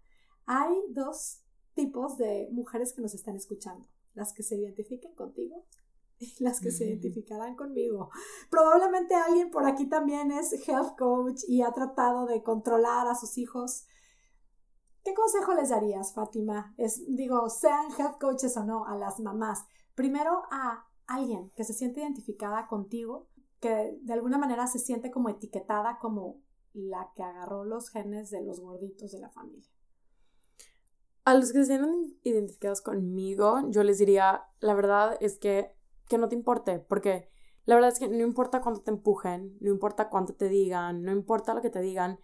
hay 0.46 0.74
dos 0.90 1.42
tipos 1.74 2.18
de 2.18 2.50
mujeres 2.52 2.94
que 2.94 3.02
nos 3.02 3.14
están 3.14 3.36
escuchando. 3.36 3.88
Las 4.14 4.34
que 4.34 4.44
se 4.44 4.58
identifiquen 4.58 5.14
contigo 5.14 5.66
y 6.20 6.44
las 6.44 6.60
que 6.60 6.72
se 6.72 6.86
identificarán 6.86 7.56
conmigo. 7.56 8.10
Probablemente 8.50 9.16
alguien 9.16 9.52
por 9.52 9.66
aquí 9.66 9.86
también 9.88 10.32
es 10.32 10.52
health 10.68 10.98
coach 10.98 11.44
y 11.48 11.62
ha 11.62 11.72
tratado 11.72 12.26
de 12.26 12.44
controlar 12.44 13.08
a 13.08 13.16
sus 13.16 13.38
hijos. 13.38 13.86
¿Qué 15.10 15.16
consejo 15.16 15.56
les 15.56 15.70
darías, 15.70 16.14
Fátima? 16.14 16.76
Es, 16.78 17.04
digo, 17.08 17.50
sean 17.50 17.88
health 17.98 18.20
coaches 18.20 18.56
o 18.58 18.64
no, 18.64 18.86
a 18.86 18.96
las 18.96 19.20
mamás. 19.20 19.66
Primero 19.96 20.44
a 20.52 20.86
alguien 21.08 21.50
que 21.56 21.64
se 21.64 21.74
siente 21.74 22.02
identificada 22.02 22.68
contigo, 22.68 23.28
que 23.60 23.98
de 24.04 24.14
alguna 24.14 24.38
manera 24.38 24.68
se 24.68 24.78
siente 24.78 25.10
como 25.10 25.30
etiquetada 25.30 25.98
como 25.98 26.44
la 26.74 27.12
que 27.16 27.24
agarró 27.24 27.66
los 27.66 27.90
genes 27.90 28.30
de 28.30 28.44
los 28.44 28.60
gorditos 28.60 29.12
de 29.12 29.18
la 29.18 29.32
familia. 29.32 29.68
A 31.26 31.34
los 31.34 31.54
que 31.54 31.58
se 31.62 31.66
sienten 31.66 32.16
identificados 32.22 32.82
conmigo, 32.84 33.68
yo 33.70 33.82
les 33.82 33.98
diría, 33.98 34.44
la 34.60 34.76
verdad 34.76 35.18
es 35.22 35.40
que, 35.40 35.74
que 36.08 36.20
no 36.20 36.30
te 36.30 36.36
importe, 36.36 36.78
porque 36.78 37.32
la 37.66 37.74
verdad 37.74 37.92
es 37.92 37.98
que 37.98 38.10
no 38.10 38.24
importa 38.24 38.62
cuánto 38.62 38.82
te 38.82 38.92
empujen, 38.92 39.58
no 39.60 39.72
importa 39.72 40.10
cuánto 40.10 40.36
te 40.36 40.50
digan, 40.50 41.02
no 41.02 41.12
importa 41.12 41.56
lo 41.56 41.64
que 41.64 41.72
te 41.72 41.82
digan, 41.82 42.20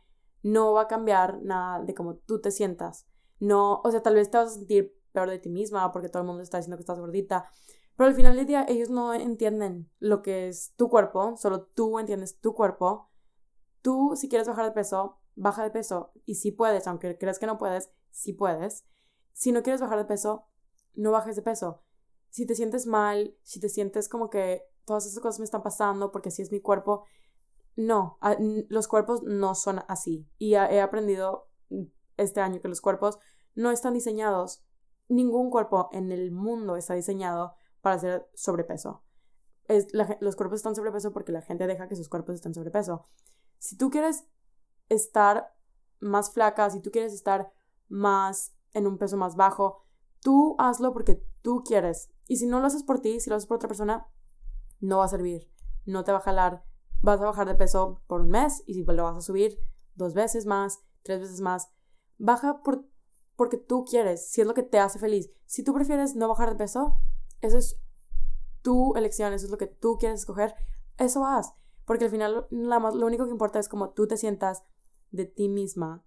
no 0.45 0.73
va 0.73 0.81
a 0.81 0.87
cambiar 0.87 1.41
nada 1.41 1.81
de 1.83 1.95
cómo 1.95 2.17
tú 2.17 2.39
te 2.39 2.51
sientas. 2.51 3.07
No, 3.39 3.81
o 3.83 3.89
sea, 3.89 4.03
tal 4.03 4.13
vez 4.13 4.29
te 4.29 4.37
vas 4.37 4.51
a 4.51 4.53
sentir 4.53 4.95
peor 5.11 5.27
de 5.27 5.39
ti 5.39 5.49
misma 5.49 5.91
porque 5.91 6.07
todo 6.07 6.21
el 6.21 6.27
mundo 6.27 6.43
está 6.43 6.57
diciendo 6.57 6.77
que 6.77 6.81
estás 6.81 6.99
gordita, 6.99 7.49
pero 7.97 8.09
al 8.09 8.15
final 8.15 8.35
del 8.35 8.45
día 8.45 8.63
ellos 8.69 8.91
no 8.91 9.15
entienden 9.15 9.89
lo 9.97 10.21
que 10.21 10.47
es 10.47 10.75
tu 10.75 10.87
cuerpo, 10.87 11.35
solo 11.35 11.63
tú 11.63 11.97
entiendes 11.97 12.39
tu 12.39 12.53
cuerpo. 12.53 13.09
Tú, 13.81 14.13
si 14.15 14.29
quieres 14.29 14.47
bajar 14.47 14.65
de 14.65 14.71
peso, 14.71 15.17
baja 15.33 15.63
de 15.63 15.71
peso 15.71 16.11
y 16.25 16.35
si 16.35 16.51
puedes, 16.51 16.85
aunque 16.85 17.17
creas 17.17 17.39
que 17.39 17.47
no 17.47 17.57
puedes, 17.57 17.89
si 18.11 18.31
puedes. 18.33 18.85
Si 19.33 19.51
no 19.51 19.63
quieres 19.63 19.81
bajar 19.81 19.97
de 19.97 20.05
peso, 20.05 20.45
no 20.93 21.09
bajes 21.09 21.35
de 21.35 21.41
peso. 21.41 21.81
Si 22.29 22.45
te 22.45 22.53
sientes 22.53 22.85
mal, 22.85 23.35
si 23.41 23.59
te 23.59 23.67
sientes 23.67 24.09
como 24.09 24.29
que 24.29 24.61
todas 24.85 25.07
esas 25.07 25.19
cosas 25.21 25.39
me 25.39 25.45
están 25.45 25.63
pasando 25.63 26.11
porque 26.11 26.29
así 26.29 26.43
es 26.43 26.51
mi 26.51 26.61
cuerpo, 26.61 27.05
no, 27.75 28.17
los 28.69 28.87
cuerpos 28.87 29.23
no 29.23 29.55
son 29.55 29.81
así. 29.87 30.27
Y 30.37 30.53
he 30.55 30.81
aprendido 30.81 31.49
este 32.17 32.41
año 32.41 32.61
que 32.61 32.67
los 32.67 32.81
cuerpos 32.81 33.19
no 33.53 33.71
están 33.71 33.93
diseñados, 33.93 34.63
ningún 35.07 35.49
cuerpo 35.49 35.89
en 35.91 36.11
el 36.11 36.31
mundo 36.31 36.75
está 36.75 36.93
diseñado 36.93 37.55
para 37.81 37.95
hacer 37.95 38.29
sobrepeso. 38.33 39.03
Es, 39.67 39.87
los 40.19 40.35
cuerpos 40.35 40.57
están 40.57 40.75
sobrepeso 40.75 41.11
porque 41.11 41.31
la 41.31 41.41
gente 41.41 41.67
deja 41.67 41.87
que 41.87 41.95
sus 41.95 42.09
cuerpos 42.09 42.35
estén 42.35 42.53
sobrepeso. 42.53 43.05
Si 43.57 43.77
tú 43.77 43.89
quieres 43.89 44.25
estar 44.89 45.55
más 45.99 46.31
flaca, 46.31 46.69
si 46.69 46.81
tú 46.81 46.91
quieres 46.91 47.13
estar 47.13 47.51
más 47.87 48.55
en 48.73 48.87
un 48.87 48.97
peso 48.97 49.17
más 49.17 49.35
bajo. 49.35 49.83
Tú 50.21 50.55
hazlo 50.59 50.93
porque 50.93 51.23
tú 51.41 51.63
quieres. 51.63 52.11
Y 52.27 52.37
si 52.37 52.45
no 52.45 52.59
lo 52.59 52.67
haces 52.67 52.83
por 52.83 52.99
ti, 52.99 53.19
si 53.19 53.29
lo 53.29 53.35
haces 53.35 53.47
por 53.47 53.55
otra 53.55 53.67
persona, 53.67 54.07
no 54.79 54.99
va 54.99 55.05
a 55.05 55.09
servir. 55.09 55.49
No 55.85 56.03
te 56.03 56.11
va 56.11 56.19
a 56.19 56.21
jalar. 56.21 56.63
Vas 57.05 57.21
a 57.21 57.25
bajar 57.25 57.47
de 57.47 57.55
peso 57.55 58.01
por 58.07 58.21
un 58.21 58.29
mes 58.29 58.63
y 58.65 58.73
si 58.73 58.83
lo 58.83 59.03
vas 59.03 59.17
a 59.17 59.21
subir 59.21 59.59
dos 59.93 60.13
veces 60.13 60.45
más, 60.45 60.79
tres 61.03 61.19
veces 61.19 61.39
más. 61.39 61.69
Baja 62.17 62.63
por, 62.63 62.85
porque 63.35 63.57
tú 63.57 63.85
quieres, 63.85 64.27
si 64.27 64.41
es 64.41 64.47
lo 64.47 64.53
que 64.53 64.63
te 64.63 64.79
hace 64.79 64.99
feliz. 64.99 65.29
Si 65.45 65.63
tú 65.63 65.73
prefieres 65.73 66.15
no 66.15 66.27
bajar 66.27 66.49
de 66.49 66.55
peso, 66.55 66.99
eso 67.41 67.57
es 67.57 67.79
tu 68.61 68.95
elección, 68.95 69.33
eso 69.33 69.45
es 69.45 69.51
lo 69.51 69.57
que 69.57 69.67
tú 69.67 69.97
quieres 69.99 70.21
escoger, 70.21 70.55
eso 70.97 71.25
haz. 71.25 71.53
Porque 71.85 72.05
al 72.05 72.11
final 72.11 72.47
lo 72.49 73.05
único 73.05 73.25
que 73.25 73.31
importa 73.31 73.59
es 73.59 73.69
como 73.69 73.91
tú 73.91 74.07
te 74.07 74.17
sientas 74.17 74.63
de 75.11 75.25
ti 75.25 75.47
misma 75.47 76.03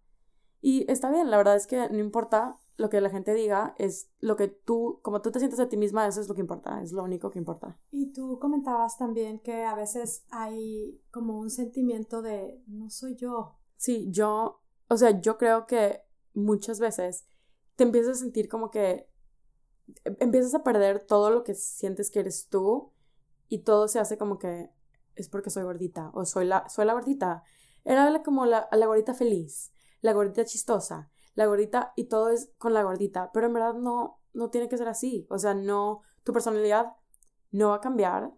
y 0.61 0.91
está 0.91 1.11
bien, 1.11 1.31
la 1.31 1.37
verdad 1.37 1.57
es 1.57 1.67
que 1.67 1.89
no 1.89 1.99
importa 1.99 2.59
lo 2.79 2.88
que 2.88 3.01
la 3.01 3.11
gente 3.11 3.35
diga, 3.35 3.75
es 3.77 4.09
lo 4.21 4.37
que 4.37 4.47
tú, 4.47 5.01
como 5.03 5.21
tú 5.21 5.33
te 5.33 5.41
sientes 5.41 5.59
a 5.59 5.69
ti 5.69 5.77
misma, 5.77 6.07
eso 6.07 6.21
es 6.21 6.29
lo 6.29 6.35
que 6.37 6.41
importa, 6.41 6.81
es 6.81 6.93
lo 6.93 7.03
único 7.03 7.29
que 7.29 7.41
importa. 7.41 7.77
Y 7.91 8.12
tú 8.12 8.38
comentabas 8.38 8.97
también 8.97 9.41
que 9.41 9.64
a 9.64 9.75
veces 9.75 10.25
hay 10.31 11.03
como 11.11 11.41
un 11.41 11.51
sentimiento 11.51 12.23
de 12.23 12.62
no 12.69 12.88
soy 12.88 13.17
yo. 13.17 13.57
Sí, 13.77 14.07
yo, 14.11 14.62
o 14.88 14.97
sea, 14.97 15.21
yo 15.21 15.38
creo 15.38 15.67
que 15.67 16.05
muchas 16.35 16.79
veces 16.79 17.27
te 17.75 17.83
empiezas 17.83 18.19
a 18.19 18.21
sentir 18.21 18.49
como 18.49 18.71
que 18.71 19.11
em, 20.05 20.17
empiezas 20.21 20.55
a 20.55 20.62
perder 20.62 21.05
todo 21.05 21.31
lo 21.31 21.43
que 21.43 21.57
sientes 21.57 22.12
que 22.12 22.21
eres 22.21 22.49
tú 22.49 22.93
y 23.49 23.64
todo 23.64 23.88
se 23.88 23.99
hace 23.99 24.17
como 24.17 24.38
que 24.38 24.71
es 25.17 25.29
porque 25.29 25.51
soy 25.51 25.64
gordita 25.64 26.12
o 26.14 26.25
soy 26.25 26.47
la, 26.47 26.69
soy 26.69 26.87
la 26.87 26.93
gordita. 26.93 27.43
Era 27.85 28.23
como 28.23 28.47
la, 28.47 28.69
la 28.71 28.87
gordita 28.87 29.14
feliz 29.14 29.73
la 30.01 30.12
gordita 30.12 30.45
chistosa, 30.45 31.11
la 31.38 31.46
gordita 31.46 31.92
y 31.94 32.07
todo 32.07 32.31
es 32.31 32.51
con 32.59 32.74
la 32.74 32.83
gordita, 32.83 33.31
pero 33.33 33.46
en 33.46 33.53
verdad 33.53 33.74
no, 33.74 34.20
no 34.33 34.51
tiene 34.51 34.68
que 34.68 34.77
ser 34.77 34.88
así. 34.88 35.24
O 35.31 35.38
sea, 35.38 35.55
no, 35.55 36.01
tu 36.24 36.33
personalidad 36.33 36.96
no 37.53 37.68
va 37.68 37.77
a 37.77 37.81
cambiar. 37.81 38.33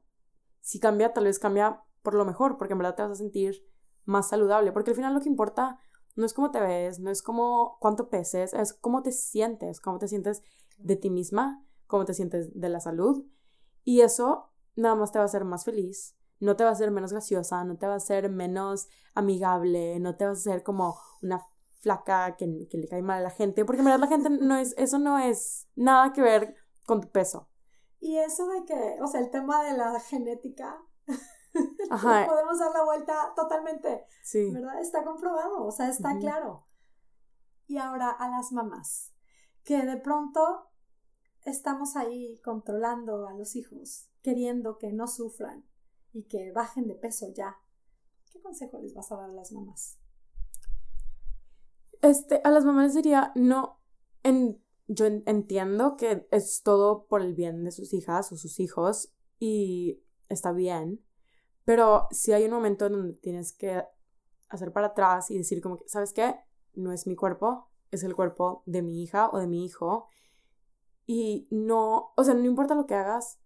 Si 0.61 0.79
cambia, 0.81 1.15
tal 1.15 1.25
vez 1.25 1.39
cambia 1.39 1.83
por 2.03 2.13
lo 2.13 2.27
mejor, 2.27 2.59
porque 2.59 2.73
en 2.75 2.79
verdad 2.79 2.97
te 2.97 3.03
vas 3.03 3.13
a 3.13 3.15
sentir 3.15 3.67
más 4.05 4.29
saludable, 4.29 4.71
porque 4.73 4.91
al 4.91 4.97
final 4.97 5.15
lo 5.15 5.23
que 5.23 5.31
importa 5.31 5.79
no 6.15 6.27
es 6.27 6.35
cómo 6.35 6.51
te 6.51 6.61
ves, 6.61 7.01
no 7.01 7.11
es 7.11 7.23
cómo 7.23 7.79
cuánto 7.81 8.11
peses, 8.11 8.53
es 8.53 8.75
cómo 8.75 9.03
te 9.03 9.13
sientes, 9.13 9.81
cómo 9.81 9.99
te 9.99 10.07
sientes 10.07 10.43
de 10.77 10.97
ti 10.97 11.09
misma, 11.09 11.65
cómo 11.87 12.05
te 12.05 12.13
sientes 12.13 12.53
de 12.53 12.69
la 12.69 12.81
salud. 12.81 13.25
Y 13.83 14.03
eso 14.03 14.53
nada 14.77 14.95
más 14.95 15.11
te 15.11 15.19
va 15.19 15.23
a 15.23 15.25
hacer 15.25 15.47
más 15.47 15.65
feliz, 15.65 16.19
no 16.39 16.55
te 16.55 16.65
va 16.65 16.71
a 16.71 16.75
hacer 16.75 16.91
menos 16.91 17.13
graciosa, 17.13 17.65
no 17.65 17.79
te 17.79 17.87
va 17.87 17.95
a 17.95 17.97
hacer 17.97 18.29
menos 18.29 18.89
amigable, 19.15 19.99
no 20.01 20.17
te 20.17 20.27
vas 20.27 20.37
a 20.37 20.51
hacer 20.51 20.63
como 20.63 20.99
una 21.23 21.47
flaca 21.81 22.37
que, 22.37 22.47
le 22.47 22.89
cae 22.89 23.03
mal 23.03 23.21
a 23.21 23.23
la 23.25 23.31
gente, 23.31 23.65
porque 23.65 23.81
en 23.81 23.87
verdad 23.87 24.01
la 24.01 24.07
gente 24.07 24.31
no 24.31 24.57
es, 24.57 24.75
eso 24.77 24.99
no 24.99 25.19
es 25.19 25.69
nada 25.75 26.13
que 26.13 26.23
ver 26.23 26.55
con 26.87 27.01
tu 27.01 27.11
peso. 27.11 27.49
Y 27.99 28.17
eso 28.17 28.47
de 28.47 28.65
que, 28.65 28.99
o 29.03 29.07
sea, 29.07 29.21
el 29.21 29.31
tema 29.31 29.63
de 29.65 29.77
la 29.77 29.99
genética, 30.01 30.83
podemos 31.91 32.59
dar 32.59 32.73
la 32.73 32.85
vuelta 32.85 33.33
totalmente, 33.37 34.07
sí. 34.23 34.51
¿verdad? 34.51 34.81
Está 34.81 35.05
comprobado, 35.05 35.65
o 35.65 35.71
sea, 35.71 35.89
está 35.89 36.17
claro. 36.19 36.67
Y 37.67 37.79
ahora 37.79 38.11
a 38.11 38.29
las 38.31 38.53
mamás, 38.53 39.13
que 39.65 39.85
de 39.85 39.97
pronto 39.99 40.71
estamos 41.45 41.97
ahí 41.97 42.41
controlando 42.43 43.29
a 43.29 43.35
los 43.35 43.55
hijos, 43.55 44.09
queriendo 44.23 44.79
que 44.79 44.93
no 44.93 45.07
sufran 45.07 45.65
y 46.13 46.25
que 46.25 46.53
bajen 46.53 46.89
de 46.89 46.95
peso 46.95 47.29
ya. 47.35 47.59
¿Qué 48.33 48.41
consejo 48.41 48.79
les 48.79 48.95
vas 48.95 49.13
a 49.13 49.17
dar 49.17 49.31
a 49.31 49.35
las 49.35 49.53
mamás? 49.53 50.00
Este, 52.03 52.41
a 52.45 52.51
las 52.51 52.65
mamás 52.65 52.95
diría, 52.95 53.33
no, 53.35 53.81
en, 54.23 54.63
yo 54.87 55.07
entiendo 55.07 55.97
que 55.97 56.27
es 56.31 56.63
todo 56.63 57.07
por 57.07 57.23
el 57.23 57.35
bien 57.35 57.65
de 57.65 57.71
sus 57.71 57.93
hijas 57.93 58.33
o 58.33 58.37
sus 58.37 58.59
hijos 58.59 59.13
y 59.39 60.03
está 60.29 60.53
bien, 60.53 61.05
pero 61.65 62.09
si 62.11 62.33
hay 62.33 62.45
un 62.45 62.53
momento 62.53 62.87
en 62.87 62.93
donde 62.93 63.15
tienes 63.15 63.53
que 63.53 63.85
hacer 64.49 64.73
para 64.73 64.89
atrás 64.89 65.31
y 65.31 65.39
decir 65.39 65.61
como 65.61 65.79
que, 65.79 65.89
¿sabes 65.89 66.13
qué? 66.13 66.37
No 66.75 66.93
es 66.93 67.07
mi 67.07 67.17
cuerpo, 67.17 67.71
es 67.91 68.03
el 68.03 68.15
cuerpo 68.15 68.63
de 68.67 68.83
mi 68.83 69.03
hija 69.03 69.29
o 69.31 69.39
de 69.39 69.47
mi 69.47 69.65
hijo. 69.65 70.09
Y 71.07 71.49
no, 71.51 72.13
o 72.17 72.25
sea, 72.25 72.35
no 72.35 72.45
importa 72.45 72.75
lo 72.75 72.87
que 72.87 72.95
hagas, 72.95 73.39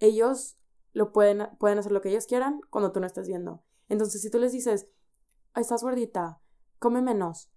ellos 0.00 0.58
lo 0.92 1.12
pueden, 1.12 1.48
pueden 1.58 1.78
hacer 1.78 1.92
lo 1.92 2.00
que 2.00 2.10
ellos 2.10 2.26
quieran 2.26 2.60
cuando 2.70 2.92
tú 2.92 3.00
no 3.00 3.06
estás 3.06 3.28
viendo. 3.28 3.62
Entonces, 3.88 4.22
si 4.22 4.30
tú 4.30 4.38
les 4.38 4.52
dices, 4.52 4.88
estás 5.54 5.82
gordita, 5.82 6.40
come 6.78 7.02
menos, 7.02 7.50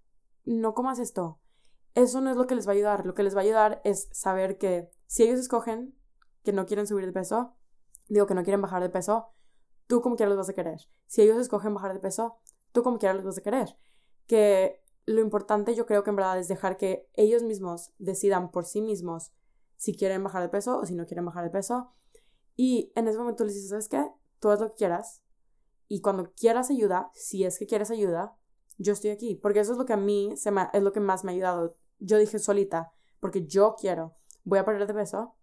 no 0.45 0.73
comas 0.73 0.99
esto. 0.99 1.39
Eso 1.95 2.21
no 2.21 2.29
es 2.29 2.37
lo 2.37 2.47
que 2.47 2.55
les 2.55 2.67
va 2.67 2.71
a 2.71 2.75
ayudar. 2.75 3.05
Lo 3.05 3.13
que 3.13 3.23
les 3.23 3.35
va 3.35 3.39
a 3.39 3.43
ayudar 3.43 3.81
es 3.83 4.09
saber 4.11 4.57
que 4.57 4.89
si 5.07 5.23
ellos 5.23 5.39
escogen 5.39 5.95
que 6.43 6.53
no 6.53 6.65
quieren 6.65 6.87
subir 6.87 7.05
de 7.05 7.11
peso, 7.11 7.55
digo 8.07 8.27
que 8.27 8.35
no 8.35 8.43
quieren 8.43 8.61
bajar 8.61 8.81
de 8.81 8.89
peso, 8.89 9.33
tú 9.87 10.01
como 10.01 10.15
quieras 10.15 10.35
los 10.35 10.37
vas 10.37 10.49
a 10.49 10.53
querer. 10.53 10.81
Si 11.07 11.21
ellos 11.21 11.37
escogen 11.37 11.73
bajar 11.73 11.93
de 11.93 11.99
peso, 11.99 12.37
tú 12.71 12.83
como 12.83 12.99
quieras 12.99 13.17
los 13.17 13.25
vas 13.25 13.37
a 13.37 13.41
querer. 13.41 13.77
Que 14.27 14.83
lo 15.05 15.21
importante 15.21 15.75
yo 15.75 15.85
creo 15.85 16.03
que 16.03 16.11
en 16.11 16.15
verdad 16.15 16.37
es 16.37 16.47
dejar 16.47 16.77
que 16.77 17.09
ellos 17.13 17.43
mismos 17.43 17.91
decidan 17.97 18.51
por 18.51 18.65
sí 18.65 18.81
mismos 18.81 19.31
si 19.75 19.95
quieren 19.95 20.23
bajar 20.23 20.43
de 20.43 20.49
peso 20.49 20.77
o 20.77 20.85
si 20.85 20.93
no 20.93 21.05
quieren 21.05 21.25
bajar 21.25 21.43
de 21.43 21.49
peso. 21.49 21.91
Y 22.55 22.91
en 22.95 23.07
ese 23.07 23.17
momento 23.17 23.43
les 23.43 23.55
dices, 23.55 23.69
¿sabes 23.69 23.89
qué? 23.89 24.05
Tú 24.39 24.49
haz 24.49 24.59
lo 24.59 24.69
que 24.69 24.75
quieras. 24.75 25.23
Y 25.87 26.01
cuando 26.01 26.31
quieras 26.33 26.69
ayuda, 26.69 27.09
si 27.13 27.43
es 27.43 27.57
que 27.57 27.65
quieres 27.65 27.89
ayuda, 27.89 28.37
yo 28.79 28.93
estoy 28.93 29.11
aquí, 29.11 29.35
porque 29.35 29.59
eso 29.59 29.73
es 29.73 29.77
lo 29.77 29.85
que 29.85 29.93
a 29.93 29.97
mí 29.97 30.33
se 30.35 30.51
me, 30.51 30.67
es 30.73 30.81
lo 30.81 30.91
que 30.91 31.01
más 31.01 31.23
me 31.23 31.31
ha 31.31 31.35
ayudado. 31.35 31.75
Yo 31.99 32.17
dije 32.17 32.39
solita, 32.39 32.91
porque 33.19 33.45
yo 33.45 33.75
quiero, 33.77 34.15
voy 34.45 34.57
a 34.57 34.65
perder 34.65 34.87
de 34.87 34.93
peso, 34.93 35.35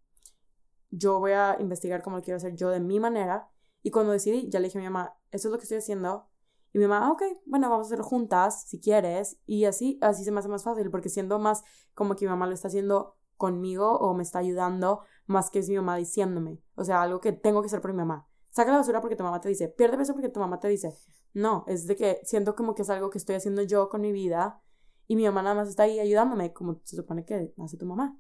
yo 0.91 1.21
voy 1.21 1.33
a 1.33 1.57
investigar 1.61 2.03
cómo 2.03 2.17
lo 2.17 2.23
quiero 2.23 2.39
hacer 2.39 2.55
yo 2.57 2.71
de 2.71 2.81
mi 2.81 2.99
manera, 2.99 3.49
y 3.83 3.91
cuando 3.91 4.13
decidí, 4.13 4.49
ya 4.49 4.59
le 4.59 4.69
dije 4.69 4.79
a 4.79 4.81
mi 4.81 4.89
mamá, 4.89 5.15
eso 5.31 5.49
es 5.49 5.53
lo 5.53 5.59
que 5.59 5.65
estoy 5.65 5.79
haciendo, 5.79 6.29
y 6.73 6.79
mi 6.79 6.87
mamá, 6.87 7.13
ok, 7.13 7.23
bueno, 7.45 7.69
vamos 7.69 7.87
a 7.87 7.89
hacerlo 7.89 8.05
juntas, 8.05 8.65
si 8.67 8.81
quieres, 8.81 9.39
y 9.45 9.67
así, 9.67 9.99
así 10.01 10.25
se 10.25 10.33
me 10.33 10.41
hace 10.41 10.49
más 10.49 10.65
fácil, 10.65 10.91
porque 10.91 11.11
siendo 11.11 11.39
más 11.39 11.63
como 11.95 12.17
que 12.17 12.25
mi 12.25 12.31
mamá 12.31 12.47
lo 12.47 12.55
está 12.55 12.69
haciendo 12.69 13.17
conmigo 13.37 13.99
o 13.99 14.15
me 14.15 14.23
está 14.23 14.39
ayudando, 14.39 15.03
más 15.27 15.51
que 15.51 15.59
es 15.59 15.69
mi 15.69 15.77
mamá 15.77 15.97
diciéndome, 15.97 16.63
o 16.75 16.85
sea, 16.85 17.03
algo 17.03 17.21
que 17.21 17.33
tengo 17.33 17.61
que 17.61 17.67
hacer 17.67 17.83
por 17.83 17.93
mi 17.93 17.99
mamá. 17.99 18.27
Saca 18.51 18.71
la 18.71 18.79
basura 18.79 19.03
porque 19.03 19.17
tu 19.17 19.23
mamá 19.23 19.39
te 19.41 19.51
dice, 19.51 19.69
pierde 19.69 19.99
peso 19.99 20.15
porque 20.15 20.31
tu 20.31 20.41
mamá 20.41 20.59
te 20.59 20.69
dice, 20.69 20.95
no, 21.37 21.65
es 21.67 21.87
de 21.87 21.97
que 21.97 22.21
siento 22.25 22.57
como 22.57 22.75
que 22.75 22.81
es 22.81 22.89
algo 22.89 23.11
que 23.11 23.19
estoy 23.19 23.35
haciendo 23.35 23.61
yo 23.61 23.91
con 23.91 24.01
mi 24.01 24.11
vida 24.11 24.63
y 25.07 25.17
mi 25.17 25.25
mamá 25.25 25.43
nada 25.43 25.55
más 25.55 25.69
está 25.69 25.83
ahí 25.83 26.01
ayudándome, 26.01 26.55
como 26.55 26.81
se 26.85 26.97
supone 26.97 27.27
que 27.27 27.53
hace 27.63 27.77
tu 27.77 27.85
mamá. 27.85 28.19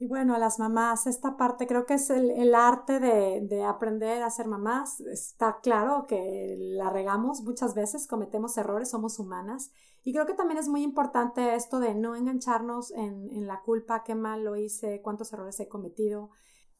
Y 0.00 0.08
bueno, 0.08 0.36
las 0.36 0.58
mamás, 0.58 1.06
esta 1.06 1.36
parte 1.36 1.68
creo 1.68 1.86
que 1.86 1.94
es 1.94 2.10
el, 2.10 2.52
arte 2.56 2.98
de, 2.98 3.62
aprender 3.62 4.24
a 4.24 4.30
ser 4.30 4.48
mamás. 4.48 4.98
Está 5.02 5.60
claro 5.62 6.06
que 6.08 6.56
la 6.58 6.90
regamos 6.90 7.42
muchas 7.42 7.76
veces, 7.76 8.08
cometemos 8.08 8.58
errores, 8.58 8.90
somos 8.90 9.20
humanas. 9.20 9.70
Y 10.02 10.12
creo 10.12 10.26
que 10.26 10.34
también 10.34 10.58
es 10.58 10.66
muy 10.66 10.82
importante 10.82 11.54
esto 11.54 11.78
de 11.78 11.94
no 11.94 12.16
engancharnos 12.16 12.90
en, 12.90 13.30
en 13.30 13.46
la 13.46 13.62
culpa, 13.62 14.02
qué 14.02 14.16
mal 14.16 14.42
lo 14.42 14.56
hice, 14.56 15.00
cuántos 15.00 15.32
errores 15.32 15.60
he 15.60 15.68
cometido. 15.68 16.30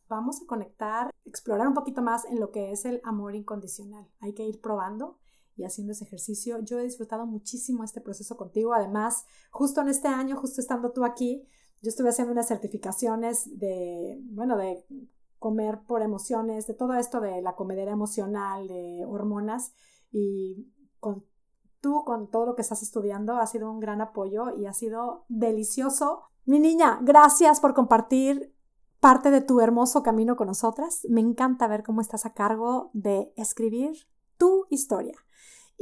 Vamos 0.09 0.43
a 0.43 0.47
conectar, 0.47 1.13
explorar 1.25 1.69
un 1.69 1.75
poquito 1.75 2.03
más 2.03 2.25
en 2.25 2.41
lo 2.41 2.51
que 2.51 2.73
es 2.73 2.85
el 2.85 3.01
amor 3.05 3.37
incondicional. 3.37 4.11
Hay 4.19 4.35
que 4.35 4.43
ir 4.43 4.61
probando 4.61 5.22
haciendo 5.65 5.93
ese 5.93 6.05
ejercicio. 6.05 6.59
Yo 6.61 6.79
he 6.79 6.85
disfrutado 6.85 7.27
muchísimo 7.27 7.85
este 7.85 8.01
proceso 8.01 8.37
contigo. 8.37 8.75
Además, 8.75 9.25
justo 9.51 9.81
en 9.81 9.89
este 9.89 10.09
año, 10.09 10.37
justo 10.37 10.61
estando 10.61 10.93
tú 10.93 11.05
aquí, 11.05 11.47
yo 11.83 11.89
estuve 11.89 12.11
haciendo 12.11 12.33
unas 12.33 12.49
certificaciones 12.49 13.59
de, 13.59 14.21
bueno, 14.31 14.57
de 14.57 14.85
comer 15.39 15.81
por 15.87 16.03
emociones, 16.03 16.67
de 16.67 16.75
todo 16.75 16.95
esto 16.95 17.21
de 17.21 17.43
la 17.43 17.57
comedera 17.57 17.91
emocional, 17.91 18.69
de 18.69 19.05
hormonas 19.05 19.73
y 20.13 20.69
tú 21.81 22.05
con 22.05 22.31
todo 22.31 22.47
lo 22.47 22.55
que 22.55 22.63
estás 22.63 22.83
estudiando 22.83 23.37
ha 23.37 23.47
sido 23.47 23.71
un 23.71 23.81
gran 23.81 24.01
apoyo 24.01 24.57
y 24.57 24.67
ha 24.67 24.73
sido 24.73 25.25
delicioso. 25.29 26.23
Mi 26.45 26.61
niña, 26.61 27.01
gracias 27.03 27.61
por 27.61 27.75
compartir 27.75 28.55
parte 29.01 29.33
de 29.33 29.41
tu 29.41 29.61
hermoso 29.61 30.03
camino 30.05 30.37
con 30.37 30.47
nosotras. 30.47 31.05
Me 31.11 31.21
encanta 31.21 31.67
ver 31.67 31.83
cómo 31.83 32.01
estás 32.01 32.25
a 32.25 32.35
cargo 32.35 32.91
de 32.93 33.33
escribir 33.37 33.97
tu 34.39 34.67
historia. 34.71 35.17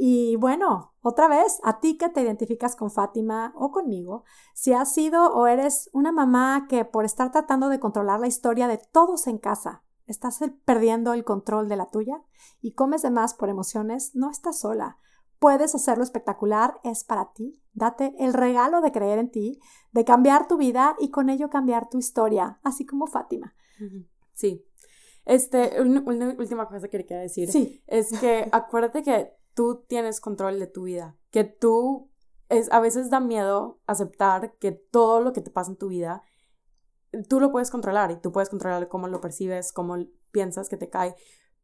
Y 0.03 0.35
bueno, 0.37 0.95
otra 1.01 1.27
vez, 1.27 1.59
a 1.63 1.79
ti 1.79 1.95
que 1.95 2.09
te 2.09 2.23
identificas 2.23 2.75
con 2.75 2.89
Fátima 2.89 3.53
o 3.55 3.69
conmigo, 3.69 4.23
si 4.55 4.73
has 4.73 4.91
sido 4.91 5.31
o 5.31 5.45
eres 5.45 5.91
una 5.93 6.11
mamá 6.11 6.65
que 6.67 6.85
por 6.85 7.05
estar 7.05 7.31
tratando 7.31 7.69
de 7.69 7.79
controlar 7.79 8.19
la 8.19 8.25
historia 8.25 8.67
de 8.67 8.79
todos 8.79 9.27
en 9.27 9.37
casa, 9.37 9.83
estás 10.07 10.39
perdiendo 10.65 11.13
el 11.13 11.23
control 11.23 11.69
de 11.69 11.75
la 11.75 11.85
tuya 11.85 12.19
y 12.61 12.73
comes 12.73 13.03
de 13.03 13.11
más 13.11 13.35
por 13.35 13.49
emociones, 13.49 14.15
no 14.15 14.31
estás 14.31 14.61
sola. 14.61 14.97
Puedes 15.37 15.75
hacerlo 15.75 16.03
espectacular, 16.03 16.79
es 16.83 17.03
para 17.03 17.31
ti. 17.33 17.61
Date 17.73 18.15
el 18.17 18.33
regalo 18.33 18.81
de 18.81 18.91
creer 18.91 19.19
en 19.19 19.29
ti, 19.29 19.59
de 19.91 20.03
cambiar 20.03 20.47
tu 20.47 20.57
vida 20.57 20.95
y 20.99 21.11
con 21.11 21.29
ello 21.29 21.51
cambiar 21.51 21.89
tu 21.91 21.99
historia, 21.99 22.59
así 22.63 22.87
como 22.87 23.05
Fátima. 23.05 23.53
Sí. 24.33 24.65
Este, 25.25 25.79
una, 25.79 26.01
última 26.39 26.67
cosa 26.67 26.87
que 26.87 26.97
quería 26.97 27.19
decir. 27.19 27.51
Sí. 27.51 27.83
Es 27.85 28.19
que 28.19 28.49
acuérdate 28.51 29.03
que 29.03 29.39
tú 29.53 29.83
tienes 29.87 30.19
control 30.19 30.59
de 30.59 30.67
tu 30.67 30.83
vida, 30.83 31.17
que 31.29 31.43
tú 31.43 32.09
es, 32.49 32.71
a 32.71 32.79
veces 32.79 33.09
da 33.09 33.19
miedo 33.19 33.79
aceptar 33.87 34.55
que 34.57 34.71
todo 34.71 35.21
lo 35.21 35.33
que 35.33 35.41
te 35.41 35.51
pasa 35.51 35.71
en 35.71 35.77
tu 35.77 35.87
vida, 35.87 36.23
tú 37.29 37.39
lo 37.39 37.51
puedes 37.51 37.71
controlar 37.71 38.11
y 38.11 38.17
tú 38.17 38.31
puedes 38.31 38.49
controlar 38.49 38.87
cómo 38.87 39.07
lo 39.07 39.21
percibes, 39.21 39.71
cómo 39.71 39.97
piensas 40.31 40.69
que 40.69 40.77
te 40.77 40.89
cae, 40.89 41.15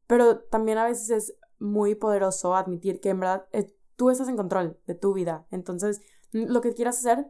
pero 0.08 0.40
también 0.40 0.78
a 0.78 0.86
veces 0.86 1.10
es 1.10 1.38
muy 1.60 1.96
poderoso 1.96 2.56
admitir 2.56 3.00
que 3.00 3.10
en 3.10 3.20
verdad 3.20 3.48
eh, 3.52 3.74
tú 3.96 4.10
estás 4.10 4.30
en 4.30 4.38
control 4.38 4.80
de 4.86 4.96
tu 4.96 5.14
vida, 5.14 5.48
entonces 5.52 6.02
lo 6.32 6.62
que 6.62 6.74
quieras 6.74 7.00
hacer, 7.00 7.28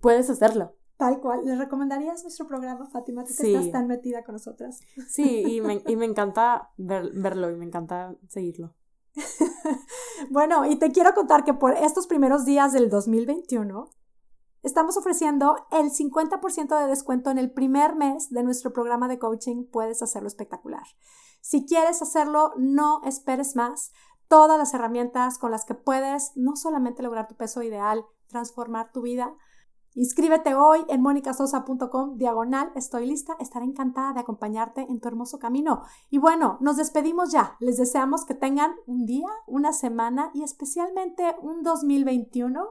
puedes 0.00 0.30
hacerlo. 0.30 0.76
Tal 0.96 1.20
cual. 1.20 1.44
¿Le 1.44 1.56
recomendarías 1.56 2.22
nuestro 2.22 2.46
programa, 2.46 2.86
Fátima? 2.86 3.24
Tú 3.24 3.34
que 3.38 3.54
estás 3.54 3.70
tan 3.70 3.86
metida 3.86 4.24
con 4.24 4.34
nosotras. 4.34 4.80
Sí, 5.08 5.44
y 5.46 5.60
me, 5.60 5.82
y 5.86 5.96
me 5.96 6.06
encanta 6.06 6.70
verlo 6.78 7.50
y 7.50 7.56
me 7.56 7.66
encanta 7.66 8.16
seguirlo. 8.28 8.74
bueno, 10.30 10.66
y 10.66 10.76
te 10.76 10.90
quiero 10.90 11.14
contar 11.14 11.44
que 11.44 11.54
por 11.54 11.72
estos 11.72 12.06
primeros 12.06 12.44
días 12.44 12.72
del 12.72 12.90
2021 12.90 13.90
estamos 14.62 14.96
ofreciendo 14.96 15.56
el 15.70 15.90
50% 15.90 16.80
de 16.80 16.86
descuento 16.88 17.30
en 17.30 17.38
el 17.38 17.52
primer 17.52 17.94
mes 17.94 18.30
de 18.30 18.42
nuestro 18.42 18.72
programa 18.72 19.08
de 19.08 19.18
coaching. 19.18 19.64
Puedes 19.70 20.02
hacerlo 20.02 20.28
espectacular. 20.28 20.84
Si 21.40 21.64
quieres 21.66 22.02
hacerlo, 22.02 22.52
no 22.56 23.00
esperes 23.04 23.56
más. 23.56 23.92
Todas 24.28 24.58
las 24.58 24.74
herramientas 24.74 25.38
con 25.38 25.52
las 25.52 25.64
que 25.64 25.74
puedes 25.74 26.32
no 26.34 26.56
solamente 26.56 27.02
lograr 27.02 27.28
tu 27.28 27.36
peso 27.36 27.62
ideal, 27.62 28.04
transformar 28.26 28.90
tu 28.92 29.02
vida, 29.02 29.34
Inscríbete 29.96 30.54
hoy 30.54 30.84
en 30.88 31.00
monicasosa.com 31.00 32.18
diagonal. 32.18 32.70
Estoy 32.76 33.06
lista. 33.06 33.34
Estaré 33.40 33.64
encantada 33.64 34.12
de 34.12 34.20
acompañarte 34.20 34.82
en 34.82 35.00
tu 35.00 35.08
hermoso 35.08 35.38
camino. 35.38 35.82
Y 36.10 36.18
bueno, 36.18 36.58
nos 36.60 36.76
despedimos 36.76 37.32
ya. 37.32 37.56
Les 37.60 37.78
deseamos 37.78 38.26
que 38.26 38.34
tengan 38.34 38.74
un 38.86 39.06
día, 39.06 39.28
una 39.46 39.72
semana 39.72 40.30
y 40.34 40.42
especialmente 40.42 41.34
un 41.40 41.62
2021 41.62 42.62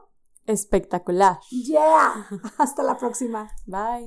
espectacular. 0.46 1.40
Yeah. 1.50 2.28
Hasta 2.58 2.84
la 2.84 2.96
próxima. 2.96 3.50
Bye. 3.66 4.04